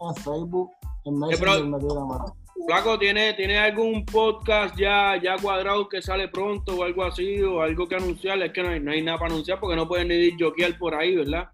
en 0.00 0.14
Facebook, 0.16 0.70
en 1.04 1.18
Messenger 1.18 1.64
me 1.64 1.78
más. 2.06 2.32
Flaco, 2.66 2.98
¿tiene, 2.98 3.34
¿tiene 3.34 3.58
algún 3.58 4.06
podcast 4.06 4.76
ya, 4.78 5.20
ya 5.20 5.36
cuadrado 5.36 5.88
que 5.88 6.00
sale 6.00 6.28
pronto 6.28 6.76
o 6.76 6.84
algo 6.84 7.04
así 7.04 7.42
o 7.42 7.60
algo 7.60 7.88
que 7.88 7.96
anunciar? 7.96 8.40
Es 8.42 8.52
que 8.52 8.62
no 8.62 8.68
hay, 8.68 8.80
no 8.80 8.92
hay 8.92 9.02
nada 9.02 9.18
para 9.18 9.32
anunciar 9.32 9.58
porque 9.58 9.76
no 9.76 9.88
pueden 9.88 10.08
ni 10.08 10.36
jokear 10.38 10.78
por 10.78 10.94
ahí, 10.94 11.16
¿verdad? 11.16 11.48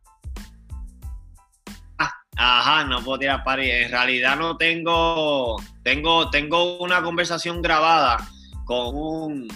Ah, 1.98 2.12
ajá, 2.36 2.84
no 2.84 3.02
puedo 3.02 3.18
tirar 3.18 3.42
ahí. 3.46 3.70
En 3.70 3.90
realidad 3.90 4.36
no 4.36 4.56
tengo, 4.56 5.56
tengo, 5.82 6.30
tengo 6.30 6.78
una 6.78 7.02
conversación 7.02 7.62
grabada 7.62 8.18
con 8.66 8.94
un, 8.94 9.48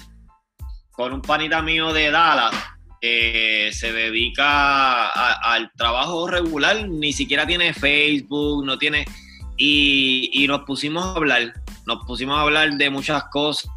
con 0.93 1.13
un 1.13 1.21
panita 1.21 1.61
mío 1.61 1.93
de 1.93 2.11
Dallas 2.11 2.55
que 3.03 3.69
se 3.73 3.93
dedica 3.93 5.09
al 5.09 5.71
trabajo 5.77 6.27
regular, 6.27 6.89
ni 6.89 7.13
siquiera 7.13 7.47
tiene 7.47 7.75
Facebook, 7.75 8.65
no 8.65 8.79
tiene 8.79 9.05
y, 9.57 10.45
nos 10.49 10.63
pusimos 10.63 11.05
a 11.05 11.15
hablar, 11.15 11.53
nos 11.87 12.05
pusimos 12.07 12.37
a 12.37 12.43
hablar 12.43 12.73
de 12.75 12.91
muchas 12.91 13.25
cosas, 13.25 13.71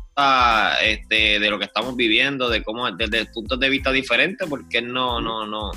este, 0.84 1.40
de 1.40 1.50
lo 1.50 1.60
que 1.60 1.66
estamos 1.66 1.96
viviendo, 1.96 2.50
de 2.50 2.64
cómo, 2.64 2.90
desde 2.92 3.26
puntos 3.28 3.60
de 3.60 3.70
vista 3.70 3.92
diferentes, 3.92 4.48
porque 4.50 4.82
no, 4.82 5.22
no, 5.22 5.46
no, 5.46 5.72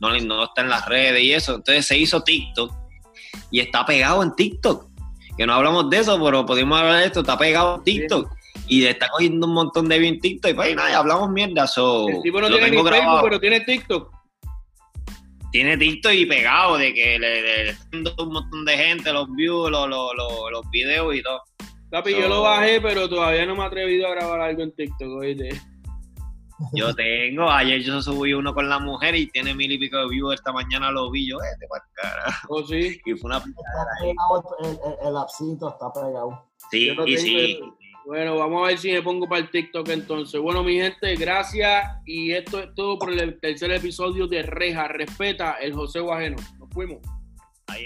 no, 0.00 0.18
no 0.18 0.44
está 0.44 0.62
en 0.62 0.68
las 0.68 0.86
redes 0.86 1.22
y 1.22 1.32
eso. 1.32 1.54
Entonces 1.54 1.86
se 1.86 1.96
hizo 1.96 2.22
TikTok 2.22 2.72
y 3.50 3.60
está 3.60 3.86
pegado 3.86 4.22
en 4.22 4.34
TikTok. 4.34 4.88
Que 5.36 5.46
no 5.46 5.54
hablamos 5.54 5.90
de 5.90 5.98
eso, 5.98 6.22
pero 6.22 6.46
podemos 6.46 6.78
hablar 6.78 7.00
de 7.00 7.06
esto, 7.06 7.20
está 7.20 7.38
pegado 7.38 7.76
en 7.76 7.84
TikTok. 7.84 8.30
Y 8.68 8.84
está 8.84 9.08
cogiendo 9.08 9.46
un 9.46 9.54
montón 9.54 9.88
de 9.88 9.98
bien 9.98 10.18
TikTok 10.18 10.50
y 10.50 10.54
pues 10.54 10.74
nada, 10.74 10.98
hablamos 10.98 11.30
mierda. 11.30 11.68
So, 11.68 12.08
el 12.08 12.22
tipo 12.22 12.40
no 12.40 12.48
tiene 12.48 12.70
ni 12.70 12.82
Facebook, 12.82 13.20
pero 13.22 13.38
tiene 13.38 13.60
TikTok 13.60 14.15
tiene 15.56 15.78
TikTok 15.78 16.12
y 16.12 16.26
pegado 16.26 16.76
de 16.76 16.92
que 16.92 17.18
le, 17.18 17.70
están 17.70 18.04
dando 18.04 18.24
un 18.24 18.32
montón 18.34 18.64
de 18.66 18.76
gente 18.76 19.10
los 19.10 19.26
views, 19.32 19.70
los, 19.70 19.88
los, 19.88 20.12
los, 20.14 20.70
videos 20.70 21.14
y 21.14 21.22
todo. 21.22 21.40
Papi, 21.90 22.12
yo 22.12 22.28
lo 22.28 22.42
bajé, 22.42 22.78
pero 22.78 23.08
todavía 23.08 23.46
no 23.46 23.56
me 23.56 23.62
he 23.62 23.66
atrevido 23.66 24.06
a 24.06 24.10
grabar 24.10 24.40
algo 24.42 24.62
en 24.62 24.72
TikTok, 24.72 25.08
oíste. 25.08 25.58
Yo 26.74 26.94
tengo, 26.94 27.50
ayer 27.50 27.82
yo 27.82 28.02
subí 28.02 28.34
uno 28.34 28.52
con 28.52 28.68
la 28.68 28.78
mujer 28.78 29.14
y 29.14 29.30
tiene 29.30 29.54
mil 29.54 29.72
y 29.72 29.78
pico 29.78 29.96
de 29.96 30.08
views, 30.08 30.34
esta 30.34 30.52
mañana 30.52 30.90
lo 30.90 31.10
vi 31.10 31.26
yo, 31.26 31.38
este 31.40 31.66
para 31.68 31.84
cara. 31.94 32.24
¿Oh, 32.48 32.62
sí? 32.62 33.00
Y 33.06 33.14
fue 33.14 33.30
una 33.30 33.42
el, 34.02 34.68
el, 34.68 35.08
el, 35.08 35.16
absito 35.16 35.70
está 35.70 35.90
pegado. 35.90 36.44
Sí, 36.70 36.94
y 37.06 37.16
sí. 37.16 37.60
Bueno, 38.06 38.38
vamos 38.38 38.62
a 38.62 38.68
ver 38.68 38.78
si 38.78 38.92
me 38.92 39.02
pongo 39.02 39.28
para 39.28 39.40
el 39.40 39.50
TikTok 39.50 39.88
entonces. 39.88 40.40
Bueno, 40.40 40.62
mi 40.62 40.76
gente, 40.76 41.16
gracias. 41.16 41.84
Y 42.04 42.30
esto 42.30 42.60
es 42.60 42.72
todo 42.76 43.00
por 43.00 43.12
el 43.12 43.40
tercer 43.40 43.72
episodio 43.72 44.28
de 44.28 44.44
Reja. 44.44 44.86
Respeta 44.86 45.54
el 45.54 45.74
José 45.74 45.98
Guajeno. 45.98 46.36
Nos 46.60 46.70
fuimos. 46.70 47.00
Ahí. 47.66 47.84